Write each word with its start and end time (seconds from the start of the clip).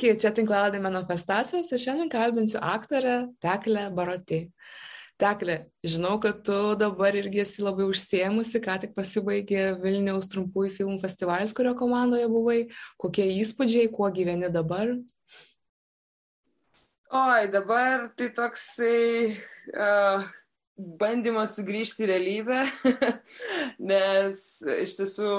Sveiki, 0.00 0.16
čia 0.16 0.30
tinklaladė 0.32 0.78
manifestacijos 0.80 1.68
ir 1.74 1.80
šiandien 1.82 2.08
kalbinsiu 2.08 2.56
aktorę 2.64 3.16
Teklę 3.44 3.82
Barotį. 3.92 4.38
Teklė, 5.20 5.56
žinau, 5.84 6.14
kad 6.16 6.38
tu 6.40 6.56
dabar 6.80 7.12
irgi 7.20 7.42
esi 7.42 7.60
labai 7.60 7.84
užsiemusi, 7.84 8.62
ką 8.64 8.78
tik 8.80 8.94
pasibaigė 8.96 9.74
Vilniaus 9.82 10.30
trumpųjų 10.32 10.70
filmų 10.78 10.96
festivalis, 11.02 11.52
kurio 11.52 11.74
komandoje 11.76 12.30
buvai. 12.32 12.56
Kokie 12.96 13.26
įspūdžiai, 13.42 13.90
kuo 13.92 14.08
gyveni 14.08 14.48
dabar? 14.48 14.94
Oi, 17.20 17.44
dabar 17.52 18.08
tai 18.16 18.30
toksai 18.40 19.36
uh, 19.36 20.24
bandymas 21.04 21.58
sugrįžti 21.60 22.06
į 22.06 22.10
realybę, 22.14 22.64
nes 23.92 24.42
iš 24.80 24.96
tiesų 25.02 25.36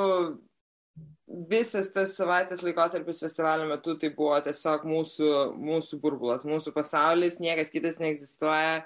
visas 1.52 1.91
tas 1.95 2.16
savaitės 2.17 2.63
laikotarpis 2.66 3.21
festivalio 3.23 3.67
metu 3.70 3.95
tai 3.99 4.12
buvo 4.16 4.38
tiesiog 4.44 4.84
mūsų, 4.88 5.30
mūsų 5.59 5.99
burbulas, 6.03 6.45
mūsų 6.48 6.73
pasaulis, 6.76 7.39
niekas 7.44 7.72
kitas 7.73 7.99
neegzistuoja. 8.02 8.81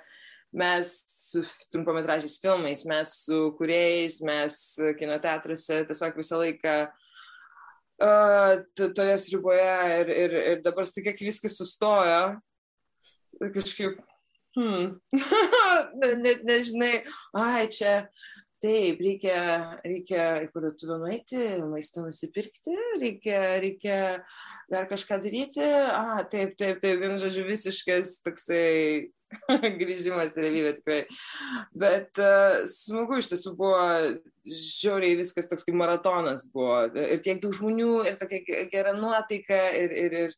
Mes 0.55 0.91
su 1.11 1.41
trumpametražiais 1.73 2.37
filmais, 2.39 2.85
mes 2.87 3.15
su 3.25 3.49
kuriejais, 3.57 4.21
mes 4.23 4.59
kinoteatruose 4.99 5.81
tiesiog 5.89 6.15
visą 6.21 6.39
laiką 6.39 6.75
uh, 6.85 8.61
toje 8.95 9.17
sriuboje 9.25 9.73
ir, 9.99 10.13
ir, 10.13 10.37
ir 10.53 10.61
dabar 10.63 10.87
tik 10.87 11.19
viskas 11.25 11.57
sustojo. 11.59 12.37
Kažkaip, 13.41 13.99
hmm, 14.55 14.93
net 16.23 16.45
nežinai, 16.47 17.01
ai 17.35 17.65
čia 17.67 18.05
taip 18.63 19.01
reikia 19.03 19.39
reikia 19.83 20.27
į 20.45 20.49
parduotuvę 20.53 20.99
nueiti 21.01 21.41
maisto 21.69 22.05
nusipirkti 22.05 22.75
reikia 23.01 23.41
reikia 23.63 23.99
dar 24.71 24.87
kažką 24.89 25.19
daryti. 25.23 25.65
A 25.65 26.23
taip 26.29 26.55
taip 26.59 26.81
taip 26.83 27.01
vienu 27.01 27.19
žodžiu 27.21 27.45
visiškas 27.49 28.19
toksai 28.25 29.11
grįžimas 29.81 30.35
į 30.37 30.45
realybę 30.45 30.71
tikrai. 30.79 31.01
Bet 31.75 32.21
uh, 32.21 32.63
smagu 32.69 33.19
iš 33.19 33.31
tiesų 33.33 33.53
buvo 33.59 33.83
žiauriai 34.45 35.17
viskas 35.19 35.49
toks 35.51 35.65
kaip 35.67 35.77
maratonas 35.79 36.47
buvo. 36.53 36.85
Ir 36.93 37.21
tiek 37.25 37.41
daug 37.43 37.55
žmonių 37.55 37.91
ir 38.09 38.17
tokia 38.19 38.65
gera 38.71 38.95
nuotaika 38.97 39.61
ir, 39.81 39.95
ir, 40.05 40.17
ir 40.25 40.35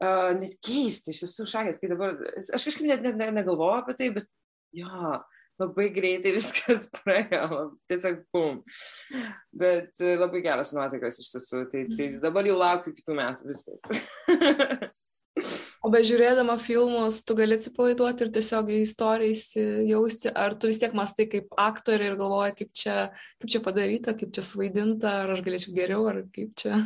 uh, 0.00 0.32
net 0.38 0.58
keista 0.64 1.12
iš 1.12 1.24
tiesų 1.24 1.48
šakės, 1.54 1.80
kai 1.82 1.92
dabar 1.92 2.18
aš 2.38 2.68
kažkaip 2.68 2.86
net, 2.88 3.06
net 3.06 3.34
negalvoju 3.34 3.82
apie 3.82 3.98
tai, 3.98 4.12
bet 4.16 4.30
jo, 4.76 5.18
labai 5.60 5.88
greitai 5.94 6.34
viskas 6.36 6.86
praėjo, 6.98 7.62
tiesiog 7.90 8.20
bum. 8.34 8.60
Bet 9.56 10.02
e, 10.04 10.14
labai 10.20 10.42
geras 10.44 10.74
nuotaikas 10.76 11.20
iš 11.22 11.32
tiesų, 11.34 11.64
tai, 11.72 11.86
tai 11.94 12.10
mhm. 12.10 12.20
dabar 12.24 12.48
jau 12.48 12.58
laukiu 12.60 12.94
kitų 12.96 13.18
metų 13.20 13.50
viskas. 13.50 14.02
o 15.84 15.92
bežiūrėdama 15.92 16.56
filmus, 16.62 17.22
tu 17.26 17.36
gali 17.38 17.56
atsipalaiduoti 17.58 18.26
ir 18.26 18.32
tiesiog 18.36 18.72
į 18.72 18.80
istoriją 18.86 19.36
įsijausti, 19.36 20.32
ar 20.32 20.56
tu 20.56 20.70
vis 20.72 20.80
tiek 20.82 20.96
mastai 20.96 21.28
kaip 21.32 21.56
aktorė 21.60 22.10
ir 22.10 22.18
galvoji, 22.20 22.58
kaip 22.62 22.74
čia, 22.84 22.98
kaip 23.42 23.56
čia 23.56 23.62
padaryta, 23.64 24.16
kaip 24.18 24.34
čia 24.36 24.44
svaidinta, 24.46 25.22
ar 25.24 25.36
aš 25.36 25.44
galėčiau 25.46 25.76
geriau, 25.76 26.08
ar 26.12 26.24
kaip 26.34 26.56
čia. 26.58 26.80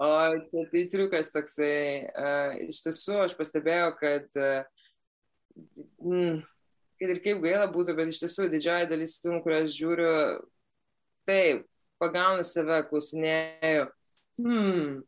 O, 0.00 0.08
tai, 0.48 0.62
tai 0.72 0.86
triukas 0.88 1.28
toksai. 1.28 2.08
Uh, 2.16 2.54
iš 2.72 2.78
tiesų, 2.86 3.18
aš 3.26 3.34
pastebėjau, 3.36 3.90
kad 4.00 4.38
uh, 4.40 4.62
kad 7.00 7.12
ir 7.14 7.20
kaip 7.24 7.40
gaila 7.44 7.68
būtų, 7.72 7.94
bet 7.96 8.10
iš 8.12 8.20
tiesų 8.24 8.50
didžioji 8.52 8.88
dalis 8.90 9.16
filmų, 9.22 9.40
kuriuos 9.44 9.72
žiūriu, 9.72 10.14
taip, 11.28 11.62
pagaunu 12.00 12.44
save, 12.44 12.82
klausinėjau, 12.90 13.86
hmm, 14.40 14.98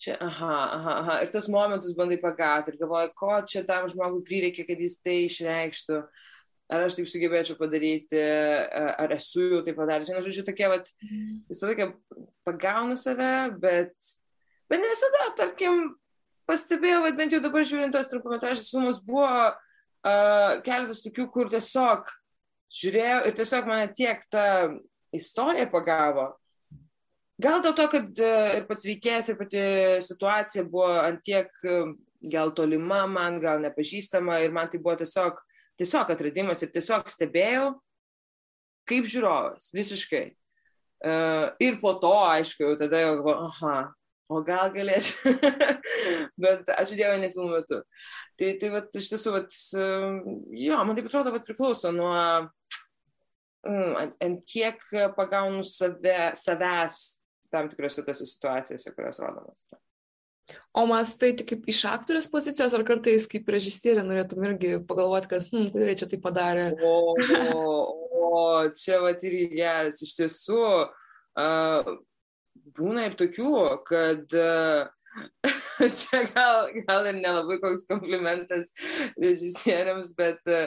čia, 0.00 0.16
aha, 0.20 0.56
aha, 0.76 0.96
aha, 1.02 1.14
ir 1.24 1.32
tas 1.32 1.48
momentus 1.52 1.96
bandai 1.96 2.18
pagauti 2.20 2.74
ir 2.74 2.80
galvoji, 2.80 3.14
ko 3.16 3.38
čia 3.48 3.64
tam 3.68 3.88
žmogui 3.88 4.24
prireikia, 4.28 4.66
kad 4.68 4.82
jis 4.84 4.98
tai 5.04 5.16
išreikštų, 5.28 6.02
ar 6.70 6.84
aš 6.84 6.98
taip 6.98 7.08
sugebėčiau 7.10 7.56
padaryti, 7.58 8.20
ar 8.20 9.16
esu 9.16 9.46
jau 9.46 9.62
tai 9.66 9.74
padaręs. 9.78 10.12
Na, 10.12 10.20
žodžiu, 10.24 10.44
tokie, 10.46 10.68
vat, 10.70 10.92
visą 11.48 11.72
laiką 11.72 11.88
pagaunu 12.48 13.00
save, 13.00 13.32
bet, 13.64 14.12
bet 14.70 14.84
ne 14.84 14.92
visada, 14.92 15.32
tarkim, 15.40 15.88
pastebėjau, 16.50 17.02
bet 17.08 17.18
bent 17.18 17.34
jau 17.34 17.42
dabar 17.42 17.64
žiūrint 17.64 17.96
tos 17.96 18.12
trumpametražės 18.12 18.70
filmus 18.74 19.00
buvo 19.06 19.24
uh, 19.24 19.69
keletas 20.04 21.02
tokių, 21.04 21.26
kur 21.32 21.50
tiesiog 21.52 22.08
žiūrėjau 22.80 23.24
ir 23.28 23.36
tiesiog 23.36 23.68
mane 23.68 23.90
tiek 23.96 24.22
ta 24.32 24.44
istorija 25.12 25.66
pagavo. 25.70 26.30
Gal 27.40 27.62
dėl 27.64 27.74
to, 27.76 27.86
kad 27.88 28.20
uh, 28.20 28.50
ir 28.58 28.66
pats 28.68 28.84
veikėjas, 28.84 29.30
ir 29.32 29.38
pati 29.38 29.60
situacija 30.04 30.66
buvo 30.68 30.90
antiek 31.00 31.48
uh, 31.64 31.94
gal 32.32 32.52
tolima 32.52 33.06
man, 33.08 33.38
gal 33.40 33.62
nepažįstama 33.64 34.42
ir 34.44 34.52
man 34.52 34.68
tai 34.68 34.80
buvo 34.82 34.98
tiesiog, 35.00 35.38
tiesiog 35.80 36.12
atradimas 36.12 36.60
ir 36.60 36.72
tiesiog 36.74 37.08
stebėjau 37.08 37.70
kaip 38.90 39.08
žiūrovas, 39.08 39.70
visiškai. 39.72 40.26
Uh, 41.00 41.48
ir 41.62 41.78
po 41.80 41.94
to, 42.02 42.12
aišku, 42.12 42.66
jau 42.66 42.76
tada 42.76 43.00
jau 43.00 43.14
galvoju, 43.22 43.48
aha, 43.48 43.76
o 44.30 44.40
gal 44.46 44.70
galėčiau. 44.74 45.34
Bet 46.42 46.70
ačiū 46.76 46.98
Dievui, 46.98 47.18
ne 47.22 47.30
filmų 47.34 47.58
metu. 47.58 47.82
Tai, 48.40 48.54
tai 48.62 48.72
vat, 48.72 48.88
iš 48.96 49.10
tiesų, 49.12 49.34
vat, 49.36 49.60
jo, 50.56 50.80
man 50.86 50.96
taip 50.96 51.10
atrodo, 51.10 51.34
kad 51.34 51.44
priklauso 51.44 51.90
nuo, 51.92 52.14
mm, 53.66 54.14
ant, 54.24 54.42
kiek 54.48 54.86
pagaunu 55.18 55.64
save, 55.66 56.32
savęs 56.40 57.02
tam 57.52 57.68
tikrose 57.68 58.06
tose 58.06 58.26
situacijose, 58.30 58.94
kurios 58.94 59.20
rodomas. 59.20 59.66
O 60.74 60.86
mastai 60.90 61.32
tik 61.38 61.48
kaip 61.52 61.68
iš 61.70 61.84
aktorės 61.90 62.28
pozicijos, 62.30 62.72
ar 62.74 62.82
kartais 62.86 63.26
kaip 63.30 63.48
režisierė 63.50 64.02
norėtum 64.06 64.46
irgi 64.46 64.76
pagalvoti, 64.86 65.30
kad, 65.30 65.46
hm, 65.50 65.68
kodėl 65.74 65.98
čia 65.98 66.08
tai 66.10 66.18
padarė? 66.22 66.66
O, 66.86 66.92
o 68.30 68.40
čia 68.78 69.02
va 69.02 69.12
ir 69.14 69.36
geras, 69.52 70.00
iš 70.06 70.16
tiesų, 70.18 70.62
uh, 71.38 71.92
būna 72.78 73.08
ir 73.08 73.18
tokių, 73.20 73.52
kad 73.88 74.38
uh, 74.38 74.88
čia 75.98 76.24
gal, 76.34 76.68
gal 76.86 77.08
ir 77.10 77.18
nelabai 77.18 77.58
koks 77.62 77.86
komplimentas 77.88 78.70
režisieriams, 79.18 80.12
bet 80.18 80.46
e, 80.50 80.60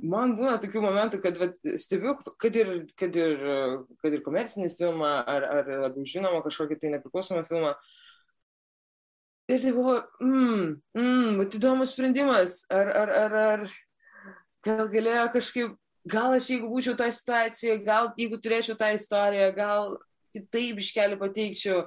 man 0.00 0.34
būna 0.38 0.56
tokių 0.62 0.82
momentų, 0.84 1.20
kad 1.24 1.40
vat, 1.40 1.58
stebiu, 1.80 2.16
kad 2.40 2.56
ir, 2.56 2.72
kad, 3.00 3.16
ir, 3.18 3.44
kad 4.02 4.16
ir 4.16 4.24
komercinį 4.24 4.70
filmą, 4.78 5.12
ar, 5.28 5.48
ar 5.58 5.70
labiau 5.86 6.08
žinomą 6.08 6.42
kažkokį 6.46 6.80
tai 6.80 6.94
nepriklausomą 6.96 7.44
filmą. 7.48 7.74
Ir 9.52 9.60
tai 9.60 9.74
buvo, 9.76 9.98
mmm, 10.24 10.68
mmm, 10.96 11.40
įdomus 11.44 11.92
sprendimas, 11.92 12.62
ar, 12.72 12.88
ar, 13.02 13.14
ar, 13.26 13.34
ar 13.42 13.66
gal 14.64 14.88
galėjo 14.88 15.26
kažkaip, 15.34 15.74
gal 16.08 16.32
aš 16.32 16.48
jeigu 16.54 16.70
būčiau 16.72 16.96
tą 16.96 17.10
situaciją, 17.12 17.76
gal 17.84 18.08
jeigu 18.16 18.40
turėčiau 18.40 18.78
tą 18.80 18.88
istoriją, 18.96 19.50
gal 19.56 19.98
kitaip 20.34 20.82
iškeliu 20.82 21.20
pateikčiau 21.20 21.84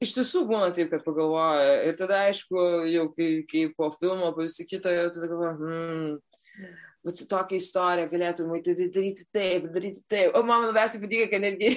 iš 0.00 0.14
tiesų 0.16 0.44
būna 0.48 0.70
taip, 0.74 0.90
kad 0.92 1.04
pagalvoja. 1.04 1.80
Ir 1.88 1.98
tada, 1.98 2.24
aišku, 2.28 2.60
jau 2.90 3.08
kai, 3.16 3.30
kai 3.48 3.66
po 3.76 3.90
filmo, 3.94 4.32
po 4.36 4.46
visą 4.46 4.66
kitą, 4.68 4.92
jau 4.96 5.08
tada 5.14 5.28
galvoja, 5.30 5.56
hmm, 5.58 6.70
bet 7.06 7.18
su 7.18 7.26
tokia 7.28 7.60
istorija 7.60 8.08
galėtum 8.12 8.52
tai 8.64 8.76
daryti 8.80 9.26
taip, 9.32 9.68
daryti 9.74 10.04
taip. 10.10 10.36
O 10.36 10.44
man 10.46 10.68
labiausiai 10.68 11.04
patinka, 11.04 11.28
kad 11.34 11.44
netgi, 11.44 11.74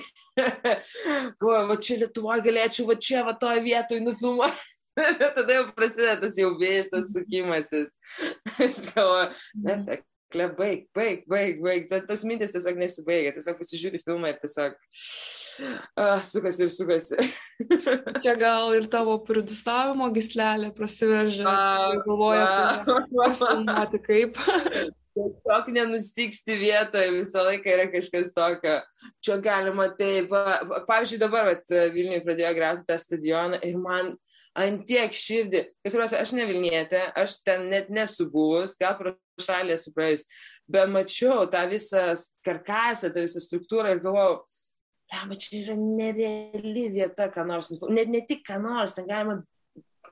galvoju, 1.42 1.66
va 1.72 1.80
čia 1.88 2.00
Lietuvoje 2.04 2.48
galėčiau, 2.48 2.88
va 2.92 3.00
čia, 3.10 3.26
va 3.28 3.36
toje 3.40 3.66
vietoje 3.68 4.06
nufilmuoti. 4.06 4.70
tada 5.36 5.56
jau 5.56 5.70
prasideda 5.74 6.20
tas 6.22 6.36
jau 6.38 6.52
visas 6.60 7.12
sukimasis. 7.16 7.94
galvoju, 8.94 9.30
net 9.66 9.90
Kle, 10.34 10.48
baig, 10.58 10.88
baig, 10.98 11.22
baig, 11.30 11.60
baig. 11.62 11.92
Tos 12.10 12.24
mintis 12.26 12.56
tiesiog 12.56 12.80
nesibaigia. 12.82 13.34
Tiesiog 13.36 13.60
pasižiūri 13.60 14.02
filmą 14.02 14.32
ir 14.32 14.40
tiesiog 14.42 14.74
uh, 14.74 16.18
sukasi 16.26 16.66
ir 16.66 16.72
sukasi. 16.74 17.20
Čia 18.24 18.34
gal 18.42 18.74
ir 18.74 18.88
tavo 18.90 19.20
produsavimo 19.28 20.10
gislelė 20.16 20.72
prasiveržia. 20.74 21.54
Galvoja, 22.08 22.50
filmuoti 23.38 24.02
kaip. 24.08 24.42
Tiesiog 25.14 25.68
nenustiksti 25.76 26.58
vietoje, 26.58 27.12
visą 27.14 27.44
laiką 27.46 27.70
yra 27.70 27.86
kažkas 27.94 28.32
tokio. 28.34 28.80
Čia 29.22 29.38
galima 29.46 29.92
taip. 30.00 30.34
Pavyzdžiui, 30.88 31.22
dabar 31.22 31.54
Vilniui 31.94 32.24
pradėjo 32.26 32.56
greuti 32.58 32.88
tą 32.90 32.98
stadioną 32.98 33.62
ir 33.62 33.78
man 33.78 34.16
ant 34.60 34.84
tiek 34.88 35.14
širdį, 35.18 35.64
kas 35.86 35.96
yra, 35.98 36.08
aš 36.22 36.34
ne 36.38 36.48
Vilnietė, 36.50 37.06
aš 37.18 37.40
ten 37.46 37.70
net 37.72 37.90
nesu 37.94 38.30
buvus, 38.32 38.78
gal 38.80 38.98
pro 39.00 39.16
šalį 39.42 39.76
esu 39.78 39.94
praėjus, 39.96 40.28
bet 40.70 40.92
mačiau 40.92 41.48
tą 41.52 41.64
visą 41.72 42.12
karkasą, 42.46 43.12
tą 43.14 43.26
visą 43.26 43.42
struktūrą 43.44 43.96
ir 43.96 44.04
galvojau, 44.04 44.44
Lema, 45.14 45.36
čia 45.38 45.60
yra 45.60 45.74
nereali 45.78 46.88
vieta, 46.90 47.28
ką 47.30 47.44
nors, 47.46 47.68
net 47.86 48.10
ne 48.10 48.24
tik 48.26 48.42
ką 48.48 48.56
nors, 48.64 48.96
ten 48.98 49.06
galima, 49.06 49.36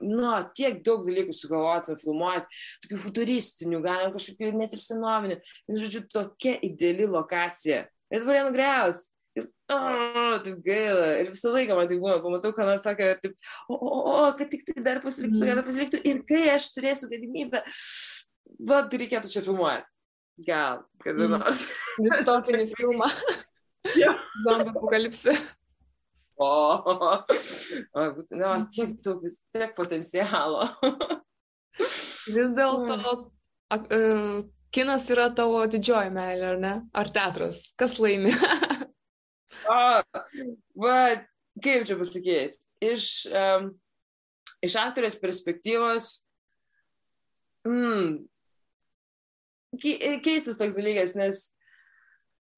nu, 0.02 0.28
tiek 0.54 0.78
daug 0.86 1.02
dalykų 1.06 1.34
sugalvoti, 1.34 1.96
filmuoti, 1.98 2.60
tokių 2.84 3.00
futuristinių, 3.06 3.80
galima 3.82 4.12
kažkokių 4.14 4.52
net 4.60 4.76
ir 4.76 4.82
senovinių, 4.84 5.38
žodžiu, 5.72 6.04
tokia 6.12 6.54
ideali 6.68 7.08
lokacija. 7.10 7.82
Ir 8.12 8.22
dabar 8.22 8.38
ją 8.38 8.44
nugriaus. 8.46 9.02
O, 9.72 10.40
taip 10.44 10.58
gaila. 10.64 11.06
Ir 11.22 11.30
visą 11.32 11.52
laiką 11.54 11.76
man 11.78 11.88
tai 11.90 11.98
buvo, 12.00 12.18
pamatau, 12.24 12.52
ką 12.56 12.66
nors 12.68 12.84
tokio, 12.84 13.08
taip, 13.22 13.34
o, 13.68 13.76
o, 13.76 14.00
o, 14.12 14.18
kad 14.38 14.50
tik 14.52 14.66
tai 14.68 14.84
dar 14.84 15.00
pasiliktų, 15.04 15.40
mm. 15.40 15.48
dar 15.48 15.64
pasiliktų. 15.66 16.02
Ir 16.08 16.20
kai 16.28 16.42
aš 16.54 16.68
turėsiu 16.76 17.08
galimybę, 17.12 17.62
va, 18.68 18.82
tai 18.84 19.02
reikėtų 19.04 19.32
čia 19.32 19.44
filmuoti. 19.46 19.88
Gal, 20.46 20.84
kada 21.02 21.26
mm. 21.28 21.34
nors. 21.38 21.64
Distopinį 22.00 22.68
filmą. 22.78 23.10
Zombie 24.46 24.70
apokalipsė. 24.70 25.36
O, 26.42 26.48
na, 28.38 28.56
tiek 28.72 28.96
daug, 29.04 29.26
tiek 29.54 29.76
potencialo. 29.78 30.64
Vis 31.82 32.56
dėlto 32.56 33.22
kinas 34.72 35.06
yra 35.12 35.28
tavo 35.36 35.60
didžioji 35.70 36.12
meilė, 36.14 36.54
ar 36.54 36.60
ne? 36.60 36.72
Ar 36.96 37.10
teatras? 37.12 37.70
Kas 37.78 37.98
laimi? 38.00 38.32
o, 39.72 40.24
va, 40.84 40.98
kaip 41.62 41.86
čia 41.88 41.96
pasakyti? 42.00 42.60
Iš, 42.82 43.06
um, 43.30 43.70
iš 44.64 44.76
aktorės 44.80 45.16
perspektyvos, 45.22 46.12
mm, 47.68 48.20
keistas 49.80 50.58
toks 50.60 50.78
dalykas, 50.78 51.16
nes 51.18 51.46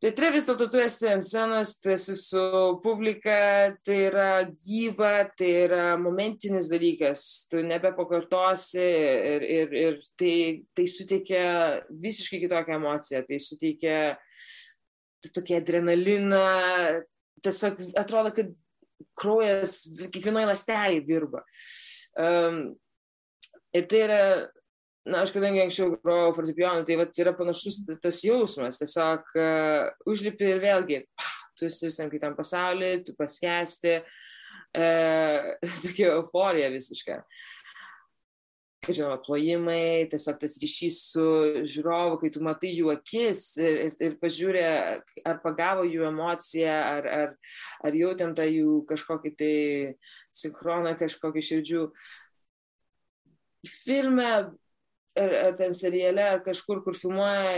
Teatre 0.04 0.28
vis 0.34 0.44
dėlto 0.44 0.66
tu 0.68 0.80
esi 0.84 1.06
ant 1.08 1.24
scenos, 1.24 1.70
tu 1.80 1.88
esi 1.94 2.12
su 2.20 2.40
publika, 2.84 3.72
tai 3.86 3.94
yra 4.10 4.26
gyva, 4.52 5.30
tai 5.32 5.48
yra 5.62 5.84
momentinis 5.96 6.68
dalykas, 6.68 7.22
tu 7.48 7.62
nebepakartosi 7.64 8.84
ir, 8.84 9.46
ir, 9.48 9.72
ir 9.80 9.96
tai, 10.20 10.34
tai 10.76 10.84
suteikia 10.92 11.46
visiškai 12.04 12.42
kitokią 12.42 12.76
emociją, 12.76 13.22
tai 13.24 13.40
suteikia 13.40 13.96
tokia 15.32 15.60
adrenaliną, 15.62 16.44
tiesiog 17.44 17.80
atrodo, 18.00 18.32
kad 18.36 18.52
kraujas 19.18 19.84
kiekvienoje 20.10 20.50
lastelėje 20.50 21.04
dirba. 21.06 21.44
Um, 22.18 22.74
ir 23.74 23.88
tai 23.90 24.02
yra 24.06 24.20
na, 25.04 25.20
aš 25.20 25.34
kadangi 25.34 25.62
anksčiau 25.64 25.94
grojau 26.00 26.32
fortepijonu, 26.36 26.84
tai 26.88 26.96
vat, 27.00 27.12
yra 27.20 27.34
panašus 27.36 27.82
tas 28.02 28.20
jausmas. 28.24 28.80
Tiesiog 28.80 29.34
uh, 29.36 29.88
užlipi 30.10 30.48
ir 30.48 30.62
vėlgi, 30.62 31.00
pah, 31.18 31.32
tu 31.58 31.68
esi 31.68 31.88
visam 31.90 32.12
kitam 32.12 32.36
pasauliu, 32.38 33.02
tu 33.04 33.16
paskesti, 33.18 33.98
uh, 34.00 35.50
tokia 35.84 36.14
euforija 36.14 36.72
visiška. 36.72 37.20
Žinoma, 38.84 39.16
plojimai, 39.24 40.04
tiesiog 40.12 40.36
tas 40.42 40.58
ryšys 40.60 40.98
su 41.14 41.24
žiūrovu, 41.64 42.18
kai 42.20 42.30
tu 42.34 42.42
matai 42.44 42.74
jų 42.74 42.90
akis 42.92 43.40
ir, 43.62 43.78
ir, 44.04 44.16
pažiūrė, 44.20 44.64
ar 45.24 45.38
pagavo 45.44 45.86
jų 45.88 46.04
emociją, 46.10 46.74
ar, 46.98 47.08
ar, 47.08 47.32
ar 47.86 47.96
jautėm 47.96 48.34
tą 48.36 48.44
jų 48.44 48.82
kažkokį 48.90 49.32
tai 49.40 49.54
sinchroną, 50.36 50.92
kažkokį 51.00 51.44
širdžių. 51.48 51.86
Filme 53.72 54.28
ar, 54.34 55.36
ar 55.46 55.56
ten 55.56 55.72
seriale, 55.72 56.28
ar 56.36 56.44
kažkur, 56.44 56.84
kur 56.84 56.98
filmuoja, 56.98 57.56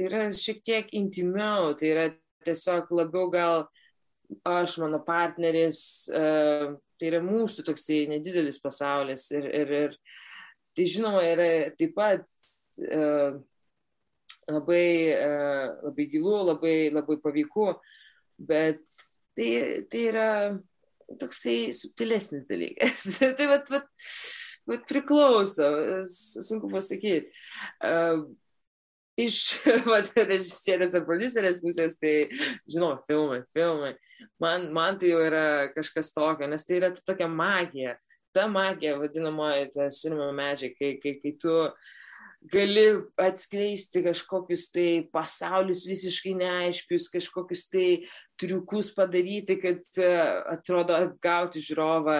yra 0.00 0.26
šiek 0.32 0.64
tiek 0.64 0.92
intimiau, 0.96 1.74
tai 1.76 1.92
yra 1.92 2.08
tiesiog 2.46 2.88
labiau 2.96 3.28
gal 3.32 3.66
aš, 4.46 4.80
mano 4.80 5.04
partneris, 5.04 5.80
uh, 6.14 6.76
tai 6.96 7.10
yra 7.12 7.20
mūsų 7.24 7.66
toksai 7.66 8.06
nedidelis 8.10 8.58
pasaulis 8.62 9.28
ir, 9.36 9.50
ir, 9.52 9.74
ir 9.84 9.98
tai 10.76 10.86
žinoma 10.90 11.24
yra 11.26 11.48
taip 11.78 11.94
pat 11.96 12.24
uh, 12.84 13.38
labai, 14.50 14.86
uh, 15.16 15.66
labai 15.88 16.08
gilu, 16.12 16.38
labai, 16.52 16.76
labai 16.94 17.18
paveiku, 17.22 17.72
bet 18.38 18.80
tai, 19.36 19.50
tai 19.90 20.06
yra 20.12 20.30
toksai 21.20 21.72
subtilesnis 21.76 22.48
dalykas. 22.50 23.18
tai 23.38 23.50
vat, 23.50 23.70
vat, 23.70 23.88
vat 24.66 24.88
priklauso, 24.88 25.70
sunku 26.06 26.70
pasakyti. 26.72 27.30
Uh, 27.80 28.26
iš 29.16 29.40
vat, 29.90 30.10
režisierės 30.28 30.94
ar 30.96 31.06
producerės 31.08 31.62
pusės, 31.64 31.98
tai, 32.00 32.16
žinau, 32.70 32.96
filmai, 33.06 33.42
filmai. 33.56 33.94
Man, 34.42 34.70
man 34.76 34.98
tai 35.00 35.12
jau 35.12 35.22
yra 35.24 35.68
kažkas 35.74 36.12
tokio, 36.14 36.48
nes 36.50 36.64
tai 36.68 36.80
yra 36.80 36.92
tokia 36.96 37.28
magija. 37.28 37.96
Ta 38.36 38.44
magija 38.46 38.98
vadinamoji, 39.00 39.70
ta 39.72 39.88
cinema 39.88 40.32
magic, 40.32 40.76
kai, 40.78 40.98
kai, 41.02 41.14
kai 41.22 41.32
tu 41.40 41.54
gali 42.52 42.86
atskleisti 43.20 44.02
kažkokius 44.04 44.68
tai 44.74 44.88
pasaulius 45.12 45.84
visiškai 45.88 46.34
neaiškius, 46.38 47.10
kažkokius 47.12 47.66
tai 47.72 47.88
triukus 48.40 48.90
padaryti, 48.94 49.56
kad 49.60 49.80
e, 50.02 50.10
atrodo 50.52 50.96
atgauti 50.96 51.62
žiūrovą, 51.64 52.18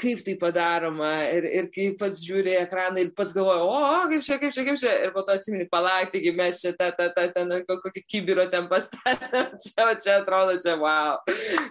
kaip 0.00 0.22
tai 0.26 0.34
padaroma 0.38 1.10
ir, 1.34 1.46
ir 1.60 1.68
kaip 1.74 1.96
pats 2.00 2.22
žiūri 2.26 2.56
ekraną 2.60 3.02
ir 3.02 3.12
pats 3.16 3.34
galvoja, 3.34 3.62
o, 3.62 3.78
o, 3.78 4.04
kaip 4.10 4.26
čia, 4.26 4.38
kaip 4.42 4.54
čia, 4.54 4.64
kaip 4.66 4.80
čia, 4.82 4.92
ir 5.06 5.14
po 5.14 5.22
to 5.26 5.34
atsimeni, 5.38 5.68
palauk, 5.70 6.12
taigi 6.14 6.34
mes 6.36 6.62
čia 6.62 6.74
tą, 6.78 6.90
tą, 6.98 7.08
tą, 7.14 7.26
ten 7.34 7.54
kokį 7.70 8.04
kibiro 8.10 8.46
ten 8.52 8.68
pastatėm, 8.70 9.56
čia, 9.64 9.90
čia 10.02 10.20
atrodo, 10.20 10.58
čia, 10.62 10.76
wow, 10.82 11.18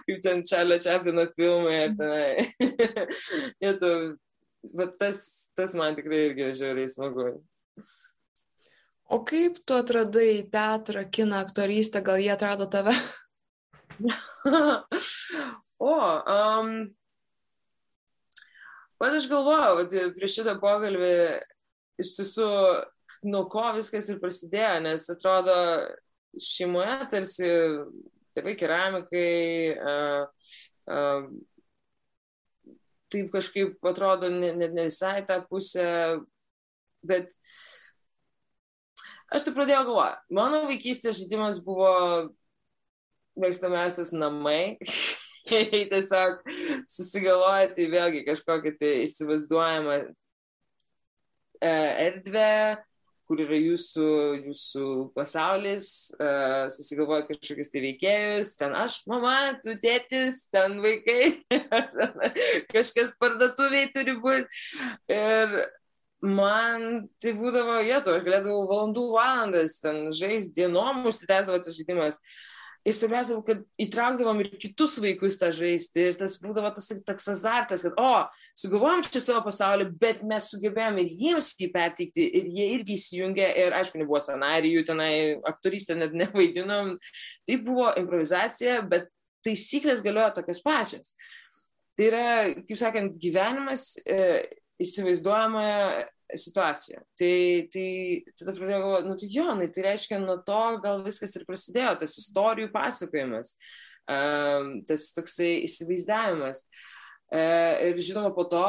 kaip 0.08 0.22
ten 0.24 0.44
Čarlio 0.48 0.80
Čaplino 0.82 1.28
filmai, 1.36 1.80
ir 1.86 1.96
tenai. 2.00 2.30
bet 4.74 4.96
tas, 5.00 5.18
tas 5.58 5.74
man 5.78 5.96
tikrai 5.98 6.26
irgi 6.30 6.52
žiauriai 6.62 6.90
smagu. 6.90 7.30
O 9.06 9.20
kaip 9.22 9.60
tu 9.62 9.76
atradai 9.76 10.42
teatrą, 10.50 11.04
kiną, 11.10 11.38
aktorystę, 11.44 12.02
gal 12.02 12.18
jie 12.18 12.32
atrado 12.34 12.66
tave? 12.66 12.94
o, 15.78 15.94
um, 15.94 16.72
pat 18.98 19.14
aš 19.14 19.28
galvojau, 19.30 19.78
kad 19.84 20.16
prieš 20.18 20.40
šitą 20.40 20.56
pokalbį 20.62 21.12
iš 22.02 22.12
tiesų, 22.18 22.50
nuo 23.30 23.44
ko 23.52 23.68
viskas 23.76 24.10
ir 24.10 24.18
prasidėjo, 24.22 24.74
nes 24.88 25.06
atrodo, 25.14 25.56
šeimoje 26.42 26.98
tarsi 27.12 27.52
tėvai 28.36 28.56
keramikai, 28.58 29.30
uh, 29.78 30.26
uh, 30.90 31.30
taip 33.12 33.30
kažkaip 33.34 33.86
atrodo 33.86 34.30
net 34.32 34.56
ne, 34.58 34.68
ne 34.72 34.86
visai 34.88 35.20
tą 35.26 35.40
pusę, 35.48 35.86
bet 37.06 37.30
aš 39.30 39.46
tai 39.46 39.54
pradėjau 39.56 39.84
galvoti. 39.90 40.36
Mano 40.38 40.64
vaikystės 40.70 41.20
žaidimas 41.20 41.60
buvo 41.64 41.92
mėgstamiausias 43.40 44.12
namai. 44.16 44.76
Tiesiog 45.46 46.40
susigalvoti 46.90 47.76
tai 47.76 47.84
vėlgi 47.92 48.24
kažkokią 48.26 48.72
tai 48.80 48.92
įsivaizduojamą 49.04 49.98
e, 50.02 51.70
erdvę, 52.08 52.50
kur 53.26 53.40
yra 53.42 53.58
jūsų, 53.58 54.08
jūsų 54.46 54.88
pasaulis, 55.16 55.88
uh, 56.18 56.66
susigalvoja 56.72 57.26
kažkokius 57.28 57.72
tai 57.72 57.82
veikėjus, 57.84 58.52
ten 58.60 58.76
aš, 58.78 59.00
mama, 59.10 59.36
tu 59.64 59.74
tėtis, 59.82 60.44
ten 60.54 60.78
vaikai, 60.84 61.42
kažkas 62.74 63.16
parduotuviai 63.20 63.90
turi 63.94 64.16
būti. 64.22 64.62
Ir 65.12 65.58
man 66.26 67.06
tai 67.22 67.34
būdavo 67.36 67.80
vietų, 67.84 68.16
aš 68.16 68.26
galėdavau 68.26 68.66
valandų 68.70 69.06
valandas 69.14 69.80
ten 69.82 70.06
žaisti 70.16 70.62
dienom, 70.62 71.04
užsitęsdavo 71.10 71.62
tas 71.64 71.76
žaidimas. 71.78 72.20
Ir 72.86 72.94
svarbiausia, 72.94 73.40
kad 73.42 73.64
įtraukdavom 73.82 74.40
ir 74.44 74.52
kitus 74.62 74.94
vaikus 75.02 75.38
tą 75.40 75.48
žaisti. 75.54 76.04
Ir 76.12 76.18
tas 76.20 76.36
būdavo 76.42 76.70
tas 76.76 76.86
toks 77.08 77.28
azartas, 77.32 77.82
kad, 77.82 77.98
o, 77.98 78.26
sugalvojom 78.58 79.02
čia 79.08 79.22
savo 79.24 79.42
pasaulį, 79.48 79.88
bet 79.98 80.22
mes 80.26 80.46
sugebėjome 80.52 81.02
ir 81.02 81.14
jiems 81.18 81.50
jį 81.58 81.70
perteikti. 81.74 82.28
Ir 82.38 82.46
jie 82.54 82.68
irgi 82.76 82.94
įsijungė. 82.94 83.48
Ir 83.64 83.76
aišku, 83.80 83.98
nebuvo 83.98 84.20
scenarijų, 84.22 84.84
tenai 84.86 85.12
aktorystę 85.50 85.98
net 85.98 86.14
nevaidinom. 86.14 86.94
Tai 87.48 87.58
buvo 87.66 87.90
improvizacija, 87.98 88.78
bet 88.86 89.10
taisyklės 89.46 90.04
galiojo 90.06 90.36
tokios 90.38 90.62
pačios. 90.62 91.16
Tai 91.96 92.06
yra, 92.10 92.26
kaip 92.68 92.78
sakant, 92.78 93.18
gyvenimas 93.18 93.94
e, 94.04 94.20
įsivaizduojamoje 94.84 96.06
situaciją. 96.34 97.02
Tai, 97.18 97.34
tai 97.72 97.88
tada 98.38 98.54
pradėjau 98.56 98.80
galvoti, 98.82 99.10
nu 99.10 99.18
tai 99.20 99.28
jo, 99.32 99.48
nu, 99.58 99.68
tai 99.72 99.84
reiškia, 99.90 100.20
nuo 100.22 100.38
to 100.46 100.62
gal 100.84 101.04
viskas 101.06 101.36
ir 101.38 101.46
prasidėjo, 101.48 101.94
tas 102.02 102.16
istorijų 102.22 102.72
pasakojimas, 102.74 103.54
um, 104.10 104.72
tas 104.88 105.10
toksai 105.16 105.52
įsivaizdavimas. 105.68 106.66
Uh, 107.26 107.90
ir 107.90 108.02
žinoma, 108.06 108.30
po 108.34 108.46
to, 108.50 108.64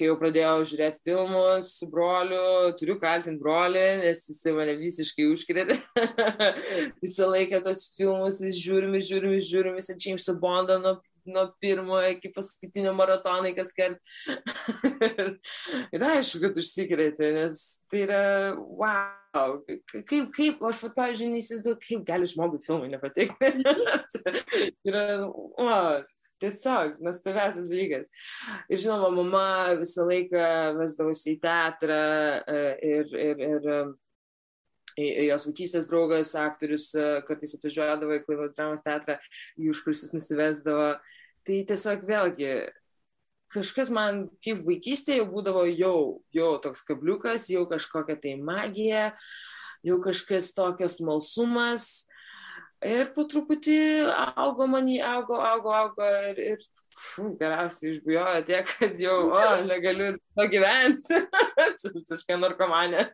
kai 0.00 0.08
jau 0.08 0.16
pradėjau 0.20 0.64
žiūrėti 0.70 1.02
filmus 1.04 1.74
su 1.76 1.88
broliu, 1.92 2.72
turiu 2.80 2.96
kaltinti 3.00 3.42
brolį, 3.42 3.84
nes 4.00 4.22
jis 4.30 4.40
mane 4.56 4.78
visiškai 4.80 5.26
užkrėtė. 5.28 5.76
Visą 7.04 7.28
laiką 7.28 7.60
tos 7.66 7.90
filmus 7.98 8.40
vis 8.44 8.56
žiūrim, 8.62 8.96
žiūrim, 9.04 9.36
žiūrim, 9.44 9.76
visą 9.76 9.96
Jamesą 10.00 10.36
Bondą 10.40 10.78
nuo 10.80 10.96
nuo 11.28 11.46
pirmo 11.62 11.98
iki 12.08 12.30
paskutinio 12.34 12.92
maratonai 12.96 13.52
kas 13.56 13.72
kart. 13.76 13.98
ir, 15.08 15.32
ir 15.96 16.06
aišku, 16.12 16.42
kad 16.44 16.60
užsikrėtė, 16.62 17.32
nes 17.36 17.58
tai 17.90 18.04
yra, 18.06 18.22
wow, 18.56 19.58
kaip, 20.08 20.30
kaip 20.36 20.64
aš, 20.70 20.84
va, 20.86 20.92
pavyzdžiui, 20.96 21.32
neįsivaizduoju, 21.34 21.80
kaip 21.86 22.06
gali 22.08 22.30
žmogui 22.30 22.62
filmai 22.64 22.90
nepatikti. 22.94 23.52
tai 24.16 24.34
yra, 24.88 25.04
wow, 25.28 26.00
tiesiog 26.40 27.00
nuostabiausias 27.04 27.68
dalykas. 27.68 28.12
Ir 28.72 28.80
žinoma, 28.80 29.10
mama 29.12 29.46
visą 29.80 30.06
laiką 30.08 30.44
vesdavosi 30.78 31.34
į 31.34 31.40
teatrą 31.42 32.04
e, 32.40 32.62
ir, 32.94 33.18
ir, 33.28 33.44
ir 33.50 33.68
jos 34.98 35.46
vaikystės 35.48 35.88
draugas, 35.90 36.34
aktorius 36.38 36.90
e, 36.98 37.06
kartais 37.28 37.54
atvažiuodavo 37.58 38.18
į 38.18 38.24
Klaivos 38.26 38.56
dramos 38.56 38.84
teatrą, 38.84 39.18
jų 39.60 39.74
užkursis 39.74 40.14
nusivesdavo. 40.16 40.92
Tai 41.46 41.58
tiesiog 41.70 42.04
vėlgi 42.08 42.52
kažkas 43.54 43.90
man 43.94 44.26
kaip 44.44 44.62
vaikystėje 44.66 45.22
jau 45.22 45.30
būdavo 45.30 45.64
jau, 45.68 45.96
jau 46.34 46.52
toks 46.62 46.84
kabliukas, 46.86 47.48
jau 47.50 47.64
kažkokia 47.70 48.18
tai 48.22 48.36
magija, 48.38 49.10
jau 49.86 49.98
kažkas 50.04 50.52
tokios 50.56 51.00
smalsumas. 51.00 51.90
Ir 52.80 53.10
po 53.12 53.26
truputį 53.28 54.06
augo 54.40 54.64
manį, 54.70 55.02
augo, 55.04 55.36
augo, 55.44 55.72
augo 55.76 56.06
ir, 56.30 56.38
ir 56.54 56.62
fu, 56.96 57.34
galiausiai 57.36 57.90
išbujojo 57.92 58.46
tiek, 58.48 58.72
kad 58.78 58.96
jau, 59.02 59.18
o, 59.36 59.42
negaliu 59.68 60.14
to 60.16 60.46
gyventi. 60.48 61.18
Čia 61.82 61.92
visiškai 61.98 62.40
narkomanė. 62.40 63.04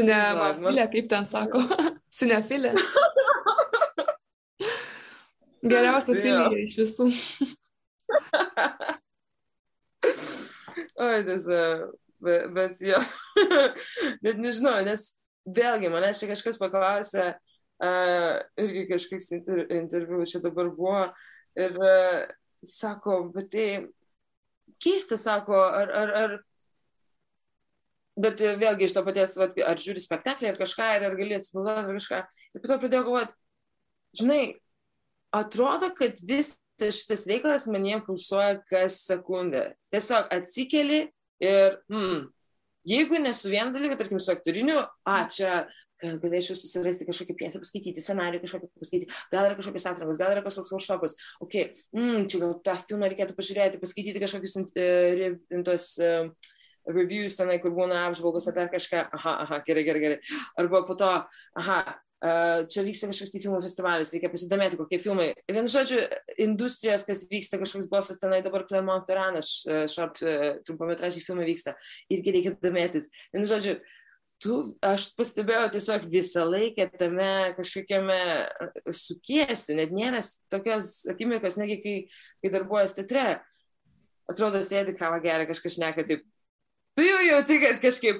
Ne, 0.00 0.20
mafilė, 0.38 0.86
kaip 0.92 1.08
ten 1.10 1.26
sako. 1.28 1.62
Sinefilė. 2.20 2.72
Geriausia 5.60 6.14
filija 6.16 6.48
iš 6.64 6.76
visų. 6.80 7.06
Oi, 11.00 11.24
tiesa, 11.26 11.60
bet, 12.24 12.46
bet 12.56 12.80
jo, 12.84 12.98
net 14.24 14.40
nežinau, 14.40 14.80
nes 14.86 15.00
vėlgi 15.44 15.90
manęs 15.92 16.20
čia 16.22 16.28
kažkas 16.30 16.58
paklausė, 16.60 17.26
uh, 17.36 18.34
irgi 18.60 18.86
kažkoks 18.88 19.30
inter, 19.36 19.64
interviu 19.76 20.24
čia 20.28 20.40
dabar 20.44 20.70
buvo 20.76 21.02
ir 21.60 21.76
uh, 21.76 22.24
sako, 22.64 23.22
bet 23.34 23.50
tai 23.52 23.68
keista, 24.80 25.16
sako, 25.20 25.60
ar, 25.60 25.92
ar, 26.02 26.14
ar 26.22 26.36
Bet 28.20 28.40
vėlgi 28.40 28.86
iš 28.86 28.94
to 28.96 29.04
paties, 29.06 29.36
ar 29.40 29.80
žiūri 29.80 30.02
spektaklį, 30.02 30.50
ar 30.50 30.58
kažką, 30.60 30.88
ar, 30.96 31.06
ar 31.08 31.14
gali 31.18 31.36
atsipalaiduoti, 31.36 31.92
ar 31.92 32.00
kažką. 32.00 32.18
Ir 32.54 32.62
po 32.62 32.70
to 32.70 32.78
pradėjau 32.82 33.06
galvoti, 33.06 33.36
žinai, 34.20 34.42
atrodo, 35.36 35.92
kad 35.96 36.20
visas 36.26 36.58
šitas 36.80 37.26
reikalas 37.30 37.66
mane 37.70 38.00
pulsuoja 38.06 38.60
kas 38.68 39.02
sekundę. 39.06 39.70
Tiesiog 39.94 40.30
atsikeli 40.36 41.02
ir, 41.44 41.76
hmm, 41.92 42.24
jeigu 42.88 43.20
ne 43.20 43.32
su 43.36 43.52
vienu 43.52 43.74
dalyku, 43.76 43.98
tarkim, 44.00 44.20
su 44.20 44.32
aktoriniu, 44.34 44.82
a, 45.04 45.20
čia 45.32 45.64
galėčiau 46.00 46.56
susirasti 46.56 47.04
kažkokią 47.08 47.36
piesę, 47.36 47.60
paskaityti, 47.60 48.00
scenarijų 48.00 48.44
kažkokį 48.46 48.70
paskaityti, 48.80 49.18
gal 49.32 49.48
yra 49.48 49.58
kažkokios 49.58 49.86
atrankos, 49.90 50.20
gal 50.20 50.32
yra 50.32 50.44
kažkoks 50.44 50.72
workshopas, 50.72 51.16
ok, 51.44 51.56
mm, 51.96 52.24
čia 52.32 52.40
gal 52.40 52.54
tą 52.64 52.76
filmą 52.80 53.10
reikėtų 53.12 53.36
pažiūrėti, 53.36 53.80
paskaityti 53.82 54.22
kažkokius 54.22 54.56
uh, 54.62 55.60
tos 55.66 55.90
uh, 56.00 56.30
reviews 56.88 57.36
tenai, 57.38 57.58
kur 57.62 57.74
būna 57.76 58.06
apžvalgos 58.08 58.48
ar 58.50 58.56
dar 58.56 58.70
kažką, 58.72 59.08
aha, 59.18 59.34
aha, 59.46 59.60
gerai, 59.66 59.84
gerai, 59.88 60.04
gerai. 60.04 60.38
Arba 60.60 60.84
po 60.88 60.98
to, 60.98 61.10
aha, 61.60 61.82
Uh, 62.20 62.66
čia 62.68 62.82
vyksta 62.84 63.06
kažkoks 63.08 63.30
tai 63.32 63.40
filmų 63.40 63.58
festivalis, 63.64 64.10
reikia 64.12 64.28
pasidomėti, 64.28 64.76
kokie 64.76 64.98
filmai. 65.00 65.30
Vienu 65.48 65.70
žodžiu, 65.72 66.02
industrijos, 66.44 67.06
kas 67.08 67.22
vyksta, 67.30 67.56
kažkoks 67.56 67.88
bosas 67.88 68.20
tenai 68.20 68.42
dabar 68.44 68.66
Clermont 68.68 69.08
Ferranas, 69.08 69.62
short 69.88 70.20
uh, 70.20 70.58
trumpametražiai 70.68 71.24
filmai 71.24 71.46
vyksta, 71.48 71.72
irgi 72.12 72.34
reikia 72.36 72.52
domėtis. 72.60 73.08
Vienu 73.32 73.48
žodžiu, 73.48 73.78
tu, 74.44 74.58
aš 74.84 75.10
pastebėjau 75.16 75.70
tiesiog 75.74 76.04
visą 76.12 76.44
laiką 76.48 76.90
tame 77.00 77.30
kažkokiame 77.56 78.18
sukiesi, 78.92 79.76
net 79.78 79.92
nėra 79.94 80.20
tokios 80.52 81.06
akimirkos, 81.12 81.56
negi 81.60 81.78
kai, 81.80 81.94
kai 82.44 82.52
darbuojas 82.52 82.96
teatre, 82.96 83.26
atrodo, 84.30 84.60
sėdi 84.64 84.92
kavą 84.98 85.20
geria, 85.24 85.48
kažkas 85.48 85.80
neka 85.82 86.04
taip. 86.08 86.28
Tu 87.00 87.06
jau 87.06 87.20
jauti, 87.24 87.56
kad 87.62 87.78
kažkaip 87.80 88.18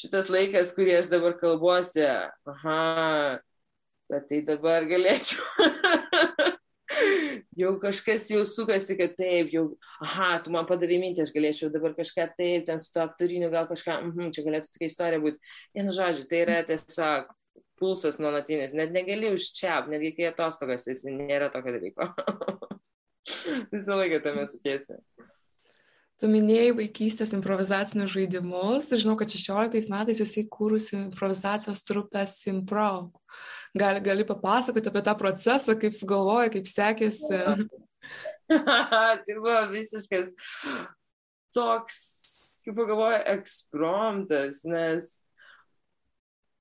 šitas 0.00 0.30
laikas, 0.32 0.70
kurį 0.72 0.94
aš 0.96 1.10
dabar 1.12 1.34
kalbuosi, 1.36 2.06
aha, 2.48 2.76
bet 4.08 4.24
tai 4.30 4.38
dabar 4.46 4.86
galėčiau. 4.88 5.66
jau 7.60 7.74
kažkas 7.82 8.30
jau 8.32 8.46
sukasi, 8.48 8.96
kad 8.96 9.12
taip, 9.18 9.52
jau, 9.52 9.66
aha, 10.00 10.30
tu 10.40 10.54
man 10.54 10.64
padavai 10.70 10.96
mintį, 11.02 11.26
aš 11.26 11.34
galėčiau 11.36 11.68
dabar 11.74 11.92
kažką 11.98 12.30
taip, 12.38 12.64
ten 12.70 12.80
su 12.80 12.94
to 12.94 13.04
aktoriniu 13.04 13.52
gal 13.52 13.68
kažką, 13.68 13.98
mhm, 14.06 14.32
čia 14.32 14.46
galėtų 14.48 14.72
tokia 14.72 14.88
istorija 14.88 15.24
būti. 15.26 15.52
Vienu 15.76 15.92
žodžiu, 16.00 16.24
tai 16.32 16.40
yra 16.46 16.62
tiesiog 16.70 17.28
pulsas 17.76 18.16
nuolatinis, 18.24 18.72
net 18.72 18.96
negali 18.96 19.34
užčiap, 19.36 19.92
netgi 19.92 20.14
kai 20.16 20.30
atostogas 20.32 20.88
esi, 20.88 21.12
nėra 21.12 21.52
tokio 21.52 21.76
dalyko. 21.76 22.08
Visą 23.76 24.00
laiką 24.00 24.24
tame 24.24 24.48
sukėsi. 24.48 24.96
Tu 26.18 26.26
minėjai 26.26 26.72
vaikystės 26.74 27.30
improvizacinius 27.36 28.10
žaidimus 28.10 28.88
ir 28.90 29.02
žinau, 29.04 29.14
kad 29.20 29.30
16 29.30 29.92
metais 29.92 30.18
esi 30.24 30.42
kūrusi 30.50 30.96
improvizacijos 30.98 31.84
trupę 31.86 32.24
Simpro. 32.26 33.12
Gali, 33.78 34.02
gali 34.02 34.24
papasakoti 34.26 34.90
apie 34.90 35.02
tą 35.06 35.14
procesą, 35.20 35.76
kaip 35.78 35.94
sugalvoja, 35.94 36.50
kaip 36.50 36.66
sekėsi. 36.66 37.42
tai 39.24 39.36
buvo 39.36 39.60
visiškas 39.70 40.32
toks, 41.54 42.00
kaip 42.64 42.74
pagalvoju, 42.80 43.20
ekspromtas, 43.36 44.64
nes 44.66 45.12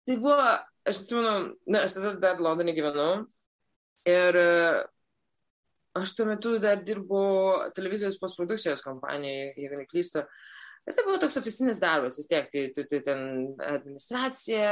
tai 0.07 0.19
buvo, 0.21 0.51
aš 0.87 1.01
atsimenu, 1.01 1.55
na, 1.65 1.81
aš 1.87 1.97
tada 1.97 2.13
dar 2.21 2.43
Londone 2.43 2.77
gyvenau 2.77 3.25
ir 4.07 4.37
aš 6.01 6.13
tuo 6.17 6.27
metu 6.29 6.57
dar 6.61 6.83
dirbu 6.85 7.21
televizijos 7.75 8.19
postprodukcijos 8.21 8.83
kompanijoje, 8.85 9.53
jeigu 9.57 9.81
neklystu. 9.81 10.23
Ir 10.87 10.95
tai 10.95 11.03
buvo 11.03 11.19
toks 11.19 11.35
oficinis 11.41 11.81
darbas, 11.83 12.15
vis 12.15 12.29
tiek, 12.31 12.45
tai, 12.51 12.61
tai, 12.75 12.85
tai 12.87 13.01
ten 13.03 13.21
administracija, 13.59 14.69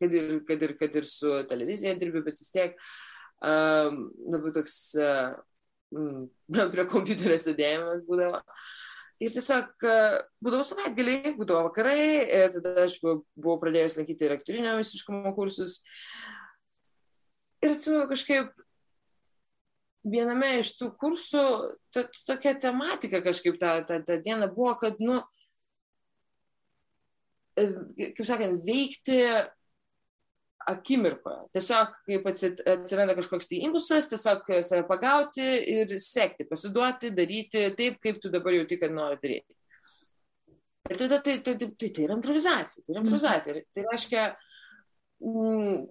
kad 0.00 0.14
ir, 0.16 0.30
kad, 0.48 0.62
ir, 0.64 0.72
kad 0.80 0.96
ir 0.96 1.08
su 1.08 1.34
televizija 1.50 1.92
dirbi, 2.00 2.22
bet 2.24 2.40
vis 2.40 2.52
tiek 2.54 2.78
labai 3.44 4.54
toks 4.56 4.78
prie 6.72 6.86
kompiuterio 6.88 7.36
sėdėjimas 7.40 8.06
būdavo. 8.08 8.40
Ir 9.20 9.34
tiesiog 9.34 9.84
būdavo 10.40 10.64
savaitgaliai, 10.64 11.34
būdavo 11.36 11.66
vakarai, 11.66 12.00
ir 12.24 12.56
tada 12.56 12.86
aš 12.86 12.96
buvau 13.04 13.58
pradėjęs 13.60 13.98
lankyti 13.98 14.24
ir 14.24 14.36
aktorinio 14.38 14.78
visiškumo 14.78 15.34
kursus. 15.36 15.82
Ir 17.60 17.74
atsimenu 17.74 18.08
kažkaip 18.08 18.54
viename 20.06 20.54
iš 20.60 20.74
tų 20.78 20.90
kursų 21.00 21.44
to, 21.94 22.04
tokia 22.28 22.54
tematika 22.60 23.20
kažkaip 23.24 23.58
tą, 23.60 23.80
tą, 23.88 24.00
tą 24.06 24.18
dieną 24.24 24.50
buvo, 24.54 24.74
kad, 24.80 25.00
nu, 25.02 25.20
e, 27.58 27.68
kaip 28.16 28.26
sakant, 28.28 28.62
veikti 28.66 29.20
akimirkoje. 30.70 31.46
Tiesiog, 31.56 31.94
kaip 32.08 32.28
atsiranda 32.30 33.16
kažkoks 33.16 33.48
tai 33.50 33.62
impulsas, 33.66 34.10
tiesiog 34.12 34.44
save 34.60 34.84
pagauti 34.88 35.46
ir 35.74 35.96
sekti, 36.00 36.46
pasiduoti, 36.48 37.14
daryti 37.16 37.70
taip, 37.78 37.96
kaip 38.04 38.20
tu 38.22 38.32
dabar 38.32 38.56
jauti, 38.58 38.78
kad 38.80 38.92
nori 38.94 39.18
daryti. 39.22 39.56
Ir 40.90 40.98
tada 40.98 41.20
tai, 41.22 41.38
tai, 41.44 41.56
tai, 41.60 41.70
tai, 41.78 41.88
tai 41.94 42.06
yra 42.06 42.16
improvizacija. 42.16 42.84
Tai, 42.84 42.94
yra 42.94 43.02
improvizacija. 43.04 43.56
Tai, 43.56 43.66
tai 43.76 43.84
reiškia, 43.88 44.22
Mm, 44.24 44.49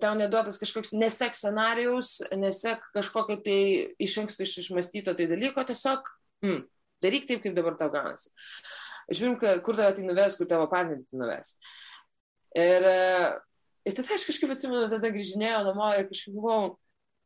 tau 0.02 0.16
neduotas 0.18 0.58
kažkoks 0.58 0.94
nesek 0.98 1.38
scenarijaus, 1.38 2.18
nesek 2.34 2.86
kažkokio 2.96 3.38
tai 3.46 3.60
iš 4.02 4.18
anksto 4.24 4.48
išmastyto 4.48 5.14
tai 5.14 5.28
dalyko, 5.30 5.62
tiesiog 5.70 6.10
mm, 6.46 6.64
daryk 7.06 7.28
taip, 7.30 7.44
kaip 7.44 7.58
dabar 7.58 7.78
tau 7.78 7.92
gaunasi. 7.94 8.34
Žiūrim, 9.10 9.38
kur 9.66 9.78
tave 9.78 9.94
tai 9.98 10.06
nuves, 10.06 10.36
kur 10.38 10.50
tavo 10.50 10.66
partnerį 10.70 11.06
tai 11.10 11.22
nuves. 11.22 11.56
Ir, 12.58 12.86
ir 13.86 13.98
tada 13.98 14.18
aš 14.18 14.26
kažkaip 14.30 14.54
atsimenu, 14.54 14.90
tada 14.90 15.14
grįžinėjau 15.14 15.64
namo 15.70 15.92
ir 15.98 16.10
kažkaip 16.10 16.36
buvau, 16.38 16.74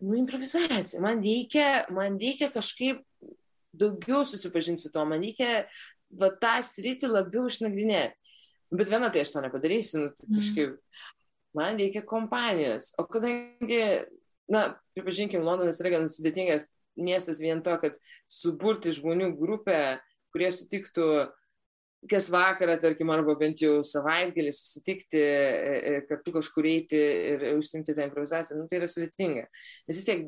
nu, 0.03 0.17
improvizacija, 0.19 0.99
man 1.03 1.23
reikia, 1.23 1.85
man 1.95 2.19
reikia 2.19 2.51
kažkaip 2.51 3.03
daugiau 3.73 4.23
susipažinti 4.27 4.83
su 4.83 4.91
to, 4.91 5.03
man 5.07 5.23
reikia 5.23 5.65
va, 6.11 6.29
tą 6.35 6.57
sritį 6.65 7.09
labiau 7.11 7.47
išnagrinėti. 7.47 8.19
Bet 8.73 8.89
viena 8.89 9.11
tai 9.13 9.21
aš 9.23 9.35
to 9.35 9.43
nepadarysiu, 9.43 10.01
nu, 10.01 10.11
tai 10.17 10.27
mm. 10.27 10.39
kažkaip. 10.39 10.79
Man 11.53 11.77
reikia 11.77 12.01
kompanijos. 12.05 12.91
O 12.97 13.05
kadangi, 13.09 13.81
na, 14.49 14.63
pripažinkim, 14.97 15.43
Londonas 15.45 15.81
yra 15.83 15.97
gan 15.97 16.09
sudėtingas 16.11 16.67
miestas 16.97 17.41
vien 17.41 17.61
to, 17.65 17.75
kad 17.81 17.97
suburti 18.29 18.93
žmonių 18.93 19.31
grupę, 19.37 19.99
kurie 20.33 20.49
sutiktų 20.53 21.07
kas 22.09 22.29
vakarą, 22.33 22.75
tarkim, 22.81 23.11
arba 23.13 23.35
bent 23.39 23.61
jau 23.63 23.79
savaitgalį 23.87 24.51
susitikti, 24.55 25.19
e, 25.21 25.79
e, 25.93 25.95
kartu 26.09 26.35
kažkur 26.35 26.67
eiti 26.67 26.99
ir 26.99 27.47
užsimti 27.53 27.95
tą 27.95 28.07
improvizaciją, 28.07 28.59
nu, 28.59 28.67
tai 28.69 28.81
yra 28.81 28.89
sudėtinga. 28.91 29.47
Nes 29.87 29.99
vis 29.99 30.07
tiek 30.07 30.25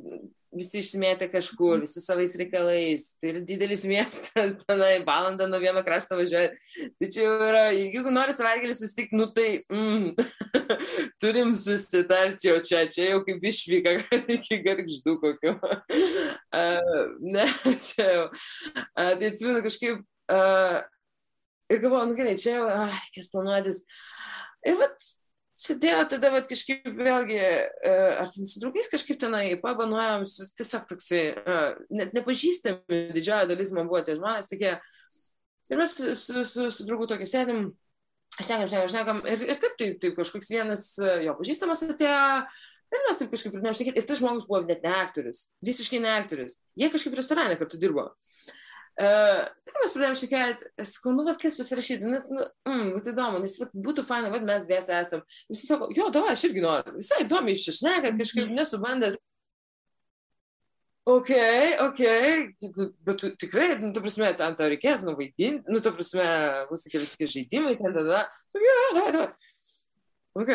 visi 0.55 0.79
išsimėtė 0.79 1.27
kažkur, 1.33 1.81
visi 1.83 2.01
savais 2.03 2.35
reikalais, 2.39 3.09
tai 3.19 3.33
yra 3.33 3.43
didelis 3.47 3.83
miestas, 3.91 4.63
tenai 4.63 4.93
valandą 5.07 5.49
nuo 5.51 5.59
vieno 5.63 5.83
krašto 5.85 6.19
važiuoja. 6.19 6.53
Čia 7.03 7.25
jau 7.25 7.35
yra, 7.49 7.65
jeigu 7.75 8.13
nori 8.13 8.35
savaitgalį 8.35 8.77
susitikti, 8.77 9.19
nu 9.19 9.27
tai 9.35 9.49
mm, 9.67 10.15
turim 11.23 11.53
susitarti 11.59 12.51
jau 12.51 12.57
čia, 12.65 12.85
čia 12.91 13.11
jau 13.11 13.21
kaip 13.27 13.43
išvyka 13.51 13.97
iki 14.37 14.61
garždų 14.65 15.19
kokiu. 15.23 15.55
uh, 15.59 16.99
ne, 17.21 17.47
čia 17.83 18.09
jau. 18.09 18.27
Uh, 18.95 19.15
tai 19.19 19.31
atsimenu 19.31 19.63
kažkaip. 19.65 20.03
Uh, 20.25 20.81
Ir 21.71 21.79
galvoju, 21.81 22.09
nu 22.11 22.17
gerai, 22.17 22.35
čia 22.37 22.59
jau, 22.59 22.65
ah, 22.69 22.97
kas 23.15 23.29
planuotis. 23.31 23.79
Ir 24.69 24.75
vat, 24.77 25.05
sėdėjo 25.57 26.03
tada 26.11 26.29
vat, 26.33 26.49
kažkaip 26.49 26.85
vėlgi, 26.85 27.39
e, 27.39 27.93
ar 28.21 28.29
ten 28.29 28.45
su 28.49 28.61
draugais 28.61 28.91
kažkaip 28.91 29.17
tenai 29.21 29.47
pabanuojam, 29.61 30.27
tiesiog 30.59 30.85
toksai, 30.91 31.23
e, 31.33 31.63
net 31.95 32.13
nepažįstami, 32.17 32.99
didžioji 33.15 33.49
dalis 33.49 33.73
man 33.73 33.89
buvo 33.89 34.03
tie 34.05 34.17
žmonės, 34.19 34.51
tokie. 34.51 34.75
Ir 35.71 35.81
mes 35.81 35.95
su, 35.97 36.13
su, 36.19 36.43
su, 36.45 36.67
su 36.69 36.85
draugu 36.85 37.07
tokį 37.09 37.25
sėdim, 37.31 37.63
šnekam, 38.37 38.67
šnekam, 38.69 38.91
šnekam. 38.93 39.23
Ir, 39.25 39.47
ir 39.47 39.61
taip, 39.63 39.73
taip, 39.79 39.97
taip, 40.03 40.13
kažkoks 40.19 40.53
vienas 40.53 40.85
e, 41.01 41.15
jo 41.25 41.33
pažįstamas 41.39 41.81
atėjo. 41.87 42.19
Ir 42.93 43.01
mes 43.07 43.17
taip 43.17 43.33
kažkaip 43.33 43.55
pradėjome 43.55 43.79
šnekėti. 43.79 43.97
Ir 43.97 44.05
tas 44.05 44.21
žmogus 44.21 44.45
buvo 44.45 44.61
net 44.67 44.85
ne 44.85 44.93
aktorius, 44.99 45.47
visiškai 45.65 46.03
ne 46.03 46.13
aktorius. 46.19 46.59
Jie 46.77 46.91
kažkaip 46.93 47.17
restorane 47.17 47.57
kartu 47.57 47.81
dirbo. 47.81 48.11
Uh, 48.11 48.61
Uh, 48.95 49.41
mes 49.67 49.91
pradėjome 49.91 50.15
šiekėti, 50.15 50.69
sakau, 50.87 51.11
nu, 51.11 51.25
vad, 51.27 51.35
kas 51.41 51.57
pasirašyti, 51.59 52.07
nes, 52.07 52.29
nu, 52.31 52.45
mm, 52.63 52.93
vat 52.95 53.09
įdomu, 53.11 53.41
nes 53.43 53.57
vat, 53.59 53.73
būtų 53.75 54.05
faina, 54.07 54.29
vad 54.31 54.45
mes 54.47 54.63
dviesi 54.63 54.93
esam. 54.95 55.23
Visi 55.51 55.67
sako, 55.67 55.89
jo, 55.97 56.05
davai, 56.15 56.31
aš 56.31 56.45
irgi 56.47 56.63
noriu, 56.63 56.93
visai 56.95 57.25
įdomi 57.25 57.57
iš 57.57 57.65
išnekat, 57.73 58.15
kažkaip 58.21 58.53
nesubandęs. 58.55 59.19
Ok, 61.11 61.33
ok, 61.83 61.99
bet 63.05 63.19
tu 63.19 63.33
tikrai, 63.43 63.67
nu, 63.83 63.91
tu 63.93 64.01
prasme, 64.01 64.31
ten 64.39 64.55
tau 64.55 64.71
reikės 64.71 65.03
nuvaidinti, 65.05 65.67
nu, 65.67 65.83
tu 65.83 65.91
prasme, 65.93 66.31
bus 66.71 66.87
tokie 66.87 67.03
visokie 67.03 67.27
žaidimai, 67.35 67.75
ten 67.81 67.99
tada, 67.99 68.23
jo, 68.55 68.79
davai, 68.95 69.11
davai. 69.19 69.27
Ok, 70.39 70.53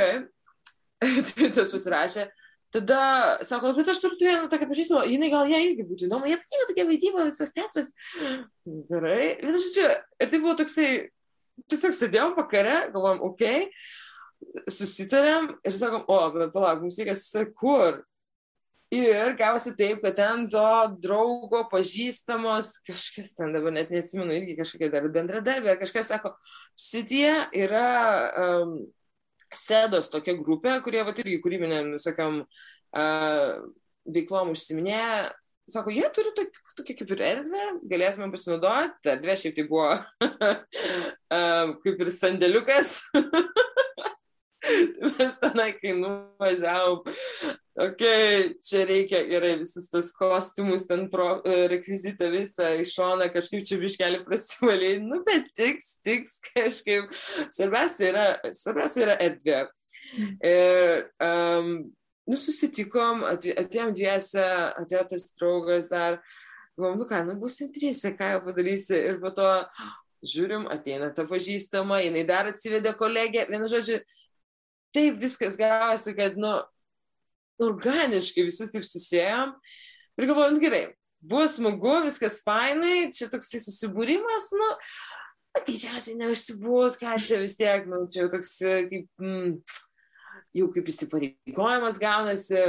tas 1.60 1.76
pasirašė. 1.76 2.30
Tada 2.70 3.38
sako, 3.42 3.72
bet 3.74 3.88
aš 3.90 3.98
turiu 3.98 4.18
vieną 4.20 4.50
tokią 4.50 4.68
pažįstamą, 4.70 5.06
jinai 5.10 5.30
gal 5.32 5.48
ją 5.50 5.58
irgi 5.64 5.86
būtų 5.88 6.06
įdomu, 6.06 6.28
jie 6.30 6.36
patinka 6.38 6.66
tokia 6.68 6.84
vaidyba, 6.86 7.24
visas 7.26 7.50
teatras. 7.56 7.88
Gerai. 8.90 9.32
Bet 9.40 9.56
aš 9.58 9.66
čia, 9.74 9.88
ir 10.22 10.30
tai 10.30 10.38
buvo 10.38 10.54
toksai, 10.60 10.90
tiesiog 11.66 11.96
sėdėjom 11.98 12.36
vakare, 12.38 12.76
galvom, 12.94 13.24
okei, 13.26 13.64
okay, 13.66 14.70
susitarėm 14.70 15.50
ir 15.66 15.74
sakom, 15.74 16.06
o, 16.06 16.20
bet 16.36 16.54
palauk, 16.54 16.84
mums 16.84 17.00
reikia 17.00 17.16
susitarti, 17.18 17.56
kur. 17.58 18.00
Ir 18.90 19.36
gavosi 19.38 19.70
taip, 19.78 20.00
kad 20.02 20.16
ten 20.18 20.48
to 20.50 20.62
draugo 20.98 21.60
pažįstamos, 21.70 22.72
kažkas 22.88 23.36
ten 23.38 23.52
dabar 23.54 23.74
net 23.76 23.92
neatsimenu, 23.94 24.34
irgi 24.34 24.56
kažkokia 24.58 24.88
dar 24.90 25.06
bendradarbė, 25.14 25.76
kažkas 25.78 26.10
sako, 26.10 26.32
sitie 26.74 27.30
yra 27.54 27.84
um, 28.34 28.72
Sedos 29.54 30.10
tokia 30.12 30.36
grupė, 30.38 30.76
kurie 30.84 31.02
va 31.06 31.14
irgi 31.16 31.40
kūrybinėm 31.42 31.92
visokiam 31.96 32.42
uh, 32.44 33.52
veiklom 34.06 34.52
užsiminėja. 34.54 35.30
Sako, 35.70 35.92
jie 35.94 36.06
turi 36.14 36.32
tokią 36.34 36.96
kaip 36.98 37.12
ir 37.14 37.24
erdvę, 37.28 37.66
galėtume 37.90 38.30
pasinaudoti. 38.32 39.12
Erdvė 39.12 39.36
šiaip 39.38 39.58
tai 39.58 39.66
buvo 39.70 39.90
uh, 40.26 41.74
kaip 41.84 42.06
ir 42.06 42.14
sandėliukas. 42.14 42.96
Tai 44.60 45.10
mes 45.16 45.36
tenai, 45.40 45.70
kai 45.78 45.94
nuvažiavom, 45.96 47.14
ok, 47.80 48.02
čia 48.64 48.82
reikia 48.88 49.22
gerai 49.28 49.54
visus 49.62 49.88
tos 49.92 50.10
kostiumus, 50.16 50.84
ten 50.88 51.06
pro, 51.12 51.30
e, 51.48 51.62
rekvizitą 51.72 52.28
visą 52.32 52.68
iš 52.82 52.92
šoną, 52.98 53.30
kažkaip 53.32 53.64
čia 53.68 53.78
biškelį 53.80 54.20
prasivaliai, 54.26 54.98
nu, 55.04 55.22
bet 55.24 55.48
tiks, 55.56 55.94
tiks 56.04 56.36
kažkaip. 56.50 57.08
Svarbiausia 57.48 58.10
yra, 58.12 58.26
svarbiausia 58.56 59.06
yra 59.06 59.16
erdvė. 59.28 59.62
Ir, 60.44 61.06
um, 61.24 61.72
nu, 62.28 62.38
susitikom, 62.38 63.24
atėjom 63.30 63.96
dviese, 63.96 64.44
atėjo 64.82 65.06
tas 65.14 65.26
draugas 65.38 65.90
dar, 65.94 66.20
galvom, 66.76 67.00
nu 67.00 67.08
ką, 67.08 67.24
nu, 67.28 67.40
busim 67.40 67.72
trysia, 67.74 68.12
ką 68.18 68.34
jau 68.34 68.44
padarysi. 68.44 68.98
Ir 69.08 69.20
po 69.22 69.32
to, 69.34 69.48
žiūrim, 70.26 70.66
ateina 70.70 71.10
ta 71.16 71.24
pažįstama, 71.28 72.02
jinai 72.04 72.26
dar 72.28 72.50
atsivedė 72.50 72.92
kolegę, 72.98 73.46
vienu 73.50 73.68
žodžiu, 73.70 74.00
taip 74.94 75.18
viskas 75.20 75.56
gavosi, 75.60 76.14
kad, 76.18 76.38
nu, 76.40 76.58
organiškai 77.60 78.46
visus 78.48 78.72
taip 78.72 78.86
susijęm. 78.88 79.54
Ir 80.18 80.28
galvoju, 80.28 80.56
nu 80.56 80.62
gerai, 80.62 80.82
buvo 81.20 81.46
smagu, 81.48 82.00
viskas 82.04 82.40
fainai, 82.44 83.10
čia 83.16 83.28
toks 83.32 83.52
tai 83.52 83.60
susibūrimas, 83.64 84.50
nu, 84.56 84.68
greičiausiai 85.58 86.18
neužsibūs, 86.20 86.98
ką 87.00 87.16
čia 87.24 87.40
vis 87.42 87.56
tiek, 87.58 87.88
nu, 87.90 88.04
čia 88.10 88.24
jau 88.24 88.30
toks 88.36 88.56
kaip, 88.60 89.10
mm, 89.20 89.58
jau 90.56 90.70
kaip 90.74 90.90
įsipareigojimas 90.94 92.00
gaunasi. 92.02 92.64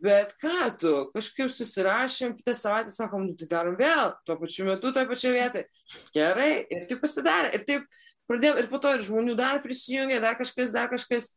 Bet 0.00 0.30
ką 0.40 0.70
tu, 0.80 0.90
kažkaip 1.12 1.50
susirašėm, 1.52 2.30
kitą 2.38 2.54
savaitę 2.56 2.92
sakom, 2.94 3.26
nu, 3.28 3.34
tai 3.36 3.50
darom 3.50 3.74
vėl, 3.76 4.14
tuo 4.24 4.38
pačiu 4.40 4.64
metu, 4.64 4.94
toje 4.96 5.04
pačioje 5.10 5.34
vietoje. 5.34 5.66
Gerai, 6.14 6.52
ir 6.72 6.86
taip 6.88 7.02
pasidarė. 7.04 7.50
Ir 7.52 7.66
taip 7.68 7.98
pradėjom, 8.28 8.60
ir 8.60 8.68
po 8.70 8.80
to 8.82 8.92
ir 8.96 9.04
žmonių 9.06 9.36
dar 9.38 9.62
prisijungė, 9.64 10.20
dar 10.24 10.38
kažkas, 10.40 10.74
dar 10.76 10.90
kažkas. 10.92 11.32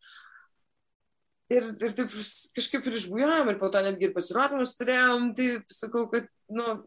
Ir, 1.51 1.65
ir 1.67 1.95
taip 1.97 2.13
kažkaip 2.55 2.85
ir 2.87 2.95
išbujojom, 2.95 3.49
ir 3.51 3.57
po 3.59 3.67
to 3.71 3.81
netgi 3.83 4.07
ir 4.07 4.15
pasirodymus 4.15 4.77
turėjom, 4.79 5.33
tai 5.35 5.47
sakau, 5.67 6.05
kad, 6.11 6.29
nu, 6.47 6.77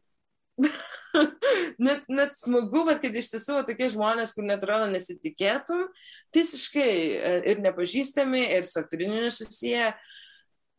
net, 1.87 2.05
net 2.09 2.37
smagu, 2.39 2.85
bet 2.89 3.03
kad 3.03 3.17
iš 3.17 3.33
tiesų 3.35 3.61
tokie 3.69 3.91
žmonės, 3.93 4.33
kur 4.37 4.47
netrodo 4.47 4.87
nesitikėtum, 4.93 5.87
visiškai 6.35 6.91
e, 6.91 7.35
ir 7.53 7.63
nepažįstami, 7.65 8.45
ir 8.57 8.69
su 8.69 8.81
aktoriniu 8.81 9.25
nesusiję. 9.27 9.93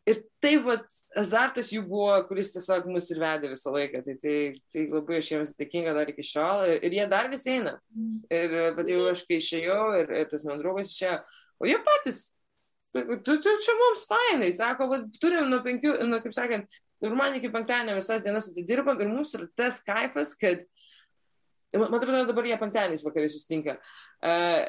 Ir 0.05 0.19
taip, 0.43 0.61
vat, 0.67 0.85
azartas 1.17 1.71
jų 1.73 1.81
buvo, 1.89 2.11
kuris 2.29 2.51
tiesiog 2.53 2.85
mus 2.93 3.07
ir 3.09 3.19
vedė 3.23 3.49
visą 3.49 3.73
laiką. 3.73 4.03
Tai, 4.05 4.13
tai, 4.21 4.35
tai 4.73 4.83
labai 4.91 5.17
aš 5.17 5.31
jiems 5.31 5.53
dėkinga 5.57 5.95
dar 5.97 6.11
iki 6.11 6.25
šiol. 6.25 6.61
Ir 6.77 6.93
jie 6.93 7.07
dar 7.09 7.31
vis 7.31 7.45
eina. 7.49 7.79
Mm. 7.89 8.19
Ir 8.37 8.53
bet 8.77 8.91
jau 8.93 9.01
aš 9.09 9.23
kai 9.25 9.39
išėjau 9.41 9.81
ir, 10.03 10.13
ir 10.21 10.29
tas 10.29 10.45
man 10.45 10.61
draugas 10.61 10.93
išėjo, 10.93 11.17
o 11.57 11.69
jie 11.69 11.79
patys, 11.87 12.21
tu, 12.93 13.17
tu, 13.25 13.39
tu 13.41 13.55
čia 13.65 13.75
mums 13.79 14.05
fainai, 14.09 14.51
sako, 14.55 14.87
va, 14.91 14.99
turim 15.21 15.49
nuo 15.51 15.61
penkių, 15.65 15.97
nu, 16.07 16.19
kaip 16.23 16.35
sakant, 16.35 16.77
ir 17.03 17.17
man 17.17 17.35
iki 17.39 17.51
penktadienio 17.53 17.97
visas 17.97 18.23
dienas 18.25 18.49
atidirbam 18.51 19.01
ir 19.01 19.11
mums 19.11 19.33
yra 19.37 19.49
tas 19.57 19.81
kaifas, 19.85 20.35
kad, 20.39 20.63
man 21.75 21.97
atrodo, 21.97 22.27
dabar 22.29 22.47
jie 22.47 22.59
penktadieniais 22.61 23.05
vakariai 23.07 23.33
susitinka. 23.33 23.79
Uh, 24.21 24.63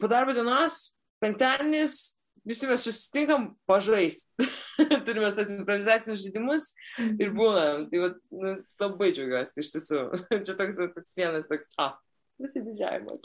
po 0.00 0.10
darbo 0.12 0.36
dienos, 0.36 0.90
penktadienis, 1.22 2.15
visi 2.46 2.68
mes 2.70 2.86
susitinkam 2.86 3.50
pažaisti. 3.66 4.48
Turime 5.06 5.30
tas 5.34 5.50
improvizacinius 5.50 6.22
žaidimus 6.24 6.68
ir 7.18 7.32
būnam. 7.36 7.86
Tai 7.90 8.02
va, 8.02 8.10
nu, 8.42 8.56
labai 8.82 9.12
džiaugiuosi, 9.14 9.62
iš 9.62 9.72
tiesų. 9.74 10.02
Čia 10.46 10.58
toks, 10.58 10.82
toks 10.96 11.16
vienas, 11.18 11.48
toks, 11.50 11.72
a, 11.80 11.94
visi 12.42 12.62
didžiavimas. 12.64 13.24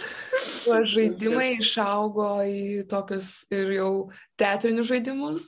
žaidimai 0.94 1.54
išaugo 1.60 2.32
į 2.48 2.84
tokius 2.90 3.46
ir 3.52 3.74
jau 3.76 3.92
teatrinius 4.40 4.88
žaidimus, 4.90 5.46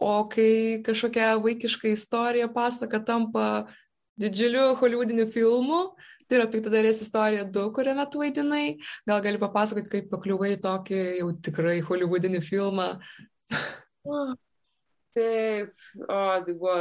o 0.00 0.24
kai 0.30 0.80
kažkokia 0.86 1.34
vaikiška 1.42 1.90
istorija 1.90 2.48
pasaka 2.52 3.02
tampa 3.04 3.66
didžiuliu 4.20 4.76
hollywoodiniu 4.80 5.26
filmu, 5.32 5.80
Tai 6.30 6.38
yra 6.38 6.46
piktadarės 6.46 7.00
istorija 7.02 7.42
2, 7.42 7.62
kuriame 7.74 8.04
tu 8.06 8.20
vaidinai. 8.22 8.76
Gal 9.08 9.22
gali 9.24 9.40
papasakoti, 9.42 9.90
kaip 9.90 10.10
pakliuvai 10.12 10.52
tokį 10.62 11.00
jau 11.18 11.32
tikrai 11.42 11.80
hollywoodinį 11.82 12.40
filmą. 12.46 12.84
Taip, 15.18 15.72
o 16.06 16.20
tai 16.46 16.54
buvo 16.54 16.76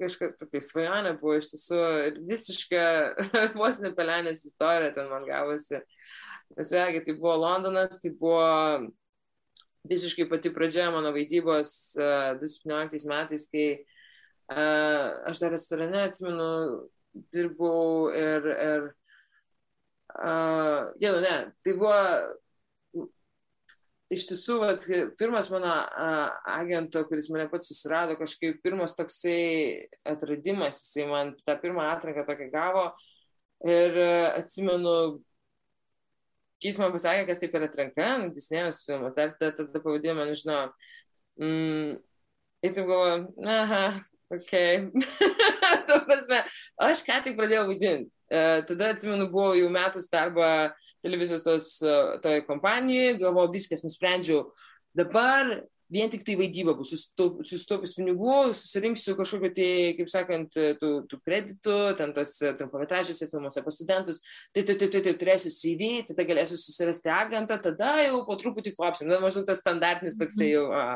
kažkokia 0.00 0.48
tai 0.50 0.60
svajonė 0.60 1.12
buvo 1.20 1.36
iš 1.38 1.52
tiesų 1.52 1.78
visiška 2.28 2.82
vos 3.60 3.78
nepelenės 3.84 4.42
istorija 4.50 4.90
ten 4.96 5.06
man 5.12 5.24
gavosi. 5.28 5.78
Nes 6.58 6.72
vėlgi 6.74 7.04
tai 7.06 7.14
buvo 7.16 7.36
Londonas, 7.40 8.00
tai 8.02 8.10
buvo 8.18 8.90
visiškai 9.88 10.26
pati 10.30 10.50
pradžia 10.54 10.90
mano 10.90 11.14
vaidybos 11.14 11.94
uh, 12.02 12.34
2017 12.42 13.06
metais, 13.10 13.46
kai 13.54 13.68
uh, 13.78 15.30
aš 15.30 15.46
dar 15.46 15.54
restorane 15.54 16.02
atsimenu, 16.08 16.50
dirbau 17.34 18.10
ir, 18.16 18.48
ir 18.52 18.86
uh, 20.16 20.90
jau 21.02 21.16
ne, 21.24 21.36
tai 21.64 21.76
buvo 21.76 21.98
iš 24.12 24.26
tiesų, 24.28 24.58
vat, 24.60 24.84
pirmas 25.16 25.48
mano 25.52 25.72
uh, 25.72 26.28
agento, 26.52 27.00
kuris 27.08 27.30
mane 27.32 27.46
pats 27.52 27.70
susirado, 27.70 28.18
kažkaip 28.20 28.60
pirmas 28.64 28.92
toksai 28.98 29.88
atradimas, 30.04 30.82
jisai 30.84 31.08
man 31.08 31.32
tą 31.46 31.56
pirmą 31.62 31.86
atranką 31.94 32.26
tokią 32.28 32.50
gavo, 32.52 32.90
Ir 33.62 33.94
atsimenu, 34.34 35.22
kai 36.58 36.70
jis 36.70 36.78
man 36.82 36.90
pasakė, 36.94 37.26
kas 37.28 37.38
taip 37.38 37.52
yra 37.54 37.68
atranka, 37.70 38.06
nu, 38.18 38.30
Disnėjos 38.34 38.82
filmas, 38.88 39.14
dar 39.14 39.36
tada 39.38 39.52
ta, 39.54 39.66
ta 39.70 39.82
pavadinimą 39.84 40.26
nežinau. 40.26 40.64
Mm, 41.38 42.00
ir 42.66 42.74
taip 42.74 42.88
galvoju, 42.88 43.20
aha, 43.46 43.84
ok. 44.32 44.52
Tuo 45.88 45.98
prasme, 46.06 46.42
aš 46.88 47.04
ką 47.06 47.20
tik 47.26 47.36
pradėjau 47.38 47.66
vaidinti. 47.70 48.10
Uh, 48.32 48.62
tada 48.68 48.92
atsimenu, 48.94 49.28
buvo 49.32 49.52
jau 49.58 49.68
metus 49.72 50.08
darbą 50.12 50.72
televizijos 51.04 51.44
tos, 51.44 51.68
uh, 51.84 52.16
toje 52.24 52.44
kompanijoje, 52.48 53.18
galvoju, 53.20 53.52
viskas, 53.52 53.84
nusprendžiau, 53.84 54.46
dabar 54.96 55.58
vien 55.92 56.10
tik 56.12 56.24
tai 56.26 56.36
vaidyba 56.40 56.74
bus, 56.78 56.92
susitaupys 56.96 57.94
pinigų, 57.96 58.36
susirinksiu 58.56 59.16
kažkokiu 59.18 59.50
tai, 59.56 59.70
kaip 59.98 60.10
sakant, 60.10 60.56
tų, 60.80 60.92
tų 61.10 61.18
kreditų, 61.26 61.78
ten 61.98 62.14
tos 62.16 62.34
trumpametražiuose 62.40 63.28
filmuose 63.30 63.64
pas 63.64 63.76
studentus, 63.76 64.22
tai, 64.54 64.64
tai, 64.64 64.78
tai, 64.80 64.88
tai, 64.94 65.02
tai 65.04 65.14
turėsiu 65.20 65.52
CV, 65.52 65.92
tada 66.08 66.26
galėsiu 66.28 66.58
susirasti 66.60 67.12
agentą, 67.12 67.60
tada 67.62 67.94
jau 68.06 68.22
po 68.28 68.38
truputį 68.40 68.74
kopsim, 68.78 69.10
na, 69.12 69.20
maždaug 69.22 69.46
tas 69.48 69.60
standartinis 69.62 70.18
toksai 70.20 70.54
jau. 70.54 70.66
A. 70.72 70.86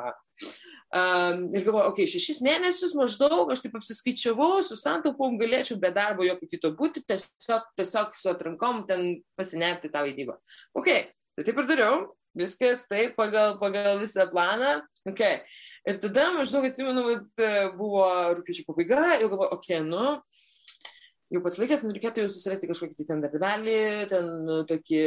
Um, 0.97 1.49
ir 1.51 1.65
galvoju, 1.67 1.91
okei, 1.91 2.05
okay, 2.07 2.11
šešis 2.15 2.39
mėnesius 2.47 2.95
maždaug, 2.97 3.51
aš 3.51 3.65
taip 3.65 3.75
apsiskaičiavau, 3.77 4.63
su 4.65 4.79
santaupom 4.79 5.35
galėčiau 5.41 5.81
be 5.83 5.91
darbo 5.93 6.25
jokio 6.25 6.47
kito 6.49 6.71
būti, 6.79 7.03
tiesiog, 7.11 7.67
tiesiog 7.77 8.15
su 8.15 8.31
atrankom 8.31 8.85
ten 8.89 9.03
pasinerti 9.37 9.91
tą 9.93 10.05
vaidybą. 10.07 10.39
Ok, 10.79 10.93
tai 11.35 11.45
taip 11.49 11.59
ir 11.59 11.69
dariau, 11.69 11.99
viskas 12.37 12.85
taip 12.91 13.17
pagal, 13.19 13.57
pagal 13.63 13.97
visą 14.03 14.29
planą. 14.31 14.81
Okay. 15.09 15.41
Ir 15.87 16.01
tada 16.03 16.33
maždaug 16.35 16.67
atsimenu, 16.67 17.05
kad 17.07 17.43
buvo 17.79 18.07
rūpiučio 18.35 18.65
pabaiga, 18.67 19.03
jau 19.21 19.29
galvoju, 19.31 19.53
okei, 19.55 19.77
okay, 19.79 19.85
nu, 19.87 20.17
jau 21.31 21.43
pats 21.45 21.59
laikas, 21.63 21.85
nu, 21.87 21.95
reikėtų 21.95 22.25
jau 22.25 22.31
susirasti 22.35 22.71
kažkokį 22.71 22.99
tai 22.99 23.07
ten 23.13 23.23
darbelį, 23.23 23.83
ten 24.11 24.33
nu, 24.49 24.57
tokį 24.67 25.03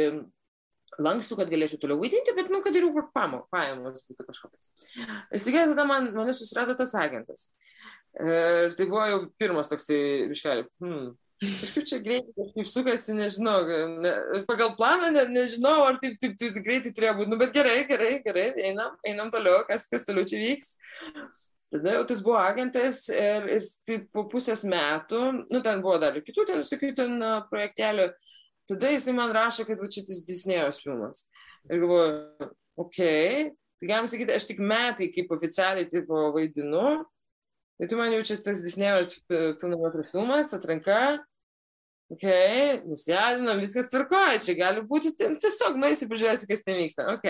lankstų, 1.04 1.36
kad 1.40 1.52
galėčiau 1.52 1.80
toliau 1.82 2.00
vaidinti, 2.00 2.32
bet, 2.36 2.48
nu, 2.52 2.62
kad 2.64 2.76
ir 2.76 2.88
jau 2.88 3.04
pajamos 3.52 4.00
būtų 4.08 4.26
kažkokios. 4.30 4.70
Ir 4.96 5.42
staiga 5.42 5.66
tada 5.70 5.84
man, 5.88 6.10
mane 6.16 6.34
susirado 6.36 6.76
tas 6.78 6.96
agentas. 6.98 7.50
Ir 8.16 8.72
tai 8.74 8.88
buvo 8.90 9.04
jau 9.06 9.20
pirmas 9.40 9.70
toksai, 9.70 10.00
viškeli, 10.32 10.64
hmm, 10.82 11.12
Kažkaip 11.40 11.86
čia 11.88 11.96
greitai, 12.04 12.34
kažkaip 12.36 12.66
sukasi, 12.68 13.14
nežinau, 13.16 13.62
ne, 14.04 14.10
pagal 14.48 14.74
planą 14.76 15.08
ne, 15.14 15.22
nežinau, 15.32 15.86
ar 15.88 15.96
taip, 16.02 16.18
taip, 16.20 16.34
taip, 16.36 16.58
greitai 16.66 16.90
turėjo 16.92 17.14
būti, 17.16 17.32
nu, 17.32 17.38
bet 17.40 17.54
gerai, 17.54 17.78
gerai, 17.88 18.10
gerai, 18.26 18.50
einam, 18.68 18.98
einam 19.08 19.30
toliau, 19.32 19.62
kas, 19.68 19.86
kas 19.88 20.04
toliau 20.04 20.28
čia 20.28 20.36
vyks. 20.42 20.74
Tada 21.72 21.94
jau 21.94 22.02
tas 22.10 22.20
buvo 22.26 22.36
agentas 22.36 23.06
ir, 23.14 23.46
ir 23.56 23.68
taip, 23.88 24.04
po 24.12 24.26
pusės 24.28 24.66
metų, 24.68 25.20
nu, 25.46 25.62
ten 25.64 25.80
buvo 25.80 25.96
dar 26.02 26.18
ir 26.18 26.26
kitų, 26.26 26.44
ten 26.50 26.60
visokių 26.60 26.92
ten 26.98 27.16
projektelių, 27.48 28.10
tada 28.74 28.92
jisai 28.92 29.16
man 29.16 29.32
rašo, 29.32 29.64
kad 29.68 29.80
va 29.80 29.88
čia 29.88 30.04
tas 30.04 30.20
Disnėjos 30.28 30.82
filmas. 30.84 31.24
Ir 31.70 31.80
galvoju, 31.80 32.50
okei, 32.84 32.84
okay. 32.84 33.48
tai 33.80 33.90
galim 33.94 34.10
sakyti, 34.12 34.36
aš 34.36 34.50
tik 34.50 34.60
metai 34.60 35.08
kaip 35.14 35.32
oficialiai 35.32 35.88
tipo 35.88 36.26
vaidinu, 36.36 37.00
tai 37.80 37.88
tu 37.88 37.96
man 37.96 38.12
jau 38.12 38.20
čia 38.28 38.36
tas 38.44 38.60
Disnėjos 38.66 39.16
pilno 39.30 39.80
metro 39.80 40.04
filmas, 40.10 40.52
atranka, 40.52 41.00
Ok, 42.10 42.24
nusijaudinam, 42.90 43.60
viskas 43.62 43.86
tvarkoja, 43.90 44.40
čia 44.42 44.56
gali 44.58 44.82
būti, 44.82 45.12
tiesiog 45.14 45.76
nueisiu, 45.78 46.08
pažiūrėsiu, 46.10 46.48
kas 46.50 46.64
ten 46.66 46.80
vyksta. 46.80 47.06
Ok. 47.12 47.26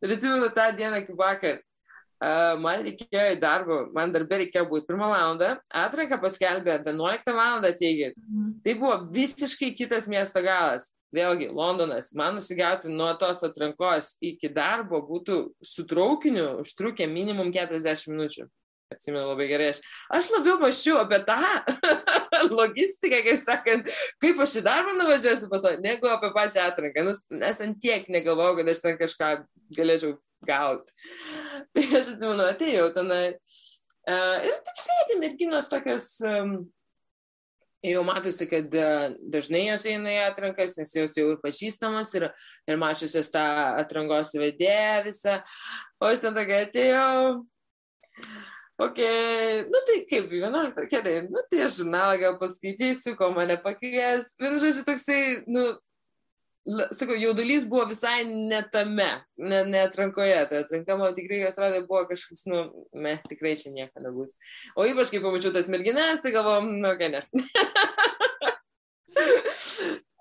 Ir 0.00 0.14
atsimenu 0.14 0.48
tą 0.56 0.68
dieną 0.78 1.02
kaip 1.04 1.18
vakar. 1.18 1.58
Uh, 2.18 2.56
man 2.58 2.80
reikėjo 2.82 3.26
į 3.30 3.36
darbą, 3.38 3.76
man 3.94 4.10
darbė 4.10 4.40
reikėjo 4.40 4.64
būti 4.66 4.88
pirmą 4.88 5.06
valandą, 5.12 5.52
atranką 5.70 6.16
paskelbė 6.18 6.80
11 6.80 7.30
valandą 7.30 7.70
teigit. 7.78 8.16
Mhm. 8.24 8.56
Tai 8.64 8.74
buvo 8.80 8.96
visiškai 9.14 9.68
kitas 9.78 10.08
miesto 10.10 10.42
galas. 10.42 10.90
Vėlgi, 11.14 11.52
Londonas, 11.54 12.10
man 12.18 12.34
nusigauti 12.36 12.90
nuo 12.90 13.12
tos 13.20 13.44
atrankos 13.46 14.16
iki 14.24 14.50
darbo 14.52 14.98
būtų 15.06 15.38
su 15.64 15.86
traukiniu 15.88 16.58
užtrukę 16.64 17.06
minimum 17.08 17.52
40 17.54 18.10
minučių 18.10 18.48
atsimenu 18.92 19.26
labai 19.26 19.48
gerai, 19.48 19.72
aš, 19.72 19.80
aš 20.16 20.30
labiau 20.34 20.56
mašiau 20.62 21.00
apie 21.02 21.20
tą 21.28 21.36
logistiką, 22.60 23.20
kaip 23.26 23.40
sakant, 23.40 23.92
kaip 24.22 24.40
aš 24.44 24.58
į 24.60 24.64
darbą 24.66 24.94
nuvažiuosiu 24.96 25.50
po 25.52 25.60
to, 25.64 25.74
negu 25.84 26.08
apie 26.12 26.32
pačią 26.36 26.68
atranką, 26.70 27.04
nes 27.42 27.60
ant 27.64 27.78
tiek 27.82 28.08
negalvojau, 28.12 28.56
kad 28.60 28.72
aš 28.72 28.82
ten 28.84 28.98
kažką 29.00 29.34
galėčiau 29.76 30.16
gauti. 30.48 30.96
Tai 31.74 31.84
aš 32.00 32.14
atsimenu, 32.14 32.48
atėjau 32.48 32.88
tenai 32.96 33.22
uh, 33.34 34.36
ir 34.48 34.58
taip 34.66 34.82
sėdi 34.82 35.20
merginos 35.20 35.70
tokios, 35.70 36.10
um, 36.26 36.58
jau 37.84 38.02
matosi, 38.08 38.48
kad 38.50 38.72
uh, 38.80 39.14
dažnai 39.34 39.66
jos 39.68 39.86
eina 39.90 40.14
į 40.16 40.20
atrankas, 40.30 40.78
nes 40.80 40.96
jos 40.96 41.16
jau 41.18 41.28
ir 41.34 41.40
pažįstamos 41.44 42.14
ir, 42.18 42.30
ir 42.70 42.80
mačiusios 42.80 43.30
tą 43.34 43.44
atrankos 43.82 44.32
vedėją 44.38 45.02
visą, 45.10 45.40
o 46.00 46.08
aš 46.08 46.24
ten 46.24 46.38
tokia 46.38 46.64
atėjau 46.66 47.34
Ok, 48.78 48.98
nu 49.66 49.78
tai 49.86 50.04
kaip, 50.06 50.30
11 50.30 50.86
keliai, 50.86 51.24
nu 51.26 51.40
tai 51.50 51.64
aš 51.64 51.80
žurnalą 51.80 52.18
gal 52.20 52.36
paskaitysiu, 52.38 53.16
ko 53.18 53.32
mane 53.34 53.56
pakvies. 53.64 54.28
Vienu 54.38 54.60
žodžiu, 54.62 54.84
toksai, 54.86 55.22
nu, 55.50 55.64
sakau, 56.94 57.16
jaudulys 57.18 57.66
buvo 57.66 57.88
visai 57.90 58.22
ne 58.28 58.60
tame, 58.70 59.08
ne, 59.34 59.64
ne 59.66 59.82
atrankoje. 59.82 60.38
Tai 60.50 60.62
atranka 60.62 60.98
man 61.00 61.18
tikrai, 61.18 61.40
atrodė, 61.48 61.82
buvo 61.90 62.04
kažkoks, 62.12 62.46
nu, 62.52 62.62
me, 62.94 63.16
tikrai 63.26 63.56
čia 63.58 63.74
nieko 63.74 64.04
nebus. 64.04 64.38
O 64.78 64.86
ypač, 64.86 65.10
kai 65.10 65.24
pamačiau 65.26 65.50
tas 65.58 65.66
merginas, 65.74 66.22
tai 66.22 66.36
galvom, 66.38 66.70
nu, 66.78 66.94
ką 67.00 67.10
ne. 67.16 67.26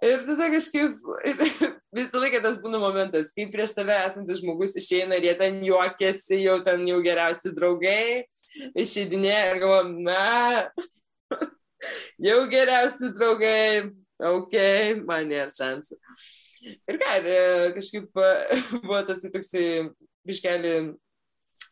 Ir 0.06 0.22
tada 0.28 0.52
kažkaip 0.54 0.98
ir 1.26 1.40
visą 1.98 2.20
laiką 2.22 2.42
tas 2.44 2.60
būna 2.62 2.78
momentas, 2.82 3.27
kai 3.38 3.46
prieš 3.54 3.76
tave 3.78 3.94
esantis 4.08 4.42
žmogus 4.42 4.74
išeina 4.80 5.20
ir 5.20 5.30
jie 5.30 5.36
ten 5.38 5.60
juokiasi, 5.66 6.42
jau 6.42 6.58
ten 6.66 6.86
jau 6.90 6.98
geriausi 7.06 7.54
draugai, 7.54 8.26
išeidinėja 8.74 9.44
ir 9.52 9.62
galvo, 9.62 9.82
na, 10.08 10.70
jau 12.30 12.40
geriausi 12.50 13.12
draugai, 13.14 13.92
ok, 14.34 14.56
man 15.06 15.30
nėra 15.30 15.52
šansų. 15.54 16.00
Ir 16.90 16.98
ką, 16.98 17.12
ir 17.20 17.28
e, 17.30 17.42
kažkaip 17.76 18.18
e, 18.18 18.32
buvo 18.82 19.04
tas 19.06 19.22
toksai 19.22 19.68
biškelį 20.28 20.74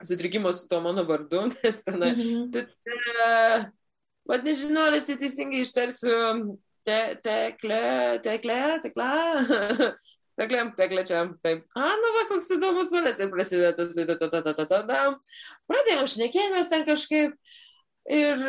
sutrikimo 0.05 0.51
su 0.53 0.69
to 0.69 0.79
mano 0.85 1.07
vardu, 1.09 1.47
nes 1.63 1.81
ten, 1.81 1.97
mm 1.97 2.21
-hmm. 2.21 2.51
tu, 2.53 2.61
te, 2.61 3.71
vad 4.29 4.45
nežinau, 4.45 4.85
ar 4.91 4.99
esi 4.99 5.17
teisingai 5.17 5.65
ištarsiu 5.65 6.57
te, 6.85 6.99
tekle, 7.23 8.19
tekle, 8.23 8.59
tekla. 8.83 9.09
Teklė, 10.35 10.63
teklė 10.75 11.03
čia, 11.07 11.21
taip. 11.43 11.61
A, 11.79 11.91
nu 12.01 12.09
va, 12.17 12.25
koks 12.27 12.49
įdomus 12.57 12.89
valas 12.91 13.21
ir 13.23 13.29
prasideda 13.31 13.71
tas, 13.77 13.93
ta, 13.95 14.17
ta, 14.19 14.27
ta, 14.27 14.41
ta, 14.43 14.65
ta, 14.67 14.81
ta. 14.89 15.03
Pradėjom 15.71 16.09
šnekėmės 16.11 16.71
ten 16.73 16.83
kažkaip 16.87 17.37
ir 18.11 18.43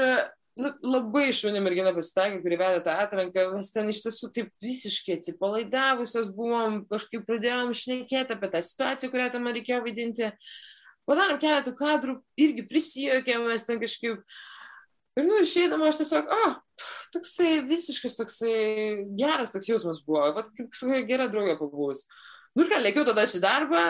nu, 0.59 0.73
labai 0.83 1.29
šauni 1.37 1.63
mergina 1.63 1.93
pasitaikė, 1.95 2.41
kuri 2.43 2.59
vedė 2.59 2.83
tą 2.89 2.97
atranką, 3.05 3.47
mes 3.55 3.71
ten 3.75 3.93
iš 3.93 4.03
tiesų 4.07 4.33
taip 4.35 4.51
visiškai 4.65 5.21
atsipalaidavusios 5.21 6.33
buvom, 6.35 6.81
kažkaip 6.91 7.27
pradėjom 7.29 7.71
šnekėti 7.77 8.35
apie 8.35 8.51
tą 8.51 8.65
situaciją, 8.67 9.13
kurią 9.13 9.31
tam 9.37 9.47
reikėjo 9.53 9.83
vaidinti. 9.87 10.33
Padarėm 11.07 11.39
keletą 11.39 11.71
kadrų, 11.79 12.19
irgi 12.41 12.67
prisijokėm, 12.67 13.47
mes 13.47 13.63
ten 13.69 13.79
kažkaip 13.79 14.25
Ir, 15.17 15.25
nu, 15.25 15.41
išeidama 15.41 15.89
aš 15.89 16.03
tiesiog, 16.03 16.27
ah, 16.29 16.57
toksai 17.15 17.63
visiškas 17.65 18.19
toksai 18.19 18.57
geras 19.17 19.55
toks 19.55 19.71
jausmas 19.71 20.03
buvo, 20.05 20.27
va, 20.37 20.45
kaip 20.59 20.75
su 20.77 20.91
gera 21.09 21.31
draugė 21.33 21.57
pabuvus. 21.61 22.05
Nu 22.57 22.65
ir 22.65 22.73
ką, 22.73 22.81
lėkiau 22.85 23.07
tada 23.09 23.25
šį 23.29 23.41
darbą, 23.45 23.85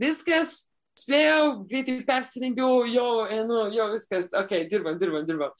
viskas, 0.00 0.60
spėjau, 1.00 1.64
greitai 1.70 1.96
persirengiau, 2.06 2.84
jau, 2.90 3.08
nu, 3.48 3.60
jau 3.74 3.88
viskas, 3.92 4.30
okei, 4.30 4.62
okay, 4.62 4.68
dirbam, 4.70 4.98
dirbam, 5.00 5.26
dirbam. 5.26 5.54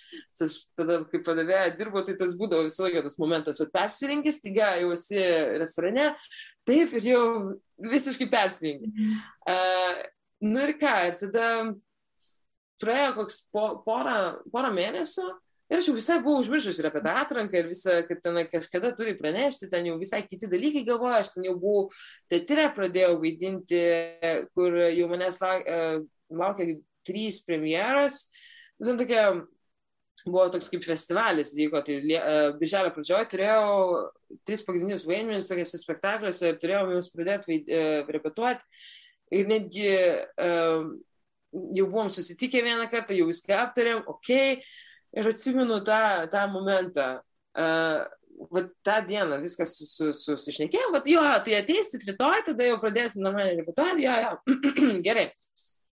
Aš 0.46 0.56
tada, 0.78 1.00
kai 1.10 1.22
padavėja 1.26 1.74
dirbo, 1.78 2.02
tai 2.06 2.16
tas 2.20 2.36
būdavo 2.38 2.66
visą 2.66 2.86
laiką 2.86 3.04
tas 3.06 3.18
momentas, 3.20 3.60
kad 3.62 3.74
persirengis, 3.74 4.40
taiga 4.44 4.72
jau 4.80 4.94
esi 4.96 5.20
restorane, 5.60 6.10
taip 6.68 6.94
ir 6.98 7.12
jau 7.12 7.24
visiškai 7.90 8.28
persirengi. 8.30 8.90
Uh, 9.48 10.02
nu 10.46 10.66
ir 10.66 10.76
ką, 10.80 10.96
ir 11.10 11.18
tada 11.22 11.46
praėjo 12.80 13.14
koks 13.20 13.44
po, 13.54 13.68
porą, 13.86 14.16
porą 14.52 14.72
mėnesių 14.74 15.28
ir 15.70 15.78
aš 15.78 15.88
jau 15.90 15.94
visai 15.96 16.18
buvau 16.24 16.42
užmiršus 16.42 16.80
ir 16.80 16.88
apie 16.90 17.02
tą 17.04 17.14
atranką 17.22 17.60
ir 17.60 17.70
visą, 17.70 18.00
kad 18.08 18.22
ten 18.24 18.40
kažkada 18.50 18.90
turi 18.98 19.14
pranešti, 19.18 19.70
ten 19.70 19.86
jau 19.86 19.98
visai 20.00 20.24
kiti 20.26 20.50
dalykai 20.50 20.82
galvoju, 20.88 21.20
aš 21.20 21.32
ten 21.36 21.46
jau 21.46 21.54
buvau 21.60 21.86
teatre 22.32 22.66
pradėjau 22.76 23.20
vaidinti, 23.22 23.84
kur 24.56 24.80
jau 24.90 25.08
manęs 25.12 25.38
laukia, 25.44 25.80
laukia 26.42 26.76
trys 27.06 27.40
premjeros. 27.46 28.24
Ten 28.80 28.98
tokia 28.98 29.24
buvo 30.26 30.46
toks 30.52 30.68
kaip 30.72 30.84
festivalis 30.84 31.54
vyko, 31.56 31.80
tai 31.86 32.00
birželio 32.60 32.90
pradžioje 32.94 33.28
turėjau 33.30 33.68
tris 34.48 34.64
pagrindinius 34.66 35.06
vaidmenis 35.08 35.48
tokiuose 35.48 35.80
spektakliuose 35.80 36.50
ir 36.50 36.58
turėjau 36.60 36.96
juos 36.96 37.12
pradėti 37.14 37.52
vaid, 37.52 37.70
repetuoti. 38.10 38.66
Ir 39.30 39.46
netgi 39.46 39.86
uh, 40.42 40.90
jau 41.50 41.86
buvom 41.90 42.10
susitikę 42.12 42.62
vieną 42.64 42.86
kartą, 42.92 43.16
jau 43.18 43.26
viską 43.30 43.58
aptarėm, 43.64 44.04
ok, 44.10 44.30
ir 45.18 45.30
atsimenu 45.32 45.80
tą, 45.86 46.00
tą 46.32 46.46
momentą. 46.52 47.10
Uh, 47.50 48.06
va, 48.48 48.62
tą 48.86 49.00
dieną 49.06 49.40
viskas 49.42 49.74
susišnekėjom, 49.76 50.94
su, 50.94 50.94
su, 50.94 50.96
va, 50.96 51.02
jo, 51.12 51.24
tai 51.46 51.58
ateisit 51.58 52.06
rytoj, 52.08 52.44
tada 52.46 52.68
jau 52.68 52.78
pradėsim 52.82 53.24
normaliai 53.24 53.58
repetuoti, 53.58 54.06
jo, 54.06 54.16
jo, 54.24 55.00
gerai. 55.06 55.28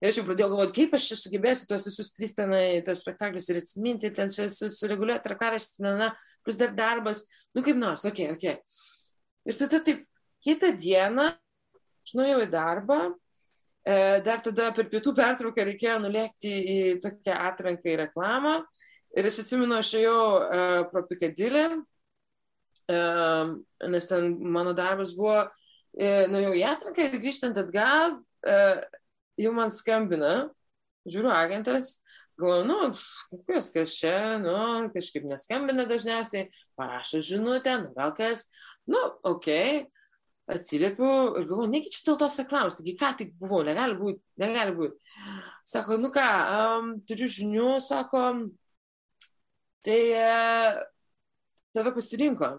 Ir 0.03 0.11
aš 0.11 0.19
jau 0.19 0.25
pradėjau 0.27 0.49
galvoti, 0.51 0.75
kaip 0.81 0.97
aš 0.99 1.05
čia 1.13 1.19
sugebėsiu 1.21 1.69
tuos 1.71 1.85
visus 1.87 2.09
tris 2.17 2.33
tenai, 2.35 2.81
tos 2.87 3.05
spektaklius 3.05 3.47
ir 3.53 3.61
atsiminti, 3.61 4.11
ten 4.17 4.33
čia 4.35 4.49
sureguliuoti 4.51 5.23
trakaraštį, 5.29 5.85
na, 5.85 5.93
na, 6.01 6.09
plus 6.43 6.59
dar 6.59 6.73
darbas, 6.75 7.23
nu 7.55 7.63
kaip 7.63 7.79
nors, 7.79 8.03
okei, 8.09 8.33
okay, 8.33 8.35
okei. 8.35 8.57
Okay. 8.59 9.53
Ir 9.53 9.59
tada 9.61 9.79
taip, 9.87 10.03
kitą 10.43 10.73
dieną 10.79 11.29
aš 12.03 12.17
nuėjau 12.19 12.43
į 12.43 12.51
darbą, 12.51 12.99
dar 13.83 14.43
tada 14.45 14.69
per 14.77 14.87
pietų 14.93 15.15
pertrauką 15.19 15.65
reikėjo 15.67 15.97
nulėkti 16.05 16.53
į 16.53 16.77
tokią 17.03 17.39
atranką 17.49 17.91
į 17.91 17.97
reklamą. 18.05 18.61
Ir 19.19 19.27
aš 19.29 19.43
atsimenu, 19.43 19.75
aš 19.77 19.91
ėjau 19.99 20.21
uh, 20.39 20.77
pro 20.93 21.03
Pikadilį, 21.09 21.65
uh, 22.95 23.51
nes 23.93 24.09
ten 24.09 24.31
mano 24.55 24.73
darbas 24.77 25.13
buvo, 25.19 25.43
nuėjau 25.93 26.55
į 26.57 26.63
atranką 26.65 27.05
ir 27.05 27.19
grįžtant 27.21 27.59
atgal, 27.61 28.15
jau 29.37 29.51
man 29.53 29.69
skambina, 29.69 30.49
žiūriu 31.05 31.29
agentas, 31.35 31.99
galvoju, 32.41 32.65
nu, 32.65 32.79
kas, 33.49 33.71
kas 33.75 33.95
čia, 33.99 34.39
nu, 34.41 34.55
kažkaip 34.95 35.27
neskambina 35.29 35.85
dažniausiai, 35.89 36.49
parašo 36.79 37.21
žinutę, 37.25 37.77
nu, 37.85 37.93
gal 37.97 38.15
kas, 38.17 38.47
nu, 38.89 39.03
okei, 39.21 39.83
okay. 39.85 40.02
Atsiliepiu 40.51 41.11
ir 41.39 41.47
galvoju, 41.47 41.71
negi 41.71 41.93
čia 41.93 42.07
dėl 42.09 42.19
tos 42.23 42.39
reklamos, 42.41 42.77
taigi 42.79 42.97
ką 42.99 43.13
tik 43.19 43.35
buvau, 43.41 43.63
negali 43.67 43.97
būti, 43.99 44.21
negali 44.43 44.75
būti. 44.77 44.99
Sako, 45.69 45.99
nu 46.03 46.11
ką, 46.15 46.27
um, 46.57 46.89
turiu 47.07 47.29
žinių, 47.31 47.69
sako, 47.85 48.25
tai 49.87 50.01
uh, 50.19 50.81
tave 51.77 51.95
pasirinko. 51.95 52.51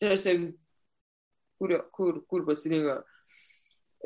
Ir 0.00 0.14
aš 0.16 0.24
taip, 0.24 0.48
kur, 1.60 1.76
kur, 1.92 2.22
kur 2.30 2.48
pasirinko? 2.48 2.98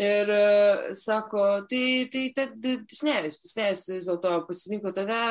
Ir 0.01 0.35
uh, 0.35 0.91
sako, 0.99 1.47
tai, 1.71 1.85
tai, 2.13 2.27
tai, 2.35 2.77
Tisnėjus, 2.91 3.41
Tisnėjus 3.45 3.87
vis 3.95 4.11
dėlto 4.11 4.37
pasirinko 4.49 4.95
tave, 4.97 5.23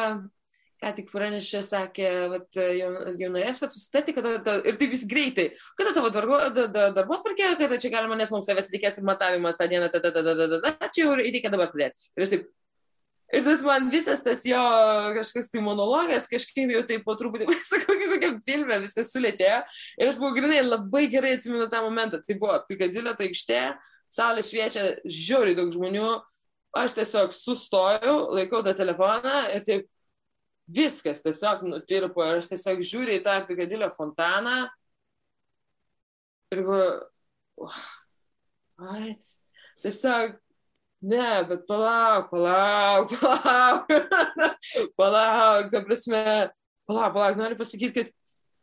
ką 0.80 0.92
tik 0.96 1.10
pranešė, 1.12 1.64
sakė, 1.66 2.10
vat, 2.32 2.48
jau, 2.56 2.92
jau 3.20 3.32
norės 3.34 3.60
susitarti, 3.64 4.16
kada, 4.16 4.38
ta, 4.46 4.56
ir 4.64 4.78
taip 4.80 4.94
vis 4.94 5.04
greitai, 5.10 5.50
kada 5.80 5.92
tavo 5.98 6.12
darbo, 6.14 6.40
da, 6.56 6.68
da, 6.72 6.86
darbo 6.96 7.20
tvarkė, 7.20 7.56
kada 7.60 7.80
čia 7.82 7.92
galima, 7.94 8.18
nes 8.20 8.32
mums 8.32 8.48
tavęs 8.48 8.72
reikės 8.74 9.02
ir 9.02 9.08
matavimas 9.10 9.60
tą 9.60 9.68
dieną, 9.72 9.92
tada, 9.92 10.14
tada, 10.16 10.38
tada, 10.40 10.62
tada, 10.64 10.90
čia 10.96 11.06
jau 11.06 11.20
reikia 11.20 11.52
dabar 11.52 11.74
pradėti. 11.74 12.10
Ir 12.16 12.26
aš 12.26 12.34
taip, 12.36 12.48
Ir 13.30 13.44
tas 13.46 13.62
man 13.62 13.92
visas 13.94 14.24
tas 14.26 14.42
jo 14.48 14.62
kažkoks 15.14 15.52
tai 15.54 15.62
monologas, 15.62 16.26
kažkaip 16.32 16.72
jau 16.74 16.80
taip 16.90 17.04
po 17.06 17.14
truputį, 17.14 17.46
sakau, 17.68 17.94
kaip 18.00 18.16
kokiam 18.16 18.40
filme, 18.46 18.80
viskas 18.82 19.12
sulėtėjo. 19.14 19.60
Ir 20.02 20.10
aš 20.10 20.18
buvau 20.18 20.34
grinai 20.34 20.64
labai 20.64 21.04
gerai 21.14 21.36
atsimenu 21.38 21.68
tą 21.70 21.84
momentą. 21.86 22.24
Tai 22.26 22.40
buvo 22.42 22.58
Pikadilio 22.66 23.14
ta 23.14 23.28
aikštė, 23.28 23.62
saulė 24.10 24.46
šviečia, 24.48 24.88
žiūri 25.06 25.54
daug 25.60 25.70
žmonių, 25.76 26.10
aš 26.82 26.98
tiesiog 26.98 27.38
sustojau, 27.38 28.16
laikau 28.34 28.64
tą 28.66 28.74
telefoną 28.82 29.44
ir 29.54 29.66
taip 29.68 29.86
viskas 30.70 31.24
tiesiog 31.26 31.64
nutirpo 31.66 32.26
ir 32.26 32.40
aš 32.40 32.52
tiesiog 32.54 32.84
žiūriu 32.86 33.18
į 33.18 33.24
tą 33.26 33.40
Pikadilio 33.48 33.90
fontaną 33.96 34.68
ir 36.54 36.64
galvoju, 36.66 37.70
what? 38.80 39.28
Tiesiog, 39.84 40.38
ne, 41.02 41.28
bet 41.50 41.66
palauk, 41.68 42.30
palauk, 42.32 43.14
palauk, 43.22 43.92
palauk, 44.98 45.70
ta 45.72 45.84
prasme, 45.86 46.24
palauk, 46.90 47.14
palauk, 47.14 47.38
noriu 47.40 47.60
pasakyti, 47.60 48.10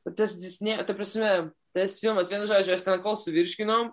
kad 0.04 0.16
tas 0.18 0.36
Disney, 0.40 0.76
ta 0.86 0.96
prasme, 0.98 1.30
tas 1.76 1.98
filmas, 2.02 2.32
vienu 2.32 2.48
žodžiu, 2.48 2.74
aš 2.74 2.84
ten 2.84 3.02
kol 3.04 3.16
suvirškinom, 3.20 3.92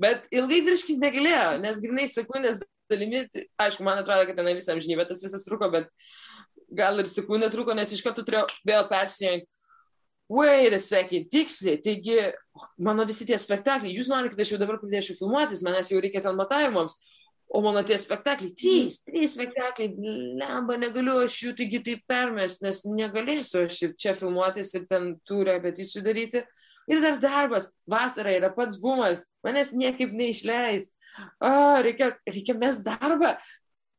bet 0.00 0.30
ilgai 0.34 0.62
virškinti 0.68 1.02
negalėjo, 1.02 1.58
nes 1.64 1.82
grinai 1.82 2.08
sekundės 2.10 2.62
dalimi, 2.92 3.26
tai, 3.32 3.46
aišku, 3.66 3.84
man 3.86 4.00
atrodo, 4.00 4.28
kad 4.28 4.38
ten 4.38 4.52
visam 4.54 4.80
žinybė 4.82 5.08
tas 5.10 5.22
visas 5.24 5.44
truko, 5.46 5.68
bet 5.72 5.90
gal 6.76 7.00
ir 7.00 7.08
sekundė 7.10 7.50
truko, 7.52 7.74
nes 7.76 7.92
iš 7.94 8.02
karto 8.04 8.24
turėjau 8.26 8.46
vėl 8.68 8.86
persijungti. 8.90 9.48
Wait 10.32 10.72
a 10.72 10.78
second, 10.80 11.26
tiksliai, 11.28 11.76
taigi 11.84 12.14
mano 12.80 13.04
visi 13.04 13.26
tie 13.28 13.36
spektakliai, 13.36 13.92
jūs 13.92 14.08
norite, 14.08 14.32
kad 14.32 14.40
aš 14.46 14.52
jau 14.54 14.60
dabar 14.62 14.78
pradėčiau 14.80 15.18
filmuotis, 15.18 15.60
manęs 15.66 15.90
jau 15.92 15.98
reikia 16.00 16.22
ten 16.24 16.38
matavimams, 16.38 16.96
o 17.52 17.60
mano 17.60 17.82
tie 17.84 17.98
spektakliai, 18.00 18.54
trys, 18.56 19.02
trys 19.04 19.34
spektakliai, 19.34 19.92
lemba, 20.40 20.78
negaliu 20.80 21.18
aš 21.26 21.36
jų 21.42 21.52
taigi 21.58 21.82
taip 21.84 22.06
permest, 22.08 22.62
nes 22.64 22.80
negalėsiu 22.88 23.66
aš 23.66 23.82
ir 23.88 23.92
čia 24.00 24.16
filmuotis 24.16 24.72
ir 24.78 24.86
ten 24.88 25.12
tų 25.28 25.42
repeticijų 25.50 26.04
daryti. 26.06 26.46
Ir 26.88 27.02
dar 27.04 27.20
darbas, 27.22 27.68
vasara 27.86 28.32
yra 28.32 28.48
pats 28.56 28.80
bumas, 28.80 29.26
manęs 29.44 29.74
niekaip 29.76 30.16
neišleis. 30.16 30.88
O, 31.44 31.52
reikia, 31.84 32.14
reikia 32.24 32.56
mes 32.56 32.80
darbą. 32.86 33.36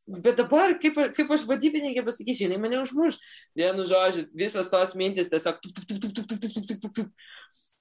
Bet 0.04 0.36
dabar, 0.36 0.74
kaip, 0.82 0.98
kaip 1.16 1.30
aš 1.32 1.46
vadybininkė 1.48 2.04
pasakysiu, 2.04 2.44
jinai 2.46 2.60
mane 2.60 2.80
užmuš. 2.82 3.16
Vienu 3.56 3.86
žodžiu, 3.88 4.26
visos 4.36 4.68
tos 4.72 4.92
mintis 5.00 5.30
tiesiog. 5.32 5.62
Tuk, 5.64 5.72
tuk, 5.78 5.86
tuk, 5.88 6.00
tuk, 6.02 6.14
tuk, 6.14 6.40
tuk, 6.42 6.56
tuk, 6.56 6.80
tuk, 6.82 6.96
tuk. 6.98 7.30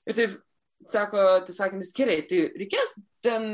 Ir 0.08 0.18
taip, 0.20 0.38
sako, 0.88 1.26
tai 1.48 1.56
sakymis, 1.56 1.92
gerai, 1.96 2.22
tai 2.30 2.46
reikės 2.60 2.96
ten 3.24 3.50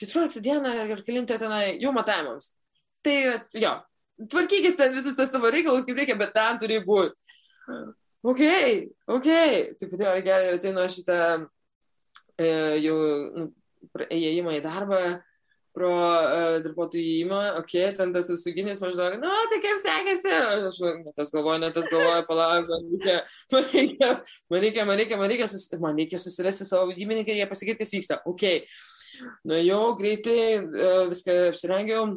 14 0.00 0.40
dieną 0.44 0.72
ir 0.86 1.04
kilintę 1.04 1.36
tenai 1.40 1.76
jau 1.82 1.92
matavimams. 1.96 2.54
Tai 3.04 3.16
jo, 3.60 3.76
tvarkykis 4.32 4.80
ten 4.80 4.96
visus 4.96 5.16
tas 5.16 5.32
savo 5.32 5.52
reikalus, 5.52 5.84
kaip 5.88 6.00
reikia, 6.00 6.16
bet 6.20 6.32
ten 6.36 6.60
turi 6.60 6.80
būti 6.84 7.14
ok, 8.26 8.42
ok, 9.06 9.28
taip 9.78 9.92
pat 9.92 10.02
gerai, 10.24 10.56
ateinu 10.56 10.82
aš 10.82 11.00
šitą 11.00 11.18
e, 12.38 12.48
jau 12.82 12.96
nu, 13.36 13.46
įėjimą 14.06 14.56
į 14.58 14.62
darbą 14.64 15.00
pro 15.76 15.92
uh, 15.92 16.56
darbuotojų 16.64 17.04
įėjimą, 17.04 17.40
ok, 17.60 17.74
ten 17.98 18.12
tas 18.14 18.30
apsauginis 18.32 18.80
maždaug, 18.80 19.18
na, 19.20 19.32
tai 19.52 19.60
kaip 19.64 19.80
sekėsi, 19.82 20.32
aš 20.70 20.78
ne 21.04 21.12
tas 21.16 21.32
galvoju, 21.34 21.62
ne 21.62 21.72
tas 21.76 21.88
galvoju, 21.92 22.26
palauk, 22.28 22.70
man 22.72 22.86
reikia, 22.94 23.18
man 23.52 23.66
reikia, 23.72 24.12
man 24.52 24.64
reikia, 24.64 24.86
man 24.88 25.00
reikia, 25.02 25.18
man 25.20 25.32
reikia, 25.34 25.50
sus, 25.52 25.66
man 25.82 26.00
reikia 26.00 26.20
susirasti 26.22 26.68
savo 26.68 26.88
vadybininką 26.92 27.34
ir 27.34 27.42
jie 27.42 27.50
pasakyti, 27.50 27.82
kas 27.82 27.92
vyksta, 27.92 28.22
ok, 28.32 28.46
nu 29.50 29.60
jau 29.60 29.82
greitai 30.00 30.40
uh, 30.62 31.04
viską 31.12 31.36
apsirengiau, 31.50 32.16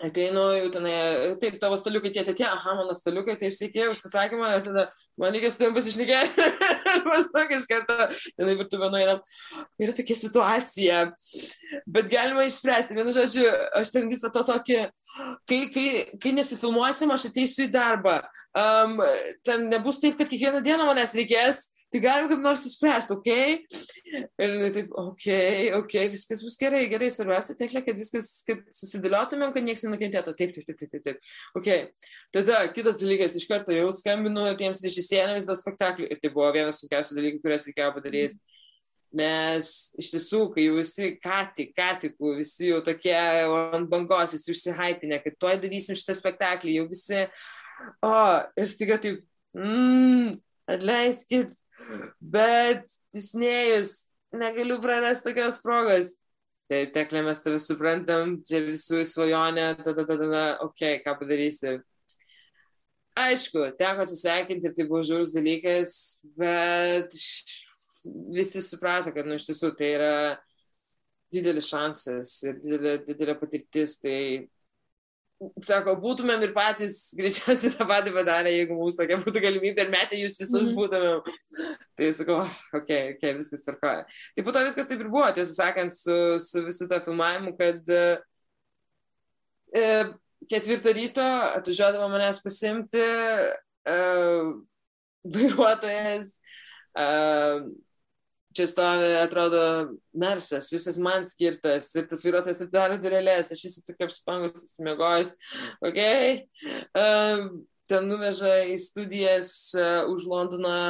ateinu 0.00 0.44
jau 0.56 0.68
tenai, 0.72 0.94
taip, 1.40 1.58
tavo 1.60 1.76
staliukai 1.76 2.12
tie, 2.14 2.22
tie, 2.24 2.34
tie, 2.38 2.46
aha, 2.48 2.74
mano 2.78 2.94
staliukai, 2.96 3.36
taip, 3.40 3.52
sėkėjau, 3.56 3.90
užsisakymą, 3.92 4.48
ir 4.56 4.64
tada 4.64 4.84
man 5.20 5.34
reikia 5.34 5.50
su 5.52 5.60
tavim 5.60 5.76
pasišnekėti, 5.76 6.46
maždaug 7.10 7.52
iš 7.52 7.66
karto 7.68 7.98
tenai 8.38 8.56
virtuvę 8.60 8.88
nueinam. 8.92 9.20
Yra 9.82 9.96
tokia 9.96 10.16
situacija, 10.16 11.02
bet 11.84 12.08
galima 12.12 12.46
išspręsti. 12.48 12.96
Vienu 12.96 13.12
žodžiu, 13.14 13.44
aš 13.78 13.92
ten 13.92 14.08
visą 14.12 14.32
to 14.32 14.44
tokį, 14.48 14.80
kai, 15.50 15.60
kai, 15.74 15.86
kai 16.22 16.34
nesifilmuosim, 16.40 17.12
aš 17.12 17.28
ateisiu 17.28 17.66
į 17.68 17.72
darbą. 17.76 18.22
Um, 18.56 18.98
ten 19.44 19.68
nebus 19.72 20.00
taip, 20.00 20.16
kad 20.18 20.28
kiekvieną 20.32 20.64
dieną 20.64 20.88
manęs 20.88 21.14
reikės 21.16 21.66
tai 21.92 22.00
galim 22.00 22.28
kaip 22.30 22.40
nors 22.40 22.64
įspręsti, 22.68 23.12
ok? 23.14 23.28
Ir 24.42 24.54
taip, 24.74 24.94
ok, 25.02 25.26
ok, 25.78 25.96
viskas 26.14 26.42
bus 26.44 26.56
gerai, 26.60 26.86
gerai, 26.90 27.10
svarbiausia, 27.12 27.56
teklė, 27.58 27.82
kad 27.84 27.98
viskas, 28.00 28.30
kad 28.48 28.62
susidėliotumėm, 28.72 29.52
kad 29.52 29.66
niekas 29.66 29.84
nenukentėtų. 29.86 30.34
Taip, 30.38 30.54
taip, 30.56 30.68
taip, 30.68 30.80
taip, 30.80 30.94
taip, 30.94 31.04
taip. 31.06 31.32
Ok. 31.58 31.68
Tada 32.32 32.62
kitas 32.72 33.00
dalykas, 33.02 33.36
iš 33.36 33.44
karto 33.50 33.74
jau 33.76 33.90
skambinu 33.94 34.46
tiems 34.60 34.80
režisieriams 34.84 35.48
dėl 35.48 35.58
spektaklių 35.60 36.08
ir 36.08 36.20
tai 36.22 36.32
buvo 36.32 36.48
vienas 36.54 36.80
sunkiausių 36.80 37.18
dalykų, 37.18 37.42
kuriuos 37.44 37.68
reikėjo 37.68 37.90
padaryti. 37.96 38.40
Nes 39.12 39.72
iš 40.00 40.08
tiesų, 40.14 40.46
kai 40.54 40.64
jau 40.64 40.78
visi 40.78 41.10
ką 41.20 41.42
tik, 41.56 41.74
ką 41.76 41.90
tik, 42.00 42.14
visi 42.38 42.70
jau 42.70 42.78
tokie 42.84 43.12
ant 43.12 43.90
bangos, 43.90 44.32
visi 44.32 44.54
užsihypinę, 44.54 45.18
kad 45.20 45.36
tuoj 45.36 45.58
darysim 45.60 45.98
šitą 46.00 46.16
spektaklį, 46.16 46.78
jau 46.78 46.86
visi, 46.88 47.26
o, 48.00 48.14
ir 48.56 48.70
staiga 48.72 48.96
taip, 49.04 49.20
mmm, 49.52 50.32
atleiskit, 50.72 51.54
bet 52.20 52.88
Disnėjus, 53.14 53.94
negaliu 54.32 54.80
prarasti 54.82 55.30
tokios 55.30 55.60
progos. 55.64 56.16
Taip, 56.72 56.92
teklė 56.94 57.20
mes 57.26 57.42
tave 57.44 57.58
suprantam, 57.60 58.38
čia 58.48 58.62
visų 58.64 59.02
svajonė, 59.04 59.72
tada, 59.82 60.06
tada, 60.06 60.16
tada, 60.16 60.44
okei, 60.64 60.94
okay, 60.96 61.02
ką 61.04 61.18
padarysi. 61.20 61.74
Aišku, 63.18 63.66
teko 63.76 64.06
susveikinti 64.08 64.70
ir 64.70 64.76
tai 64.78 64.86
buvo 64.88 65.02
žiaurus 65.04 65.34
dalykas, 65.34 65.92
bet 66.38 67.12
visi 68.32 68.62
suprato, 68.64 69.12
kad, 69.12 69.28
nu, 69.28 69.36
iš 69.36 69.50
tiesų 69.50 69.74
tai 69.76 69.90
yra 69.98 70.14
didelis 71.32 71.68
šansas 71.68 72.38
ir 72.46 72.56
didelė, 72.62 72.94
didelė 73.04 73.36
patirtis, 73.40 73.98
tai 74.00 74.16
sako, 75.64 75.94
būtumėm 76.02 76.44
ir 76.46 76.52
patys 76.56 76.96
greičiausiai 77.18 77.74
tą 77.74 77.86
patį 77.88 78.14
padarę, 78.16 78.52
jeigu 78.54 78.78
mūsų 78.78 79.02
tokia 79.02 79.18
būtų 79.22 79.42
galimybė 79.44 79.86
ir 79.86 79.92
metė 79.92 80.20
jūs 80.20 80.38
visus 80.40 80.70
mm. 80.70 80.78
būtumėm. 80.78 81.18
Tai 81.98 82.10
sakau, 82.18 82.38
okei, 82.44 82.80
okay, 82.80 83.02
okay, 83.16 83.36
viskas 83.38 83.64
tvarkoja. 83.66 84.02
Tai 84.08 84.46
po 84.46 84.54
to 84.54 84.64
viskas 84.66 84.90
taip 84.90 85.04
ir 85.04 85.12
buvo, 85.12 85.28
tiesą 85.36 85.54
sakant, 85.58 85.96
su, 85.96 86.18
su 86.42 86.64
visu 86.66 86.88
tą 86.90 87.00
filmavimu, 87.04 87.54
kad 87.58 87.92
e, 87.92 89.86
ketvirtą 90.52 90.90
ryto 90.96 91.28
atvažiuodavo 91.60 92.10
manęs 92.12 92.42
pasimti 92.44 93.02
e, 93.02 93.96
vairuotojas 95.36 96.36
Uh, 96.92 97.72
čia 98.56 98.66
stovi, 98.70 99.10
atrodo, 99.20 99.62
mersas, 100.16 100.70
visas 100.72 100.98
man 101.02 101.26
skirtas 101.28 101.90
ir 101.98 102.08
tas 102.10 102.24
vairuotojas 102.26 102.62
atidaro 102.64 102.98
durelės, 103.02 103.52
aš 103.54 103.62
visi 103.66 103.84
tik 103.86 104.04
apspangus, 104.06 104.56
susimegojus, 104.60 105.36
ok, 105.84 106.02
uh, 106.92 107.46
ten 107.90 108.10
nuveža 108.10 108.62
į 108.72 108.76
studijas 108.80 109.54
uh, 109.76 110.04
už 110.12 110.28
Londoną 110.30 110.82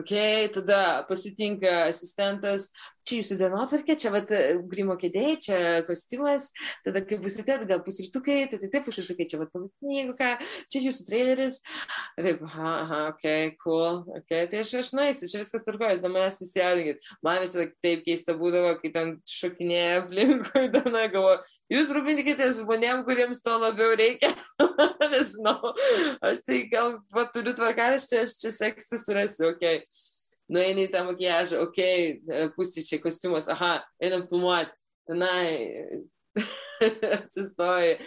Ok, 0.00 0.08
tada 0.54 1.04
pasitinka 1.04 1.84
asistentas, 1.84 2.70
čia 3.08 3.18
jūsų 3.18 3.38
dienotvarkė, 3.40 3.96
čia 3.98 4.12
vat, 4.14 4.32
grimo 4.70 4.96
kėdė, 5.00 5.24
čia 5.42 5.58
kostiumas, 5.86 6.50
tada 6.86 7.02
kai 7.06 7.18
busite, 7.22 7.56
gal 7.68 7.82
pusrytukai, 7.84 8.44
tai 8.50 8.60
tai 8.62 8.70
taip 8.72 8.86
pusrytukai, 8.88 9.26
čia 9.30 9.40
vat 9.40 9.52
pavadinimai, 9.54 10.14
ką, 10.18 10.30
čia 10.72 10.84
jūsų 10.86 11.06
traileris. 11.08 11.58
Taip, 12.18 12.44
aha, 12.48 12.74
aha, 12.84 13.00
ok, 13.12 13.26
cool, 13.62 14.02
ok, 14.20 14.36
tai 14.52 14.62
aš 14.62 14.74
aš 14.82 14.92
nueisiu, 14.98 15.30
čia 15.30 15.42
viskas 15.42 15.66
tarkojas, 15.66 16.02
da 16.02 16.12
manęs 16.12 16.40
įsiaudinkit. 16.44 17.02
Man 17.24 17.42
visą 17.42 17.66
taip 17.84 18.06
keista 18.06 18.36
būdavo, 18.38 18.76
kai 18.82 18.92
ten 18.94 19.14
šokinėja 19.30 20.02
aplinkui, 20.04 20.64
tada 20.76 21.06
galvoju, 21.12 21.42
jūs 21.72 21.92
rūpinkitės 21.96 22.62
žmonėm, 22.62 23.04
kuriems 23.08 23.42
to 23.44 23.58
labiau 23.58 23.96
reikia. 23.98 24.32
Nežinau, 25.12 25.74
aš 26.24 26.44
tai 26.46 26.64
gal 26.72 26.96
va, 27.14 27.26
turiu 27.34 27.54
tvarkaraštį, 27.58 28.24
aš 28.24 28.38
čia 28.40 28.54
seksiu 28.62 29.00
surasiu, 29.02 29.52
ok 29.52 29.82
nueini 30.52 30.86
į 30.86 30.92
tą 30.92 31.04
makiažą, 31.08 31.62
okei, 31.66 32.16
okay, 32.20 32.48
pusryčiai, 32.56 33.00
kostiumas, 33.02 33.48
aha, 33.52 33.78
einam 34.02 34.24
filmuoti, 34.28 34.74
tenai 35.08 36.02
atsistoji, 37.18 37.98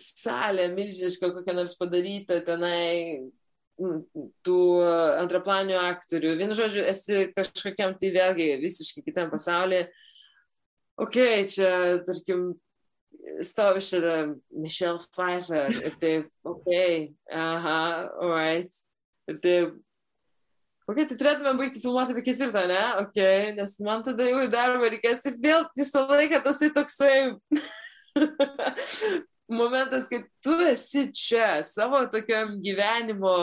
salė 0.00 0.70
milžiniška 0.74 1.32
kokia 1.34 1.56
nors 1.56 1.76
padaryta, 1.78 2.40
tenai 2.46 3.22
tų 4.46 4.60
antraplanių 5.20 5.76
aktorių. 5.78 6.36
Vienu 6.40 6.56
žodžiu, 6.56 6.84
esi 6.88 7.26
kažkokiam 7.36 7.96
tai 8.00 8.12
vėlgi 8.14 8.54
visiškai 8.62 9.04
kitam 9.04 9.28
pasaulyje. 9.32 9.86
Ok, 10.96 11.18
čia, 11.52 11.70
tarkim, 12.08 12.54
stovi 13.44 13.82
šalia 13.84 14.16
Michelle 14.56 15.02
Pfeiffer 15.12 15.74
ir 15.76 15.98
taip, 16.00 16.30
ok, 16.46 16.70
aha, 17.32 17.80
alright. 18.22 18.72
Ir 19.28 19.40
taip, 19.44 19.74
Ok, 20.86 21.00
tai 21.10 21.16
turėtume 21.18 21.52
baigti 21.58 21.80
filmuoti 21.82 22.14
apie 22.14 22.22
ketvirtą, 22.28 22.60
ne? 22.70 22.82
Ok, 23.02 23.16
nes 23.56 23.72
man 23.82 24.04
tada 24.06 24.28
jau 24.28 24.44
į 24.44 24.50
darbą 24.52 24.90
reikės 24.92 25.24
ir 25.26 25.40
vėl 25.42 25.64
visą 25.74 26.04
laiką 26.06 26.38
tasai 26.44 26.68
toksai 26.74 27.16
momentas, 29.60 30.06
kad 30.12 30.28
tu 30.46 30.54
esi 30.68 31.08
čia, 31.10 31.64
savo 31.66 32.04
tokiam 32.12 32.54
gyvenimo 32.62 33.34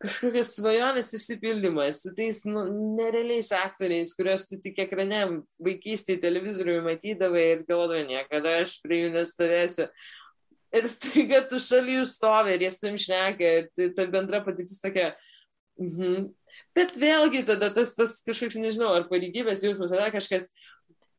kažkokios 0.00 0.54
svajonės 0.56 1.12
išsipildymas, 1.18 2.00
su 2.06 2.14
tais 2.16 2.40
nu, 2.48 2.64
nerealiais 2.96 3.50
aktoriais, 3.52 4.14
kuriuos 4.16 4.46
tu 4.48 4.56
tik 4.64 4.80
ekrane 4.86 5.20
vaikystėje 5.60 6.22
televizoriuje 6.22 6.86
matydavai 6.86 7.46
ir 7.50 7.66
galvodavai, 7.68 8.06
niekada 8.08 8.62
aš 8.62 8.78
prie 8.80 9.04
jų 9.04 9.10
nestovėsiu. 9.18 9.90
Ir 10.72 10.86
staiga 10.88 11.42
tu 11.50 11.60
šalia 11.60 11.98
jų 11.98 12.06
stovi 12.08 12.54
ir 12.54 12.64
jie 12.64 12.70
su 12.72 12.80
tam 12.86 12.96
šneka 13.04 13.52
ir 13.58 13.68
tai 13.76 13.90
ta 13.92 14.08
bendra 14.08 14.40
patirtis 14.46 14.80
tokia, 14.80 15.10
Mhm. 15.78 16.28
Bet 16.76 16.96
vėlgi 16.98 17.44
tada 17.48 17.70
tas, 17.74 17.94
tas 17.98 18.18
kažkoks, 18.26 18.58
nežinau, 18.60 18.92
ar 18.96 19.06
pareigybės 19.10 19.62
jausmas, 19.64 19.94
ar 19.94 20.12
kažkas, 20.14 20.50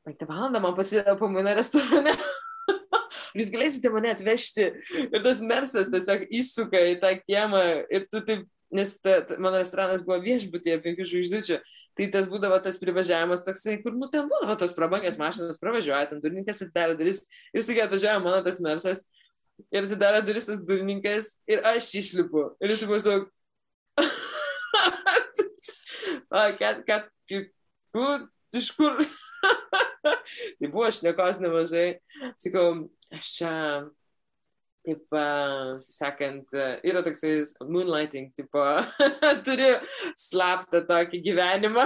penktą 0.06 0.28
valandą 0.30 0.62
man 0.64 0.76
pasideda 0.78 1.16
pamaina 1.20 1.56
restorane. 1.58 2.14
Jūs 3.38 3.52
galėsite 3.54 3.92
mane 3.94 4.12
atvežti 4.12 4.66
ir 5.06 5.22
tas 5.24 5.40
mersas 5.46 5.88
tiesiog 5.92 6.26
įsuka 6.36 6.82
į 6.92 6.98
tą 7.04 7.14
kiemą 7.22 7.62
ir 7.88 8.08
tu 8.12 8.20
taip, 8.28 8.44
nes 8.76 8.92
ta, 9.00 9.22
ta, 9.28 9.38
mano 9.40 9.60
restoranas 9.62 10.04
buvo 10.04 10.18
viešbutyje 10.24 10.78
penkių 10.84 11.08
žvaigždučių, 11.08 11.58
tai 12.00 12.08
tas 12.12 12.28
būdavo 12.32 12.60
tas 12.64 12.80
privažiavimas 12.80 13.44
toksai, 13.48 13.78
kur, 13.84 13.96
nu, 13.96 14.08
ten 14.12 14.28
būdavo 14.32 14.56
tos 14.60 14.76
prabangės 14.76 15.20
mašinas, 15.20 15.60
pravažiuoja, 15.64 16.10
ten 16.12 16.24
durininkas 16.24 16.64
atidarė 16.64 16.96
duris 17.00 17.24
ir 17.52 17.64
staiga 17.64 17.88
atvažiavo 17.88 18.24
mano 18.28 18.44
tas 18.46 18.60
mersas 18.64 19.06
ir 19.72 19.86
atidarė 19.88 20.24
duris 20.28 20.48
tas 20.52 20.64
durininkas 20.68 21.36
ir 21.52 21.64
aš 21.72 21.92
išlipu 22.02 22.50
ir 22.60 22.74
jis 22.74 22.84
taip 22.84 22.96
maždaug 22.96 23.28
kad, 26.32 26.86
kad, 26.88 27.10
kur, 27.91 28.28
iš 28.56 28.72
kur. 28.76 28.98
tai 30.60 30.67
buvo 30.67 30.91
šnekos 30.91 31.41
nemažai. 31.41 31.88
Sakau, 32.39 32.67
aš 33.13 33.32
čia, 33.38 33.52
taip, 34.86 35.04
uh, 35.13 35.82
sakant, 35.94 36.56
yra 36.88 37.04
toksai 37.06 37.41
moonlighting, 37.67 38.32
tipo, 38.38 38.63
turiu 39.46 39.76
slaptą 40.17 40.84
tokį 40.89 41.22
gyvenimą. 41.28 41.86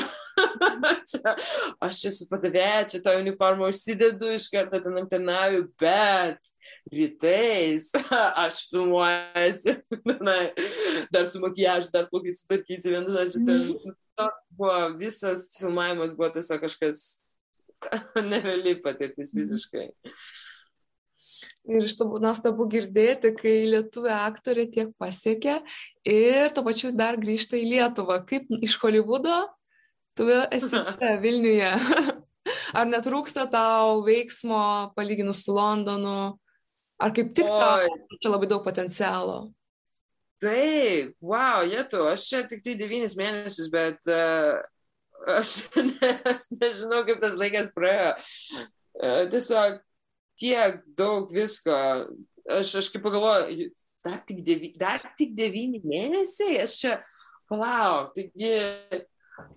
čia, 1.10 1.36
aš 1.84 2.03
čia 2.03 2.13
su 2.15 2.29
padavėja, 2.31 2.86
čia 2.93 3.03
tą 3.03 3.17
uniformą 3.19 3.71
užsidedu, 3.73 4.36
iš 4.38 4.47
karto 4.53 4.79
ten 4.84 5.01
aptarnauju, 5.03 5.67
bet 5.81 6.55
rytais 6.93 7.91
aš 8.45 8.63
filmuojasi, 8.71 9.77
dar 11.12 11.27
su 11.27 11.43
makijažu, 11.43 11.91
dar 11.93 12.10
plaukai 12.12 12.36
sutvarkyti, 12.38 12.95
vienu 12.95 13.12
žodžiu, 13.12 13.43
ten 13.43 13.69
mhm 13.73 14.01
toks 14.17 14.47
buvo, 14.49 14.73
visas 14.99 15.47
filmavimas 15.60 16.15
buvo 16.17 16.32
tiesiog 16.36 16.63
kažkas 16.65 17.04
nerealiai 18.32 18.80
patirtis 18.82 19.34
mhm. 19.34 19.41
visiškai. 19.41 19.88
Ir 21.65 21.88
iš 21.88 21.95
to 21.97 22.06
nuostabu 22.21 22.67
girdėti, 22.69 23.32
kai 23.34 23.56
lietuvė 23.71 24.13
aktorė 24.13 24.67
tiek 24.69 24.91
pasiekė 25.01 25.58
ir 26.06 26.54
tuo 26.54 26.62
pačiu 26.67 26.91
dar 26.93 27.17
grįžta 27.17 27.58
į 27.58 27.65
Lietuvą. 27.71 28.19
Kaip 28.30 28.51
iš 28.62 28.75
Hollywoodo 28.84 29.39
tu 30.17 30.30
esi 30.30 30.69
čia 31.01 31.15
Vilniuje. 31.23 31.73
Ar 32.78 32.86
netrūksta 32.86 33.47
tau 33.49 34.04
veiksmo 34.06 34.93
palyginus 34.97 35.41
su 35.45 35.56
Londonu? 35.58 36.36
Ar 37.01 37.15
kaip 37.15 37.34
tik 37.36 37.49
tau 37.49 37.82
čia 38.21 38.30
labai 38.30 38.51
daug 38.51 38.62
potencialo? 38.65 39.47
Taip, 40.43 41.13
wow, 41.24 41.63
jėtų, 41.63 42.02
aš 42.12 42.28
čia 42.28 42.41
tik 42.50 42.63
tai 42.65 42.76
devynis 42.76 43.15
mėnesius, 43.15 43.69
bet 43.71 44.10
uh, 44.12 44.60
aš, 45.32 45.56
ne, 45.89 46.12
aš 46.28 46.50
nežinau, 46.60 47.04
kaip 47.08 47.21
tas 47.24 47.38
laikas 47.39 47.71
praėjo. 47.76 48.12
Uh, 49.00 49.24
tiesiog 49.32 49.80
tiek 50.39 50.82
daug 51.00 51.32
visko. 51.32 51.78
Aš, 52.45 52.76
aš 52.82 52.91
kaip 52.93 53.02
pagalvoju, 53.08 53.71
dar 54.06 54.19
tik, 54.28 54.43
devy, 54.45 54.74
dar 54.78 55.02
tik 55.17 55.32
devyni 55.38 55.80
mėnesiai, 55.82 56.60
aš 56.62 56.76
čia, 56.84 56.98
palauk, 57.50 58.12
taigi 58.13 58.52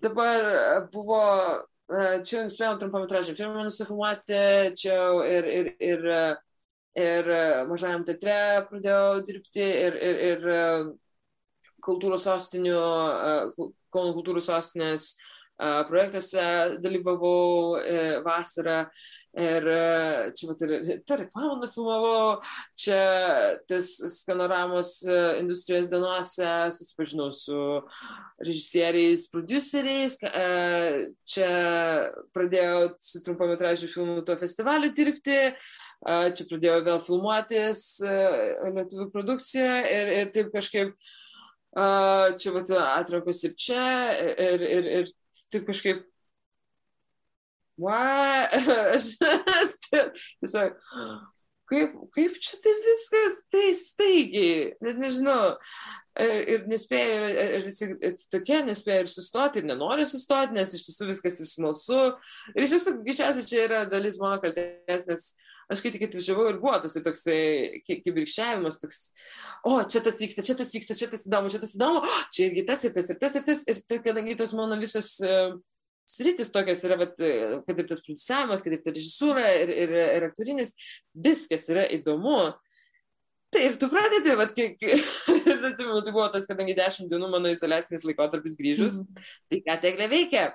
dabar 0.00 0.86
buvo, 0.94 1.20
uh, 1.58 2.14
čia 2.24 2.46
nusprendžiau 2.46 2.78
trumpametražį 2.80 3.34
filmą 3.36 3.66
nusifilmuoti, 3.66 4.40
čia 4.78 4.96
ir, 5.26 5.50
ir, 5.58 5.72
ir 5.90 6.08
uh, 6.08 6.47
ir 6.96 7.28
e, 7.30 7.42
mažajam 7.68 8.04
teatre 8.06 8.38
pradėjau 8.70 9.22
dirbti 9.26 9.64
ir, 9.64 9.98
ir, 10.10 10.20
ir 10.32 10.48
e, 10.52 10.62
kultūros 11.84 12.28
sostinių, 12.28 12.78
e, 12.78 13.72
Kauno 13.88 14.12
kultūros 14.12 14.50
sostinės 14.50 15.14
projektuose 15.88 16.42
dalyvavau 16.84 17.78
vasarą. 18.20 18.82
Ir 19.38 19.64
čia 20.36 20.48
vat, 20.50 20.64
ir 20.66 21.00
tą 21.08 21.16
reklamą 21.22 21.54
nufilmavau, 21.62 22.42
čia 22.76 23.00
tas 23.70 23.88
skanoramos 24.18 24.92
industrijos 25.40 25.88
dienose 25.88 26.52
susipažinau 26.76 27.30
su 27.32 27.62
režisieriais, 28.44 29.24
produceriais, 29.32 30.20
čia 31.32 31.50
pradėjau 32.36 32.92
su 33.08 33.24
trumpametražiu 33.24 33.88
filmu 33.94 34.20
to 34.28 34.36
festivaliu 34.36 34.92
dirbti, 34.92 35.40
čia 36.06 36.44
pradėjau 36.50 36.82
vėl 36.86 37.00
filmuotis 37.02 37.86
lietuvių 38.02 39.08
produkciją 39.14 39.72
ir, 39.94 40.12
ir 40.20 40.34
taip 40.34 40.52
kažkaip 40.54 40.92
čia 42.38 42.52
vat, 42.54 42.70
atrankos 42.84 43.42
ir 43.48 43.56
čia 43.58 43.88
ir, 44.38 44.62
ir, 44.62 44.92
ir 45.00 45.10
taip 45.50 45.66
kažkaip 45.66 46.06
What? 47.78 48.50
Tiesiog, 50.42 50.72
kaip, 51.70 51.92
kaip 52.14 52.40
čia 52.42 52.58
tai 52.64 52.72
viskas 52.82 53.36
tai 53.54 53.68
staigiai, 53.78 54.72
net 54.82 54.98
nežinau. 54.98 55.54
Ir, 56.18 56.40
ir 56.50 56.64
nespėja, 56.66 57.28
ir, 57.30 57.68
ir, 57.70 57.92
ir 58.02 58.16
tokia 58.32 58.64
nespėja 58.66 59.04
ir 59.04 59.10
sustoti, 59.12 59.62
ir 59.62 59.68
nenori 59.68 60.02
sustoti, 60.10 60.56
nes 60.56 60.72
iš 60.74 60.88
tiesų 60.88 61.06
viskas 61.12 61.38
ir 61.38 61.46
smalsu. 61.46 62.00
Ir 62.56 62.66
iš 62.66 62.74
tiesų, 62.74 62.96
greičiausiai 63.06 63.46
čia 63.46 63.60
yra 63.68 63.84
dalis 63.86 64.18
mano 64.18 64.40
kaltės, 64.42 65.06
nes 65.06 65.28
aš 65.72 65.82
kai 65.84 65.92
tik 65.94 66.06
atvažiavau 66.08 66.48
ir 66.50 66.60
buvo 66.62 66.76
tas 66.82 66.96
toksai 67.04 67.82
kibirkščiavimas, 67.86 68.80
toks, 68.82 69.00
o, 69.68 69.78
čia 69.90 70.02
tas 70.04 70.20
vyksta, 70.22 70.44
čia 70.46 70.56
tas 70.58 70.72
vyksta, 70.74 70.96
čia 70.98 71.10
tas 71.12 71.26
įdomu, 71.28 71.52
čia 71.52 71.60
tas 71.62 71.74
įdomu, 71.76 72.04
o, 72.04 72.20
čia 72.34 72.48
irgi 72.48 72.64
tas 72.68 72.84
ir 72.88 72.94
tas 72.96 73.10
ir 73.12 73.18
tas 73.20 73.36
ir 73.38 73.44
tas. 73.48 73.64
Ir 73.68 73.82
tai, 73.84 74.00
kadangi 74.04 74.38
tos 74.38 74.54
mano 74.56 74.78
visos 74.80 75.14
uh, 75.24 75.58
sritis 76.08 76.52
tokios 76.54 76.84
yra, 76.88 76.96
bet, 77.02 77.20
kad 77.66 77.82
ir 77.82 77.90
tas 77.90 78.00
produciavimas, 78.04 78.64
kad 78.64 78.74
ir 78.74 78.80
ta 78.84 78.94
režisūra 78.94 79.44
ir, 79.60 79.74
ir, 79.84 79.92
ir 80.18 80.26
aktorinis, 80.30 80.72
viskas 81.28 81.68
yra 81.72 81.84
įdomu. 81.98 82.40
Taip, 83.52 83.78
tu 83.80 83.88
pradedi, 83.88 84.34
kai, 84.56 84.66
kai, 84.76 84.96
ir 85.52 85.68
atsimenu, 85.70 86.00
tai 86.04 86.12
buvo 86.12 86.26
tas, 86.32 86.48
kadangi 86.48 86.76
dešimt 86.76 87.12
dienų 87.12 87.30
mano 87.32 87.52
izolacinis 87.52 88.04
laikotarpis 88.04 88.56
grįžus, 88.58 89.00
mm. 89.04 89.30
tai 89.48 89.62
ką 89.64 89.78
teklė 89.84 90.08
veikia? 90.12 90.50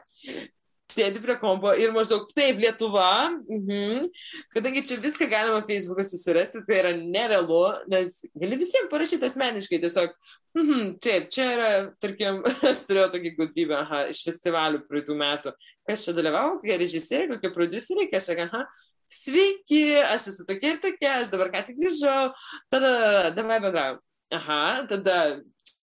Sėdi 0.94 1.22
prie 1.24 1.36
kompo 1.42 1.74
ir 1.80 1.92
maždaug 1.96 2.30
taip, 2.36 2.62
Lietuva, 2.62 3.34
mhm. 3.48 4.06
kadangi 4.54 4.86
čia 4.88 5.00
viską 5.02 5.28
galima 5.32 5.64
Facebook'e 5.66 6.06
susirasti, 6.08 6.64
tai 6.68 6.80
yra 6.82 6.94
nerealu, 7.00 7.64
nes 7.92 8.20
gali 8.38 8.60
visiems 8.62 8.92
parašyti 8.92 9.28
asmeniškai, 9.30 9.82
tiesiog, 9.84 10.16
mhm, 10.60 10.96
taip, 11.04 11.30
čia 11.34 11.50
yra, 11.58 11.70
tarkim, 12.04 12.42
aš 12.72 12.86
turėjau 12.88 13.12
tokį 13.18 13.36
gudrybę, 13.40 13.78
aha, 13.82 14.06
iš 14.14 14.24
festivalių 14.28 14.84
praeitų 14.88 15.20
metų, 15.20 15.56
kas 15.90 16.08
čia 16.08 16.16
dalyvavo, 16.18 16.60
kokie 16.62 16.80
režisieriai, 16.82 17.32
kokie 17.36 17.54
produceriai, 17.56 18.12
kažką, 18.14 18.50
aha, 18.50 18.66
sveiki, 19.14 19.84
aš 20.08 20.30
esu 20.34 20.46
tokia 20.50 20.76
ir 20.76 20.82
tokia, 20.84 21.18
aš 21.22 21.34
dabar 21.34 21.52
ką 21.54 21.66
tik 21.68 21.80
grįžau, 21.82 22.32
tada, 22.74 22.94
davai 23.36 23.60
bendrauju. 23.64 24.02
Aha, 24.34 24.62
tada 24.90 25.18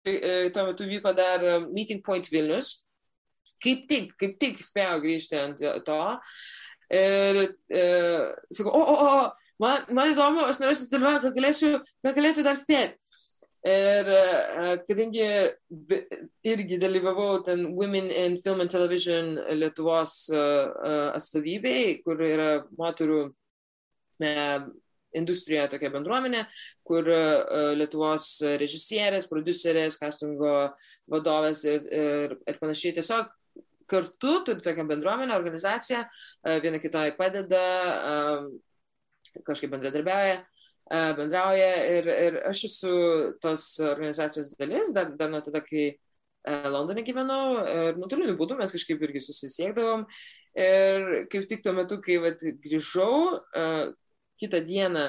e, 0.03 0.49
tuo 0.51 0.65
metu 0.67 0.87
vyko 0.89 1.13
dar 1.15 1.43
Meeting 1.69 2.01
Point 2.03 2.27
Vilnius, 2.31 2.81
kaip 3.63 3.87
tik, 3.89 4.11
kaip 4.19 4.35
tik 4.41 4.59
spėjau 4.63 4.99
grįžti 5.03 5.39
ant 5.39 5.63
to. 5.87 6.01
Ir 6.93 7.39
e, 7.43 7.85
sakau, 8.53 8.73
o, 8.75 8.83
o, 8.83 9.07
o, 9.07 9.53
man, 9.63 9.87
man 9.95 10.11
įdomu, 10.13 10.45
aš 10.45 10.61
noriu 10.61 10.77
susidalyvauti, 10.77 11.29
kad 11.29 11.39
galėčiau, 11.39 11.81
kad 12.05 12.19
galėčiau 12.19 12.45
dar 12.45 12.59
spėti. 12.59 12.99
Ir 13.63 14.09
e, 14.11 14.23
kadangi 14.83 15.27
irgi 16.43 16.77
dalyvavau 16.81 17.43
ten 17.47 17.69
Women 17.77 18.09
in 18.11 18.35
Film 18.35 18.59
and 18.59 18.69
Television 18.69 19.37
Lietuvos 19.55 20.27
e, 20.29 20.35
e, 20.35 20.97
atstovybei, 21.15 22.01
kur 22.03 22.19
yra 22.19 22.49
moterų 22.75 23.21
industrijoje 25.15 25.69
tokia 25.71 25.93
bendruomenė, 25.93 26.43
kur 26.87 27.07
Lietuvos 27.79 28.27
režisierės, 28.59 29.29
producerės, 29.31 29.97
castingo 29.99 30.53
vadovės 31.11 31.63
ir, 31.67 31.87
ir, 31.87 32.35
ir 32.43 32.59
panašiai 32.59 32.97
tiesiog 32.99 33.31
kartu 33.87 34.43
turi 34.45 34.61
tokią 34.61 34.87
bendruomenę, 34.87 35.35
organizaciją, 35.35 36.03
e, 36.43 36.59
viena 36.61 36.79
kitai 36.79 37.11
padeda, 37.17 37.63
e, 38.11 39.41
kažkaip 39.47 39.71
bendradarbiauja, 39.71 40.37
e, 40.91 41.01
bendrauja 41.17 41.71
ir, 41.97 42.09
ir 42.27 42.39
aš 42.49 42.65
esu 42.69 42.93
tos 43.41 43.67
organizacijos 43.87 44.53
dalis, 44.59 44.93
dar, 44.95 45.13
dar 45.17 45.31
nuo 45.31 45.41
tada, 45.45 45.63
kai 45.65 45.93
Londone 46.43 47.05
gyvenau 47.07 47.61
ir 47.71 47.95
nuotoliniu 47.95 48.33
būdu 48.35 48.57
mes 48.59 48.73
kažkaip 48.75 48.99
irgi 49.05 49.21
susisiekdavom. 49.23 50.01
Ir 50.59 51.05
kaip 51.31 51.45
tik 51.47 51.61
tuo 51.63 51.71
metu, 51.73 52.01
kai 52.03 52.17
vat, 52.19 52.43
grįžau, 52.65 53.39
kitą 54.43 54.59
dieną 54.67 55.05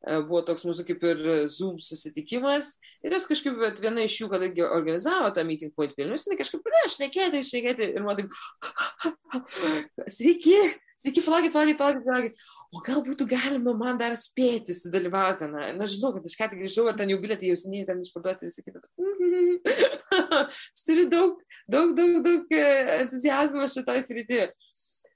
buvo 0.00 0.40
toks 0.48 0.64
mūsų 0.64 0.86
kaip 0.88 1.02
ir 1.04 1.22
Zoom 1.52 1.78
susitikimas 1.82 2.72
ir 3.04 3.14
jos 3.16 3.26
kažkaip, 3.28 3.58
bet 3.60 3.82
viena 3.84 4.04
iš 4.06 4.16
jų, 4.22 4.30
kadangi 4.32 4.64
organizavo 4.64 5.28
tą 5.36 5.44
meeting 5.48 5.74
point 5.76 5.92
Vilnius, 5.98 6.24
jinai 6.26 6.38
kažkaip 6.40 6.62
pradėjo 6.64 6.92
šnekėti, 6.94 7.42
šnekėti 7.50 7.90
ir 7.92 8.06
man 8.06 8.20
taip, 8.20 8.32
sveiki, 10.16 10.56
sveiki, 11.00 11.24
palaukit, 11.26 11.52
palaukit, 11.52 11.78
palaukit, 11.80 12.06
palaukit, 12.06 12.40
o 12.72 12.82
gal 12.86 13.04
būtų 13.04 13.28
galima 13.28 13.76
man 13.76 14.00
dar 14.00 14.16
spėti 14.20 14.76
sudalyvauti, 14.76 15.50
na, 15.52 15.68
na 15.76 15.88
žinau, 15.90 16.14
kad 16.16 16.26
aš 16.28 16.38
ką 16.40 16.50
tik 16.52 16.64
grįžau, 16.64 16.88
ar 16.88 16.96
ten 16.96 17.12
jau 17.12 17.20
bilietai 17.20 17.52
jau 17.52 17.60
seniai 17.60 17.86
ten 17.88 18.00
išparduoti, 18.00 18.48
visi 18.48 18.64
kitą. 18.64 18.84
aš 20.40 20.84
turiu 20.86 21.06
daug, 21.12 21.40
daug, 21.68 21.94
daug, 21.96 22.20
daug 22.24 22.56
e, 22.56 22.66
entuzijazmo 23.02 23.68
šitoje 23.68 24.04
srityje. 24.08 24.50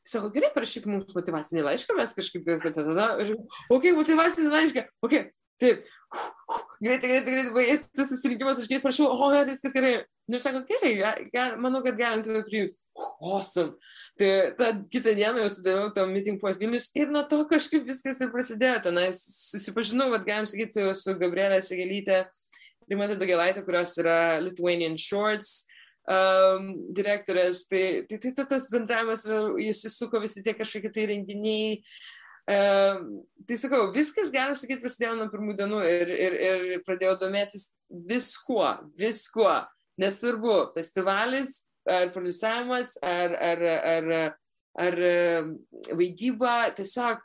Sako, 0.04 0.28
gerai, 0.34 0.50
parašyk 0.52 0.84
mums 0.90 1.14
motivacinį 1.16 1.62
laišką, 1.64 1.96
mes 1.96 2.10
kažkaip, 2.12 2.50
tada, 2.74 3.14
okei, 3.16 3.38
okay, 3.72 3.94
motivacinį 3.96 4.50
laišką, 4.52 4.82
okei, 5.00 5.22
okay, 5.22 5.30
taip, 5.62 5.86
greitai, 6.82 7.08
greitai, 7.08 7.32
greitai, 7.32 7.52
baigėsi 7.54 7.88
tas 7.96 8.10
susirinkimas, 8.12 8.60
aš 8.60 8.68
greit 8.68 8.84
prašau, 8.84 9.08
o, 9.08 9.30
viskas 9.48 9.72
gerai. 9.76 9.94
Nu, 10.28 10.40
sako, 10.40 10.62
gerai, 10.68 10.92
ger, 11.32 11.56
manau, 11.60 11.82
kad 11.84 11.98
galim 11.98 12.22
tave 12.24 12.40
priimti. 12.46 12.76
Awesome. 13.20 13.74
Tai 14.20 14.30
tą 14.56 14.70
kitą 14.92 15.12
dieną 15.18 15.42
jau 15.44 15.50
sudalyvau 15.52 15.90
tam 15.96 16.14
meeting 16.16 16.40
point 16.40 16.60
Vilnius 16.60 16.88
ir 16.96 17.12
nuo 17.12 17.24
to 17.28 17.42
kažkaip 17.50 17.84
viskas 17.88 18.22
ir 18.24 18.32
prasidėjo. 18.32 18.78
Tenais 18.86 19.20
susipažinau, 19.52 20.08
vad 20.14 20.24
galim 20.28 20.48
sakyti, 20.48 20.86
su 20.96 21.16
Gabrielė 21.20 21.60
Segelytė, 21.64 22.24
Rimata 22.88 23.16
Dogelaitė, 23.20 23.64
kurios 23.64 23.92
yra 24.00 24.40
Lithuanian 24.44 24.96
Shorts 25.00 25.64
um, 26.10 26.72
direktorės, 26.94 27.64
tai, 27.70 27.84
tai, 28.08 28.18
tai 28.20 28.46
tas 28.48 28.68
bendravimas, 28.72 29.26
jis 29.60 29.84
įsuko 29.90 30.20
visi 30.22 30.44
tie 30.44 30.54
kažkokie 30.56 30.92
tai 30.94 31.06
renginiai. 31.12 31.78
Um, 32.44 33.22
tai 33.48 33.56
sakau, 33.56 33.86
viskas, 33.94 34.32
galim 34.32 34.56
sakyti, 34.58 34.82
prasidėjo 34.82 35.14
nuo 35.16 35.30
pirmų 35.32 35.56
dienų 35.56 35.80
ir, 35.88 36.10
ir, 36.12 36.34
ir 36.48 36.82
pradėjau 36.84 37.16
domėtis 37.24 37.70
viskuo, 37.88 38.66
viskuo. 38.98 39.62
Nesvarbu, 40.00 40.56
festivalis, 40.74 41.60
ar 41.86 42.08
produsavimas, 42.10 42.96
ar, 43.04 43.36
ar, 43.38 43.60
ar, 43.62 44.08
ar 44.82 44.96
vaidyba, 45.94 46.54
tiesiog, 46.74 47.22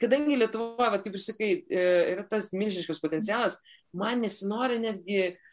kadangi 0.00 0.38
Lietuva, 0.40 0.88
kaip 0.96 1.12
jūs 1.12 1.28
sakai, 1.28 1.50
e, 1.68 1.82
yra 2.14 2.24
tas 2.30 2.48
milžiniškas 2.56 3.02
potencialas, 3.02 3.58
man 3.92 4.24
nesinori 4.24 4.80
netgi 4.80 5.18
uh, 5.26 5.51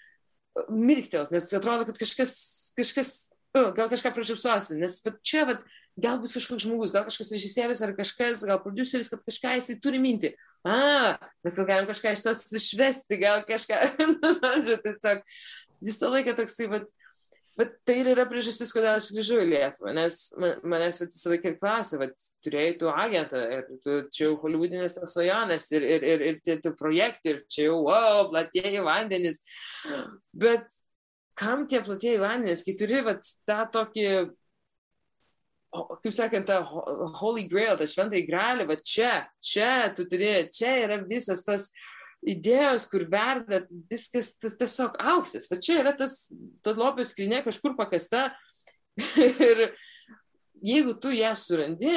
mirktelt, 0.67 1.31
nes 1.33 1.49
atrodo, 1.55 1.87
kad 1.89 1.99
kažkas, 2.01 2.33
kažkas 2.77 3.13
uh, 3.57 3.71
gal 3.75 3.89
kažką 3.91 4.13
pražiopsosi, 4.15 4.77
nes 4.79 4.99
čia 5.25 5.45
vat, 5.49 5.63
gal 5.99 6.19
bus 6.21 6.35
kažkoks 6.37 6.65
žmogus, 6.65 6.93
gal 6.95 7.07
kažkas 7.07 7.33
režisierius 7.35 7.81
ar 7.85 7.95
kažkas, 7.97 8.45
gal 8.47 8.61
produceris, 8.63 9.11
kad 9.11 9.23
kažką 9.25 9.57
jisai 9.57 9.79
turi 9.83 10.01
minti. 10.01 10.33
A, 10.67 11.15
mes 11.45 11.55
gal 11.55 11.67
galim 11.67 11.89
kažką 11.89 12.13
iš 12.15 12.25
tos 12.25 12.43
išvesti, 12.55 13.19
gal 13.21 13.43
kažką, 13.47 13.79
nu, 14.15 14.33
žodžiu, 14.39 14.79
tiesiog 14.83 15.23
visą 15.85 16.11
laiką 16.11 16.35
toksai, 16.39 16.67
vat, 16.71 16.89
Bet 17.59 17.73
tai 17.83 17.97
ir 17.99 18.07
yra 18.13 18.23
priežastis, 18.29 18.69
kodėl 18.71 18.93
aš 18.95 19.09
grįžau 19.11 19.41
į 19.43 19.47
Lietuvą, 19.49 19.91
nes 19.97 20.17
manęs 20.63 21.01
visą 21.01 21.33
laiką 21.33 21.51
klausė, 21.59 21.97
kad 21.99 22.27
turėjai 22.45 22.75
tu 22.79 22.91
agentą 22.91 23.41
ir 23.57 23.65
tu, 23.83 23.97
čia 24.15 24.29
jau 24.29 24.37
holivudinės 24.45 24.95
tos 24.95 25.17
svajonės 25.17 25.67
ir, 25.75 25.87
ir, 25.97 26.05
ir, 26.13 26.23
ir 26.29 26.37
tie 26.45 26.55
tu 26.63 26.71
projektai 26.79 27.33
ir 27.33 27.41
čia 27.51 27.65
jau, 27.65 27.81
wow, 27.89 28.29
platieji 28.31 28.85
vandenys. 28.85 29.41
Bet 30.31 30.71
kam 31.39 31.67
tie 31.67 31.83
platieji 31.83 32.21
vandenys, 32.23 32.63
kai 32.63 32.77
turi 32.79 33.03
vat, 33.03 33.27
tą 33.49 33.59
tokį, 33.75 34.07
kaip 36.05 36.15
sakant, 36.15 36.47
tą 36.47 36.61
holy 37.19 37.43
grail, 37.51 37.75
tą 37.75 37.89
šventąjį 37.91 38.25
gralį, 38.31 38.69
va 38.71 38.79
čia, 38.79 39.13
čia 39.43 39.71
tu 39.99 40.07
turi, 40.07 40.31
čia 40.55 40.77
yra 40.85 41.03
visas 41.03 41.43
tas 41.43 41.67
idėjos, 42.25 42.87
kur 42.91 43.05
verda 43.11 43.63
viskas 43.91 44.33
tas, 44.41 44.57
tiesiog 44.59 44.97
auksas. 45.13 45.47
Va 45.51 45.59
čia 45.61 45.79
yra 45.83 45.95
tas, 45.97 46.27
tas 46.65 46.79
lopio 46.79 47.05
skrinė 47.07 47.43
kažkur 47.45 47.77
pakasta 47.79 48.29
ir 49.49 49.69
jeigu 50.65 50.95
tu 50.99 51.13
ją 51.15 51.33
surandi, 51.37 51.93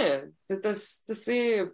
tai 0.48 0.58
tas, 0.62 0.84
tasai, 1.08 1.70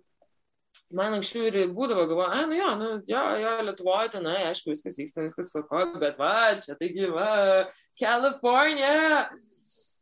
man 0.95 1.19
anksčiau 1.19 1.49
ir 1.51 1.59
būdavo, 1.77 2.07
galvoju, 2.09 2.31
a, 2.33 2.47
nu 2.49 2.57
jo, 2.57 2.71
nu, 2.81 2.89
jo, 3.09 3.25
jo, 3.43 3.53
Lietuvoje 3.69 4.15
tenai, 4.17 4.39
aišku, 4.49 4.73
viskas 4.73 4.97
vyksta, 5.01 5.27
viskas 5.27 5.53
svako, 5.53 5.85
bet 6.01 6.19
va, 6.21 6.57
čia 6.65 6.79
taigi, 6.81 7.11
va, 7.13 7.69
Kalifornija. 8.01 9.29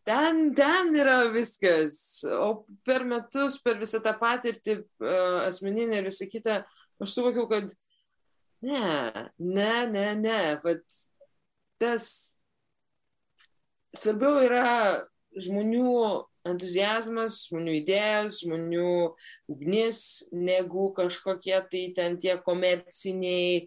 Ten, 0.07 0.53
ten 0.55 0.93
yra 0.95 1.25
viskas. 1.35 2.23
O 2.31 2.63
per 2.87 3.03
metus, 3.09 3.57
per 3.59 3.81
visą 3.81 3.99
tą 4.05 4.13
patirtį 4.21 4.77
uh, 4.79 5.41
asmeninę 5.49 5.99
ir 5.99 6.07
visą 6.07 6.29
kitą, 6.31 6.61
aš 7.03 7.17
suvokiau, 7.17 7.49
kad 7.51 7.73
Ne, 8.63 9.13
ne, 9.39 9.87
ne, 9.87 10.07
ne. 10.15 10.39
Vat 10.65 10.85
tas 11.81 12.07
svarbiau 13.97 14.41
yra 14.45 15.05
žmonių 15.37 15.93
entuzijazmas, 16.47 17.41
žmonių 17.51 17.75
idėjos, 17.81 18.41
žmonių 18.45 18.93
ugnis, 19.53 20.01
negu 20.33 20.91
kažkokie 20.97 21.59
tai 21.73 21.83
ten 21.97 22.17
tie 22.23 22.37
komerciniai 22.47 23.67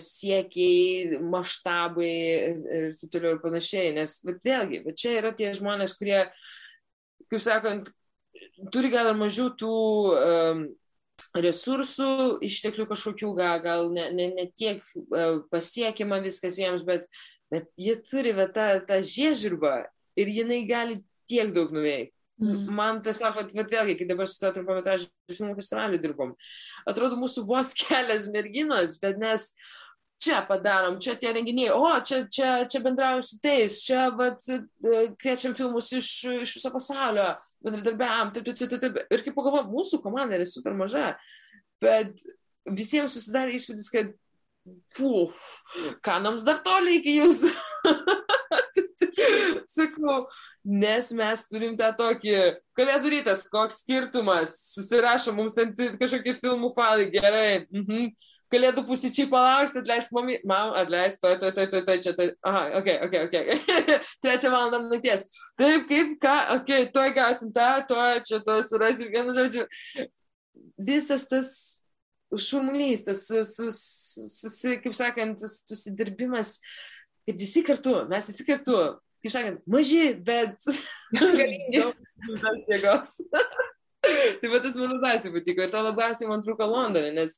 siekiai, 0.00 1.20
maštabai 1.22 2.14
ir 2.14 2.88
taip 2.96 3.12
toliau 3.14 3.36
ir 3.36 3.42
panašiai. 3.44 3.92
Nes, 3.98 4.18
bet 4.26 4.42
vėlgi, 4.46 4.82
bet 4.88 4.98
čia 5.02 5.18
yra 5.20 5.34
tie 5.36 5.52
žmonės, 5.56 5.94
kurie, 6.00 6.24
kaip 7.30 7.44
sakant, 7.44 7.92
turi 8.72 8.90
gal 8.92 9.12
ir 9.12 9.20
mažiau 9.20 9.52
tų 9.60 9.76
um, 10.16 10.66
resursų, 11.36 12.08
išteklių 12.44 12.86
kažkokių, 12.90 13.32
gal, 13.38 13.60
gal 13.64 13.90
ne, 13.94 14.08
ne, 14.14 14.28
ne 14.36 14.46
tiek 14.56 14.82
e, 14.96 15.24
pasiekima 15.52 16.20
viskas 16.24 16.58
jiems, 16.60 16.84
bet, 16.86 17.06
bet 17.52 17.68
jie 17.80 17.96
turi 18.04 18.34
va, 18.36 18.48
tą, 18.52 18.68
tą 18.88 19.00
žiežirbą 19.04 19.78
ir 20.16 20.32
jinai 20.32 20.62
gali 20.68 21.00
tiek 21.28 21.52
daug 21.56 21.72
nuveikti. 21.74 22.12
Mm. 22.36 22.66
Man 22.76 23.00
tiesiog, 23.04 23.38
bet, 23.38 23.54
bet 23.56 23.72
vėlgi, 23.72 23.96
kai 23.96 24.06
dabar 24.10 24.28
su 24.28 24.36
to 24.42 24.50
trumpametražiu 24.52 25.08
filmų 25.32 25.54
festivaliu 25.56 26.00
dirbom, 26.02 26.34
atrodo 26.88 27.16
mūsų 27.16 27.46
vos 27.48 27.72
kelias 27.80 28.28
merginos, 28.32 28.98
bet 29.00 29.16
mes 29.20 29.50
čia 30.20 30.42
padarom, 30.48 30.98
čia 31.00 31.16
tie 31.20 31.32
renginiai, 31.36 31.72
o 31.72 31.88
čia, 32.04 32.22
čia, 32.32 32.50
čia 32.72 32.80
bendraujam 32.84 33.24
su 33.24 33.40
tais, 33.40 33.80
čia 33.84 34.10
vat, 34.16 34.44
e, 34.52 34.60
kviečiam 35.20 35.56
filmus 35.56 35.90
iš, 35.96 36.10
iš 36.44 36.56
viso 36.58 36.72
pasaulio 36.72 37.34
bendradarbiavam, 37.64 38.32
taip, 38.34 38.48
taip, 38.50 38.60
taip, 38.60 38.80
taip. 38.82 39.00
Ir 39.12 39.24
kaip 39.24 39.36
pagalvoju, 39.36 39.70
mūsų 39.72 40.02
komanda 40.04 40.38
yra 40.38 40.46
super 40.48 40.76
maža, 40.76 41.14
bet 41.82 42.22
visiems 42.66 43.16
susidarė 43.16 43.56
įspūdis, 43.56 43.90
kad 43.92 44.14
Uf, 44.98 45.62
kanams 46.02 46.42
dar 46.42 46.58
toli 46.64 46.96
iki 46.98 47.12
jūsų. 47.20 47.50
Sakau, 49.76 50.16
nes 50.66 51.10
mes 51.14 51.44
turim 51.50 51.76
tą 51.78 51.92
tokį, 51.94 52.34
kalėdų 52.78 53.12
rytas, 53.14 53.44
koks 53.52 53.84
skirtumas, 53.84 54.56
susirašo 54.74 55.36
mums 55.36 55.54
ten 55.54 55.70
kažkokie 56.00 56.34
filmų 56.40 56.72
failai, 56.74 57.06
gerai. 57.14 57.50
Mhm. 57.70 58.10
Kalėdų 58.52 58.84
pusryčiai 58.86 59.26
palauks, 59.30 59.74
atleisk 59.80 60.12
mami, 60.14 60.36
mam, 60.46 60.72
atleisk, 60.78 61.18
toj, 61.22 61.34
toj, 61.40 61.52
toj, 61.56 61.66
toj, 61.72 61.82
toj, 61.88 62.02
čia, 62.04 62.12
toj. 62.14 62.28
Aha, 62.46 62.62
ok, 62.78 62.90
ok, 63.06 63.16
ok. 63.26 63.72
Trečią 64.22 64.52
valandą 64.52 64.82
nakties. 64.86 65.26
Taip, 65.58 65.88
kaip, 65.90 66.12
ką, 66.22 66.36
ok, 66.58 66.70
toj 66.94 67.14
gausim 67.16 67.50
tą, 67.56 67.70
toj, 67.90 68.20
čia, 68.28 68.38
to 68.46 68.60
surasim, 68.66 69.10
vienu 69.10 69.34
žodžiu. 69.34 69.66
Visas 70.78 71.26
tas 71.30 71.50
šurmulys, 72.34 73.04
tas, 73.06 73.24
sus, 73.26 73.82
sus, 74.36 74.60
kaip 74.82 74.94
sakant, 74.96 75.42
susidirbimas, 75.42 76.56
kad 77.26 77.42
visi 77.42 77.62
kartu, 77.66 77.98
mes 78.10 78.30
visi 78.30 78.46
kartu, 78.46 78.82
kaip 79.24 79.34
sakant, 79.34 79.62
maži, 79.70 80.10
bet 80.26 80.58
galingi. 81.18 81.82
tai 84.40 84.52
va 84.52 84.60
tas 84.64 84.76
man 84.80 84.94
labiausiai 84.96 85.34
patiko 85.34 85.64
ir 85.64 85.72
to 85.72 85.82
labiausiai 85.86 86.30
man 86.30 86.44
trūko 86.44 86.68
Londone, 86.70 87.12
nes 87.16 87.36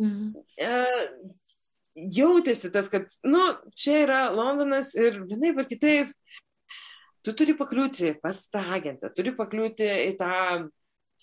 mm. 0.00 0.32
uh, 0.66 1.06
jautėsi 2.16 2.72
tas, 2.72 2.88
kad, 2.92 3.08
nu, 3.28 3.44
čia 3.78 4.02
yra 4.06 4.20
Londonas 4.34 4.94
ir 4.98 5.22
vienaip 5.28 5.60
ar 5.62 5.68
kitaip, 5.70 6.12
tu 7.22 7.34
turi 7.38 7.54
pakliūti 7.58 8.16
pas 8.22 8.46
tą 8.50 8.62
agentą, 8.76 9.12
turi 9.14 9.34
pakliūti 9.36 9.88
į 10.08 10.14
tą 10.20 10.32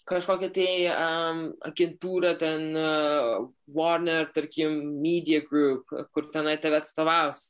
kažkokią 0.08 0.50
tai 0.56 0.72
um, 0.92 1.42
agentūrą, 1.68 2.34
ten 2.40 2.76
uh, 2.78 3.48
Warner, 3.76 4.28
tarkim, 4.36 4.78
Media 5.04 5.42
Group, 5.46 5.92
kur 6.16 6.30
tenai 6.34 6.56
tave 6.62 6.80
atstovaus, 6.80 7.50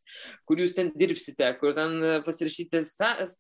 kur 0.50 0.62
jūs 0.62 0.76
ten 0.78 0.92
dirbsite, 0.98 1.52
kur 1.62 1.76
ten 1.78 2.22
pasirašysite 2.26 2.84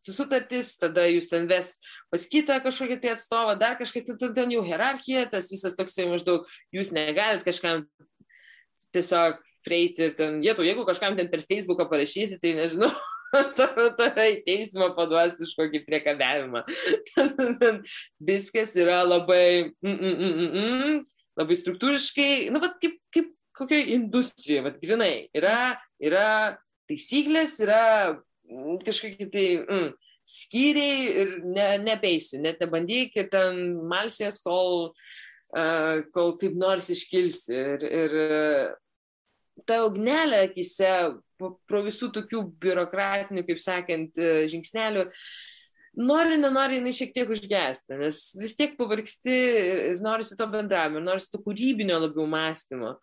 sutartis, 0.07 0.75
tada 0.79 1.07
jūs 1.09 1.29
ten 1.31 1.49
ves 1.49 1.75
pas 2.11 2.25
kitą 2.29 2.59
kažkokią 2.63 2.99
tai 3.03 3.13
atstovą, 3.15 3.57
dar 3.59 3.77
kažkas, 3.79 4.07
ten, 4.09 4.33
ten 4.37 4.55
jau 4.55 4.63
hierarchija, 4.65 5.27
tas 5.33 5.51
visas 5.51 5.77
toksai 5.79 6.07
maždaug, 6.11 6.47
jūs 6.75 6.93
negalit 6.95 7.45
kažkam 7.47 7.85
tiesiog 8.95 9.39
prieiti 9.65 10.11
ten, 10.17 10.39
jėtų, 10.43 10.65
jeigu 10.67 10.85
kažkam 10.87 11.17
ten 11.19 11.29
per 11.31 11.43
Facebooką 11.43 11.89
parašysi, 11.91 12.39
tai 12.41 12.55
nežinau, 12.57 12.91
tave 13.99 14.25
į 14.33 14.37
teismą 14.47 14.91
paduos 14.97 15.39
iš 15.43 15.53
kokį 15.57 15.83
priekabiavimą. 15.85 16.63
Viskas 18.29 18.75
yra 18.79 19.01
labai, 19.05 19.69
mm, 19.83 19.95
mm, 19.95 20.17
mm, 20.23 20.49
mm, 20.63 20.97
labai 21.39 21.59
struktūriškai, 21.59 22.49
nu, 22.53 22.61
bet 22.63 22.79
kaip, 22.83 22.97
kaip 23.13 23.31
kokioje 23.59 23.95
industrijoje, 23.95 24.65
vad 24.65 24.81
grinai, 24.81 25.13
yra, 25.35 25.77
yra 26.01 26.27
taisyklės, 26.89 27.57
yra 27.63 27.83
kažkokie 28.85 29.29
tai 29.29 29.47
mm, 29.61 29.89
skyriai 30.29 31.01
ir 31.23 31.33
ne, 31.45 31.71
nebeisi, 31.83 32.39
net 32.41 32.61
nebandyk 32.63 33.17
ir 33.17 33.29
ten 33.33 33.59
malsės, 33.89 34.39
kol, 34.43 34.91
uh, 35.53 36.01
kol 36.15 36.35
kaip 36.41 36.57
nors 36.57 36.89
iškilsi. 36.93 37.57
Ir, 37.57 37.85
ir 37.85 38.17
ta 39.67 39.83
ugnelė 39.87 40.45
akise 40.47 40.93
pro 41.39 41.81
visų 41.85 42.11
tokių 42.15 42.43
biurokratinių, 42.61 43.45
kaip 43.47 43.61
sakant, 43.63 44.19
e, 44.19 44.45
žingsnelių, 44.51 45.07
nori, 45.99 46.37
nenori, 46.41 46.79
jinai 46.79 46.93
šiek 46.95 47.15
tiek 47.15 47.33
užgesti, 47.33 47.97
nes 47.99 48.21
vis 48.39 48.55
tiek 48.59 48.77
pavargsti 48.79 49.35
ir 49.95 50.03
norisi 50.03 50.37
to 50.39 50.47
bendravimo, 50.51 51.01
norisi 51.03 51.31
to 51.33 51.41
kūrybinio 51.43 51.99
labiau 52.05 52.27
mąstymo. 52.29 52.95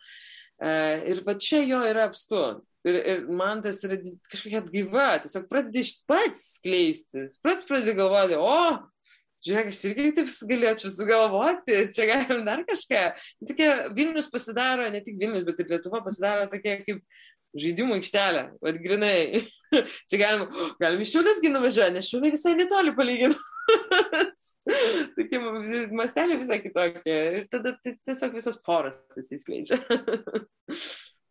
E, 0.56 0.72
ir 1.12 1.22
va 1.26 1.36
čia 1.36 1.62
jo 1.66 1.82
yra 1.84 2.08
apstu. 2.10 2.42
Ir, 2.86 2.96
ir 2.96 3.22
man 3.34 3.58
tas 3.64 3.80
yra 3.84 3.96
kažkokia 4.30 4.60
atgyva, 4.62 5.08
tiesiog 5.24 5.48
pradedi 5.50 5.82
pats 6.06 6.44
skleistis, 6.60 7.34
pats 7.42 7.66
pradedi 7.66 7.96
galvoti, 7.98 8.36
o, 8.38 8.76
žiūrėk, 9.46 9.70
aš 9.72 9.80
irgi 9.90 10.12
taip 10.16 10.30
galėčiau 10.50 10.92
sugalvoti, 10.94 11.80
čia 11.94 12.06
galim 12.12 12.44
dar 12.46 12.62
kažką. 12.68 13.02
Tokia 13.48 13.70
Vilnius 13.96 14.30
pasidaro, 14.30 14.86
ne 14.92 15.02
tik 15.02 15.18
Vilnius, 15.20 15.46
bet 15.48 15.62
ir 15.62 15.74
Lietuva 15.74 16.02
pasidaro 16.04 16.46
tokia 16.52 16.78
kaip 16.84 17.02
žaidimų 17.62 17.98
aikštelę, 18.00 18.42
vad 18.64 18.80
grinai. 18.82 19.42
Čia 20.10 20.20
galim, 20.20 20.46
galim 20.80 21.02
iš 21.02 21.14
šiulėsgi 21.16 21.52
nuvažiuoti, 21.52 21.96
nes 21.96 22.10
šiulė 22.10 22.32
visai 22.34 22.54
netoli 22.58 22.94
palyginti. 22.96 23.38
Tokie 25.16 25.40
mastelė 25.94 26.38
visai 26.40 26.60
kitokie. 26.62 27.18
Ir 27.40 27.44
tada 27.50 27.74
tiesiog 27.82 28.34
visas 28.36 28.58
poras 28.62 28.98
atsiskleidžia. 29.14 29.78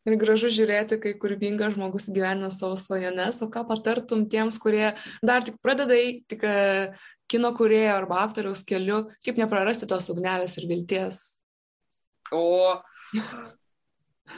Ir 0.05 0.19
gražu 0.21 0.51
žiūrėti, 0.53 0.99
kai 1.01 1.15
kūrybingas 1.17 1.73
žmogus 1.73 2.05
gyvena 2.13 2.51
savo 2.53 2.76
svajones, 2.78 3.39
o 3.41 3.47
ką 3.49 3.63
patartum 3.65 4.28
tiems, 4.30 4.59
kurie 4.61 4.91
dar 5.26 5.41
tik 5.41 5.57
pradeda 5.65 5.97
eiti 5.97 6.38
kino 7.26 7.49
kurėjo 7.57 7.95
arba 7.95 8.19
aktoriaus 8.21 8.61
keliu, 8.69 9.07
kaip 9.26 9.41
neprarasti 9.41 9.89
tos 9.89 10.05
ugnelės 10.13 10.59
ir 10.61 10.67
vilties. 10.69 11.23
O, 12.30 12.78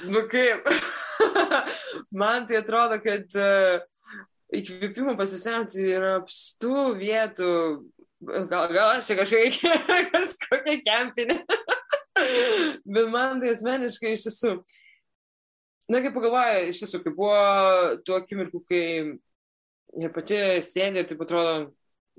nu 0.07 0.23
kaip, 0.31 0.71
man 2.21 2.47
tai 2.49 2.61
atrodo, 2.61 2.99
kad 3.03 3.37
uh, 3.37 3.83
įkvėpimo 4.55 5.15
pasisemti 5.19 5.83
yra 5.91 6.17
apstų 6.21 6.75
vietų, 6.99 7.51
gal, 8.23 8.67
gal 8.73 8.93
aš 8.95 9.09
čia 9.09 9.17
kažkokia, 9.19 9.77
kažkokia 10.13 10.77
kempinė, 10.85 11.39
bet 12.93 13.09
man 13.13 13.41
tai 13.43 13.53
asmeniškai 13.55 14.13
iš 14.15 14.27
tiesų, 14.29 14.53
na 15.91 16.03
kaip 16.03 16.15
pagalvoju, 16.15 16.69
iš 16.71 16.83
tiesų, 16.83 17.01
kaip 17.03 17.17
buvo 17.17 17.41
tuo 18.07 18.21
akimirku, 18.21 18.63
kai 18.67 18.85
jie 19.97 20.13
pati 20.13 20.39
sėdė 20.65 21.03
ir 21.03 21.11
taip 21.11 21.27
atrodo, 21.27 21.57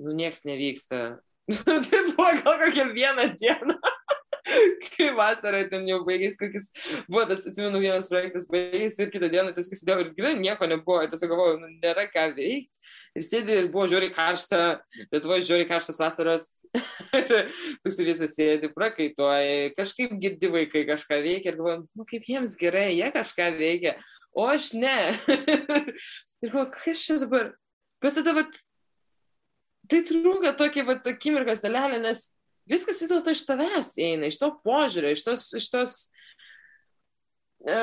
nu 0.02 0.14
nieks 0.16 0.44
nevyksta. 0.48 1.18
tai 1.64 2.02
buvo 2.12 2.28
gal 2.42 2.58
kokią 2.60 2.90
vieną 2.92 3.30
dieną. 3.40 3.77
Kai 4.94 5.10
vasarą 5.16 5.62
ten 5.70 5.86
jau 5.88 6.00
baigėsi, 6.06 6.38
kokis 6.40 6.68
buvo 7.08 7.24
tas, 7.30 7.46
atsimenu, 7.48 7.80
vienas 7.82 8.08
projektas 8.10 8.48
baigėsi 8.50 9.04
ir 9.04 9.12
kitą 9.14 9.30
dieną 9.32 9.54
tiesiog 9.56 9.78
sėdėjau 9.78 10.04
ir 10.04 10.12
gyvenau, 10.16 10.42
nieko 10.42 10.68
nebuvo, 10.70 11.00
tiesiog 11.10 11.32
galvojau, 11.32 11.58
nu, 11.62 11.72
nėra 11.82 12.08
ką 12.12 12.30
veikti. 12.36 12.84
Ir 13.16 13.24
sėdi 13.24 13.54
ir 13.56 13.68
buvo 13.72 13.86
žiūri 13.90 14.10
karšta, 14.14 14.60
Lietuvoje 15.10 15.46
žiūri 15.48 15.66
karštas 15.68 15.98
vasaros. 15.98 16.48
tu 17.82 17.92
su 17.94 18.06
visą 18.06 18.28
sėdi, 18.30 18.70
prakaituoji, 18.74 19.72
kažkaip 19.78 20.14
girdi 20.22 20.50
vaikai 20.52 20.84
kažką 20.88 21.20
veikia 21.24 21.52
ir 21.52 21.58
galvoju, 21.58 21.84
nu 21.98 22.06
kaip 22.08 22.28
jiems 22.28 22.56
gerai, 22.60 22.90
jie 22.98 23.08
kažką 23.14 23.50
veikia, 23.58 23.96
o 24.36 24.46
aš 24.52 24.72
ne. 24.76 24.96
ir 26.44 26.52
galvoju, 26.52 26.70
kas 26.76 27.06
čia 27.06 27.18
dabar. 27.24 27.54
Bet 28.04 28.18
tada, 28.20 28.36
vat, 28.36 28.60
tai 29.90 30.04
trunka 30.06 30.52
tokia, 30.60 30.84
vat, 30.86 31.08
akimirkas 31.10 31.64
dalelė, 31.64 32.02
nes 32.04 32.28
viskas 32.70 33.02
vis 33.02 33.10
dėlto 33.12 33.34
iš 33.34 33.44
tavęs 33.48 33.92
eina, 34.02 34.28
iš 34.28 34.38
to 34.40 34.50
požiūrio, 34.64 35.12
iš 35.14 35.24
tos, 35.26 35.44
iš 35.58 35.68
tos 35.72 35.94
e, 37.64 37.78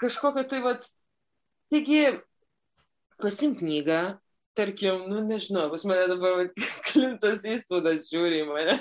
kažkokio 0.00 0.44
tai, 0.50 0.60
vat, 0.64 0.86
taigi, 1.72 2.04
pasim 3.20 3.56
knygą, 3.58 4.00
tarkim, 4.58 5.06
nu 5.10 5.24
nežinau, 5.24 5.68
pas 5.72 5.84
mane 5.88 6.06
dabar 6.10 6.48
Klintas 6.90 7.44
įspūdas 7.54 8.08
žiūri 8.10 8.42
į 8.44 8.48
mane, 8.50 8.78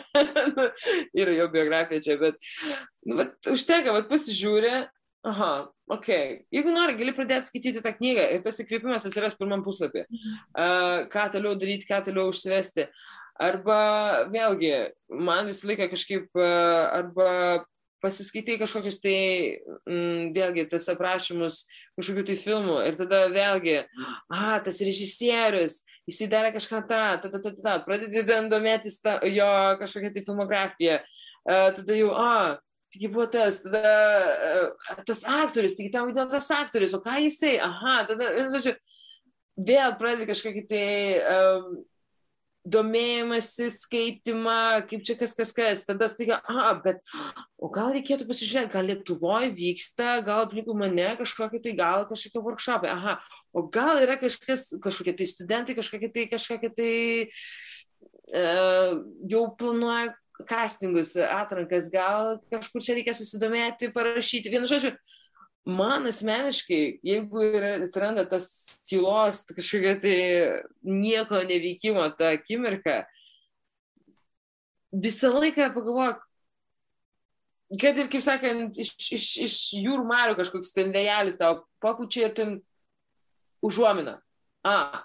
yra 1.24 1.36
jo 1.38 1.50
biografija 1.54 2.06
čia, 2.06 2.18
bet, 2.22 2.40
nu, 3.06 3.20
vat, 3.22 3.36
užtenka, 3.52 3.96
vat, 3.96 4.10
pasižiūri, 4.12 4.74
aha, 5.30 5.54
ok, 5.92 6.10
jeigu 6.56 6.74
nori, 6.74 6.98
gali 7.00 7.14
pradėti 7.16 7.50
skaityti 7.50 7.84
tą 7.86 7.94
knygą 7.96 8.28
ir 8.36 8.44
tas 8.46 8.60
įkvėpimas 8.64 9.08
atsiras 9.10 9.38
pirmam 9.40 9.64
puslapį, 9.66 10.06
uh, 10.08 11.08
ką 11.12 11.30
toliau 11.36 11.58
daryti, 11.60 11.88
ką 11.90 12.00
toliau 12.08 12.32
užsivesti. 12.32 12.88
Uh, 12.88 13.09
Arba 13.40 13.82
vėlgi, 14.34 14.74
man 15.16 15.48
visą 15.48 15.70
laiką 15.70 15.90
kažkaip, 15.94 16.28
e, 16.36 16.48
arba 17.00 17.30
pasiskaitai 18.04 18.58
kažkokius 18.60 19.00
tai, 19.04 19.20
m, 19.88 19.94
mm, 19.94 20.26
vėlgi, 20.36 20.66
tas 20.72 20.88
aprašymus 20.92 21.62
kažkokių 22.00 22.26
tai 22.28 22.36
filmų 22.40 22.78
ir 22.88 22.98
tada 23.00 23.26
vėlgi, 23.32 23.78
a, 24.32 24.60
tas 24.64 24.80
režisierius, 24.84 25.82
jisai 26.08 26.30
darė 26.32 26.54
kažką 26.56 26.82
tą, 26.88 27.04
ta, 27.24 27.32
ta, 27.32 27.42
ta, 27.44 27.54
ta, 27.60 27.76
pradedi 27.84 28.24
domėtis 28.52 29.00
ta, 29.04 29.20
jo 29.28 29.52
kažkokią 29.82 30.14
tai 30.16 30.26
filmografiją, 30.28 31.00
a, 31.00 31.60
e, 31.60 31.62
tada 31.80 32.00
jau, 32.00 32.12
a, 32.16 32.58
Taigi 32.90 33.06
buvo 33.14 33.28
tas, 33.30 33.60
tada 33.62 33.82
uh, 33.86 35.02
tas 35.06 35.20
aktorius, 35.30 35.76
taigi 35.78 35.92
tam 35.94 36.10
įdėl 36.10 36.26
tas 36.32 36.48
aktorius, 36.56 36.96
o 36.98 37.00
ką 37.04 37.20
jisai, 37.22 37.60
aha, 37.62 38.00
tada, 38.10 38.32
žodžiu, 38.50 38.74
vėl 39.62 39.94
pradedi 40.00 40.26
kažkokį 40.32 40.64
tai 40.72 40.88
um, 41.22 41.68
domėjimąsi, 42.68 43.70
skaitimą, 43.72 44.88
kaip 44.90 45.04
čia 45.08 45.16
kas, 45.20 45.34
kas, 45.38 45.54
kas. 45.56 45.84
Tada 45.88 46.10
staiga, 46.12 46.40
a, 46.44 46.74
bet, 46.84 47.00
o 47.58 47.70
gal 47.72 47.94
reikėtų 47.96 48.28
pasižiūrėti, 48.30 48.74
gal 48.74 48.90
Lietuvoje 48.90 49.52
vyksta, 49.56 50.20
gal 50.26 50.46
aplinkų 50.46 50.76
mane 50.78 51.14
kažkokie 51.22 51.62
tai, 51.64 51.76
gal 51.80 52.06
kažkokie 52.10 52.44
workshopai, 52.44 52.92
aha, 52.92 53.18
o 53.56 53.66
gal 53.72 54.04
yra 54.04 54.20
kažkas, 54.20 54.70
kažkokie 54.84 55.16
tai 55.22 55.30
studentai, 55.30 55.78
kažkokie 55.78 56.12
tai, 56.16 56.26
kažkokie 56.32 56.72
tai 56.76 56.94
uh, 58.36 59.00
jau 59.32 59.46
planuoja 59.60 60.14
castingus, 60.50 61.16
atrankas, 61.20 61.90
gal 61.92 62.38
kažkur 62.52 62.84
čia 62.84 63.00
reikia 63.00 63.16
susidomėti, 63.16 63.92
parašyti. 63.96 64.52
Vienu 64.52 64.70
žodžiu, 64.72 64.94
man 65.68 66.08
asmeniškai, 66.10 67.00
jeigu 67.06 67.44
yra, 67.44 67.76
atsiranda 67.86 68.26
tas 68.30 68.50
tylos, 68.88 69.44
kažkokia 69.50 69.96
tai 70.02 70.18
nieko 70.86 71.42
neveikimo 71.48 72.06
ta 72.18 72.34
akimirka, 72.38 73.04
visą 74.92 75.32
laiką 75.36 75.70
pagalvoju, 75.76 76.16
kad 77.82 78.00
ir, 78.02 78.10
kaip 78.10 78.26
sakant, 78.26 78.80
iš, 78.82 78.96
iš, 79.14 79.28
iš 79.46 79.58
jūrų 79.78 80.08
marių 80.10 80.40
kažkoks 80.40 80.74
ten 80.74 80.90
vėjelis 80.96 81.38
tau 81.38 81.64
papučia 81.84 82.28
ir 82.28 82.34
ten 82.38 82.56
užuomina. 83.66 84.18
A, 84.66 85.04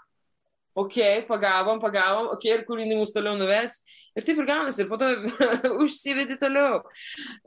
ok, 0.79 1.27
pagavom, 1.29 1.83
pagavom, 1.83 2.33
ok, 2.35 2.49
ir 2.49 2.65
kur 2.69 2.81
jinai 2.81 2.97
mus 2.99 3.13
toliau 3.15 3.37
nuves. 3.39 3.83
Ir 4.15 4.23
taip 4.23 4.39
ir 4.39 4.47
gaunasi, 4.47 4.85
ir 4.85 4.91
po 4.91 4.99
to 5.01 5.11
užsivedi 5.85 6.39
toliau. 6.39 6.85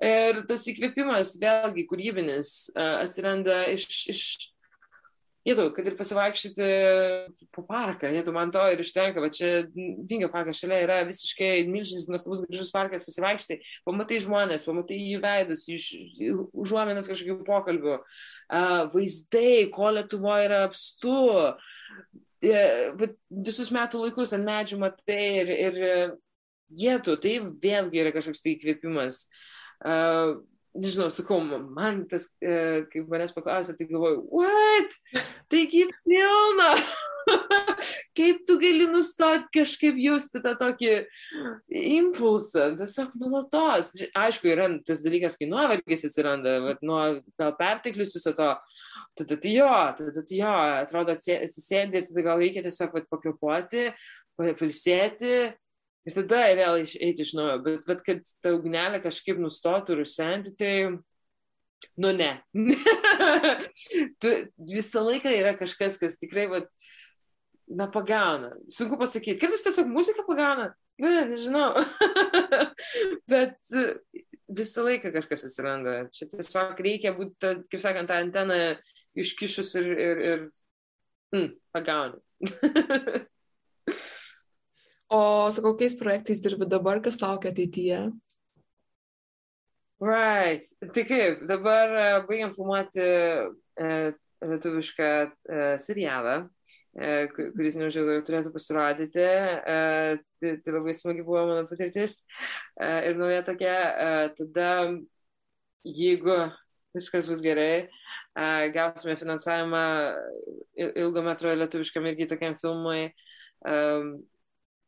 Ir 0.03 0.43
tas 0.49 0.65
įkvėpimas, 0.67 1.37
vėlgi, 1.39 1.87
kūrybinis, 1.87 2.53
atsiranda 2.75 3.63
iš, 3.71 3.87
iš 4.11 4.23
jėtų, 5.47 5.67
kad 5.75 5.87
ir 5.87 5.95
pasivaikščioti 5.99 6.67
po 7.55 7.63
parką, 7.67 8.09
jėtų 8.11 8.33
man 8.35 8.51
to 8.51 8.63
ir 8.71 8.83
užtenka, 8.83 9.23
va 9.23 9.29
čia 9.33 9.51
Vingio 9.71 10.29
parkas 10.33 10.59
šalia 10.61 10.81
yra 10.83 10.97
visiškai 11.07 11.63
milžinis, 11.69 12.09
nuostabus, 12.11 12.43
gražus 12.47 12.73
parkas, 12.73 13.07
pasivaikštai, 13.07 13.61
pamatai 13.87 14.19
žmonės, 14.23 14.67
pamatai 14.67 14.99
jų 14.99 15.23
veidus, 15.23 15.65
jų 15.71 16.49
užuomenas 16.51 17.07
kažkokių 17.09 17.47
pokalbių, 17.47 17.97
vaizdai, 18.91 19.67
ko 19.71 19.95
Lietuvoje 19.95 20.49
yra 20.49 20.63
apstu, 20.67 21.17
visus 22.43 23.71
metų 23.73 24.03
laikus 24.03 24.35
ant 24.35 24.45
medžių 24.45 24.83
matai 24.83 25.23
ir, 25.41 25.53
ir 25.57 25.77
jėtų, 26.75 27.17
tai 27.23 27.37
vėlgi 27.63 28.03
yra 28.03 28.13
kažkoks 28.15 28.43
tai 28.43 28.55
įkvėpimas. 28.55 29.25
Uh, 29.77 30.39
nežinau, 30.77 31.09
sakau, 31.13 31.39
man 31.41 32.03
tas, 32.09 32.29
uh, 32.43 32.85
kai 32.91 33.03
manęs 33.07 33.35
paklausė, 33.35 33.75
tai 33.77 33.89
galvoju, 33.89 34.23
what? 34.33 34.97
Taigi 35.51 35.87
pilna. 36.07 36.71
Kaip 38.17 38.43
tu 38.47 38.55
gali 38.61 38.87
nustoti 38.89 39.49
kažkaip 39.59 39.97
jausti 39.99 40.41
tą 40.43 40.53
tokį 40.59 40.91
impulsą, 41.97 42.69
tiesiog 42.79 43.17
nuolatos. 43.21 43.91
Aišku, 44.17 44.49
yra 44.53 44.69
tas 44.87 45.03
dalykas, 45.05 45.35
kai 45.39 45.49
nuovargis 45.51 46.07
atsiranda, 46.07 46.57
vat, 46.63 46.81
nuo 46.85 47.01
gal 47.39 47.53
perteklius 47.59 48.15
viso 48.15 48.33
to, 48.37 48.49
tada 49.19 49.39
tai 49.43 49.53
jo, 49.53 49.73
tada 49.99 50.23
tai 50.23 50.39
jo, 50.39 50.55
atrodo 50.85 51.17
atsisėdi 51.17 51.99
ir 51.99 52.07
tada 52.09 52.25
gal 52.29 52.41
reikia 52.41 52.63
tiesiog 52.65 52.95
pakvepuoti, 53.11 53.89
palsėti 54.37 55.35
Ir 56.07 56.15
tada 56.15 56.45
vėl 56.55 56.85
eiti 56.85 57.25
iš 57.25 57.33
naujo. 57.35 57.59
Bet, 57.65 57.85
bet 57.89 58.01
kad 58.05 58.33
ta 58.43 58.53
ugnelė 58.55 59.01
kažkaip 59.03 59.39
nustotų 59.43 59.99
rusenti, 59.99 60.53
tai, 60.55 60.71
nu 61.99 62.13
ne. 62.15 62.31
tu, 64.23 64.33
visą 64.71 65.03
laiką 65.03 65.33
yra 65.35 65.53
kažkas, 65.59 65.99
kas 65.99 66.15
tikrai, 66.21 66.47
va, 66.53 66.63
na, 67.67 67.89
pagauna. 67.91 68.53
Sunku 68.71 68.99
pasakyti. 69.01 69.39
Kartais 69.41 69.65
tiesiog 69.67 69.91
muzika 69.91 70.23
pagauna. 70.27 70.71
Ne, 71.03 71.27
nežinau. 71.33 71.75
bet 73.31 73.59
visą 74.47 74.87
laiką 74.87 75.11
kažkas 75.13 75.49
atsiranda. 75.49 75.99
Čia 76.15 76.31
tiesiog 76.31 76.79
reikia 76.87 77.11
būti, 77.17 77.57
kaip 77.67 77.83
sakant, 77.83 78.09
tą 78.09 78.21
anteną 78.23 78.61
iškišus 79.19 79.75
ir, 79.81 79.91
ir, 79.91 80.27
ir 80.31 80.45
mm, 81.35 81.49
pagauni. 81.75 82.23
O 85.09 85.49
su 85.51 85.61
kokiais 85.63 85.95
projektais 85.95 86.41
dirbi 86.43 86.67
dabar, 86.67 86.99
kas 87.01 87.21
laukia 87.21 87.53
ateityje? 87.53 87.99
Right. 90.03 90.67
Tai 90.93 91.03
kaip, 91.07 91.45
dabar 91.47 91.93
uh, 91.95 92.25
baigiam 92.27 92.51
filmuoti 92.53 93.05
uh, 93.05 94.09
lietuvišką 94.43 95.07
uh, 95.25 95.71
serialą, 95.81 96.35
kuris 96.97 97.77
neužilgo 97.77 98.19
turėtų 98.25 98.51
pasirodyti. 98.53 99.25
Tai, 99.61 100.51
tai 100.65 100.73
labai 100.73 100.95
smagi 100.97 101.25
buvo 101.25 101.43
mano 101.45 101.67
patirtis. 101.69 102.15
Ir 102.81 103.19
nauja 103.19 103.43
tokia, 103.45 103.75
tada 104.33 104.69
jeigu 105.85 106.39
viskas 106.97 107.29
bus 107.29 107.43
gerai, 107.45 107.85
gausime 108.73 109.13
finansavimą 109.21 109.83
ilgo 111.03 111.21
metro 111.21 111.53
lietuviškam 111.53 112.09
irgi 112.09 112.31
tokiam 112.33 112.57
filmui. 112.63 113.11
Um, 113.61 114.17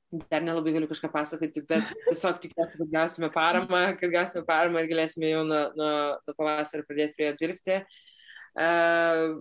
dar 0.09 0.41
nelabai 0.41 0.73
galiu 0.73 0.89
kažką 0.89 1.11
pasakoti, 1.13 1.61
bet 1.69 1.85
tiesiog 2.07 2.39
tikiuosi, 2.41 2.79
kad 2.81 2.91
gausime 2.93 3.29
paramą, 3.33 3.81
kad 3.99 4.13
gausime 4.13 4.41
paramą 4.47 4.81
ir 4.81 4.89
galėsime 4.89 5.29
jau 5.29 5.43
nuo, 5.45 5.61
nuo, 5.77 5.93
nuo 6.25 6.35
pavasario 6.37 6.87
pradėti 6.87 7.17
prie 7.17 7.27
jo 7.29 7.35
dirbti. 7.41 7.77
Uh, 8.59 9.37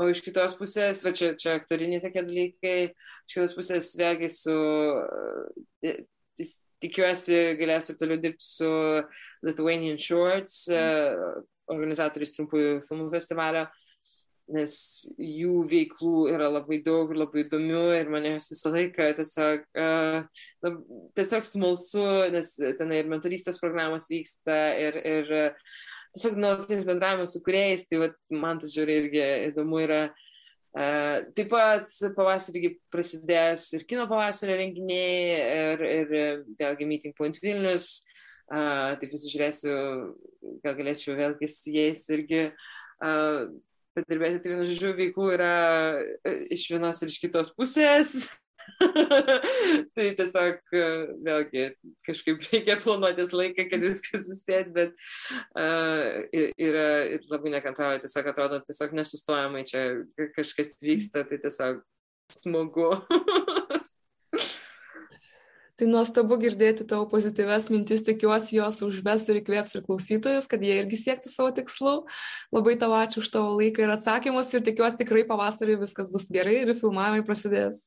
o 0.00 0.08
iš 0.10 0.22
kitos 0.24 0.56
pusės, 0.58 1.04
va 1.06 1.12
čia, 1.14 1.34
čia 1.38 1.54
aktoriniai 1.60 2.02
tokie 2.02 2.24
dalykai, 2.26 2.78
iš 2.90 3.36
kitos 3.36 3.54
pusės 3.54 3.92
vėlgi 4.00 4.32
su, 4.34 4.56
uh, 4.56 6.00
tikiuosi, 6.82 7.38
galėsiu 7.60 7.94
toliau 8.00 8.18
dirbti 8.18 8.46
su 8.46 8.70
Lithuanian 9.46 10.00
Shorts, 10.00 10.64
uh, 10.74 11.38
organizatoriais 11.70 12.34
trumpųjų 12.34 12.80
filmų 12.88 13.12
festivalio. 13.14 13.68
Uh, 14.50 14.54
nes 14.54 14.72
jų 15.18 15.64
veiklų 15.70 16.30
yra 16.32 16.48
labai 16.50 16.80
daug 16.84 17.12
ir 17.12 17.20
labai 17.22 17.44
įdomių 17.44 17.82
ir 17.98 18.10
mane 18.12 18.32
visą 18.38 18.72
laiką 18.74 19.10
tiesiog, 19.18 19.66
uh, 19.78 20.46
lab, 20.64 20.80
tiesiog 21.18 21.46
smalsu, 21.46 22.06
nes 22.34 22.54
ten 22.78 22.96
ir 22.96 23.10
mentorystės 23.10 23.60
programos 23.62 24.10
vyksta 24.10 24.58
ir, 24.80 24.98
ir 24.98 25.30
tiesiog 26.16 26.40
nuolatinis 26.40 26.88
bendravimas 26.88 27.36
su 27.36 27.42
kuriejais, 27.46 27.86
tai 27.90 28.02
vat, 28.06 28.18
man 28.32 28.60
tas 28.62 28.74
žiūri 28.74 28.98
irgi 29.04 29.22
įdomu 29.50 29.84
yra. 29.86 30.02
Uh, 30.70 31.26
taip 31.34 31.48
pat 31.50 31.88
pavasarį 32.14 32.76
prasidės 32.94 33.64
ir 33.74 33.82
kino 33.90 34.04
pavasario 34.10 34.54
renginiai 34.60 35.40
ir, 35.72 35.82
ir 35.82 36.12
vėlgi 36.60 36.86
Meeting 36.86 37.16
Point 37.18 37.40
Vilnius. 37.42 38.04
Uh, 38.50 38.94
taip 38.98 39.12
pasižiūrėsiu, 39.14 39.74
gal 40.62 40.78
galėčiau 40.78 41.14
vėlgi 41.18 41.46
su 41.50 41.74
jais 41.74 42.06
irgi 42.10 42.48
uh, 42.50 43.50
padirbėti, 44.06 44.42
tai 44.44 44.52
vienu 44.52 44.68
žodžiu 44.68 44.92
veiklų 44.98 45.32
yra 45.36 45.54
e, 46.26 46.36
iš 46.56 46.68
vienos 46.72 47.02
ir 47.02 47.12
iš 47.12 47.18
kitos 47.22 47.52
pusės. 47.56 48.28
tai 49.96 50.06
tiesiog 50.18 50.74
e, 50.76 50.88
vėlgi 51.26 51.64
kažkaip 52.06 52.42
reikia 52.50 52.76
planuotis 52.82 53.32
laiką, 53.34 53.66
kad 53.70 53.84
viskas 53.84 54.26
suspėt, 54.28 54.70
bet 54.76 54.92
uh, 55.58 56.20
yra 56.60 56.88
ir 57.16 57.24
labai 57.32 57.54
nekantrauja, 57.56 58.02
tiesiog 58.04 58.30
atrodo, 58.32 58.60
tiesiog 58.66 58.94
nesustojamai 59.00 59.64
čia 59.68 59.86
kažkas 60.36 60.76
vyksta, 60.84 61.24
tai 61.28 61.40
tiesiog 61.42 61.82
smagu. 62.36 62.92
Tai 65.80 65.86
nuostabu 65.88 66.36
girdėti 66.36 66.84
tavo 66.84 67.06
pozityves 67.08 67.70
mintis, 67.72 68.02
tikiuosi 68.04 68.58
jos 68.58 68.82
užves 68.84 69.22
ir 69.32 69.38
įkvėps 69.40 69.78
ir 69.78 69.84
klausytojus, 69.86 70.44
kad 70.50 70.60
jie 70.60 70.74
irgi 70.76 70.98
siektų 71.00 71.32
savo 71.32 71.54
tikslų. 71.56 71.94
Labai 72.52 72.74
tau 72.82 72.92
ačiū 72.98 73.22
už 73.22 73.30
tavo 73.32 73.54
laiką 73.56 73.86
ir 73.86 73.94
atsakymus 73.94 74.52
ir 74.52 74.66
tikiuosi 74.66 75.00
tikrai 75.00 75.24
pavasarį 75.30 75.78
viskas 75.80 76.12
bus 76.12 76.28
gerai 76.28 76.58
ir 76.66 76.74
filmavimai 76.82 77.24
prasidės. 77.24 77.80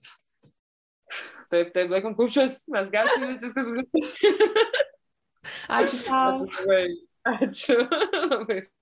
Taip, 1.53 1.69
taip, 1.69 1.93
laikom 1.93 2.17
kupčius, 2.17 2.63
mes 2.73 2.89
galime 2.89 3.35
viskas 3.37 3.61
bus 3.69 3.77
gerai. 3.77 4.85
Ačiū 5.83 6.01
tau. 6.09 6.49
Ačiū. 6.49 7.77
Ačiū. 7.85 8.63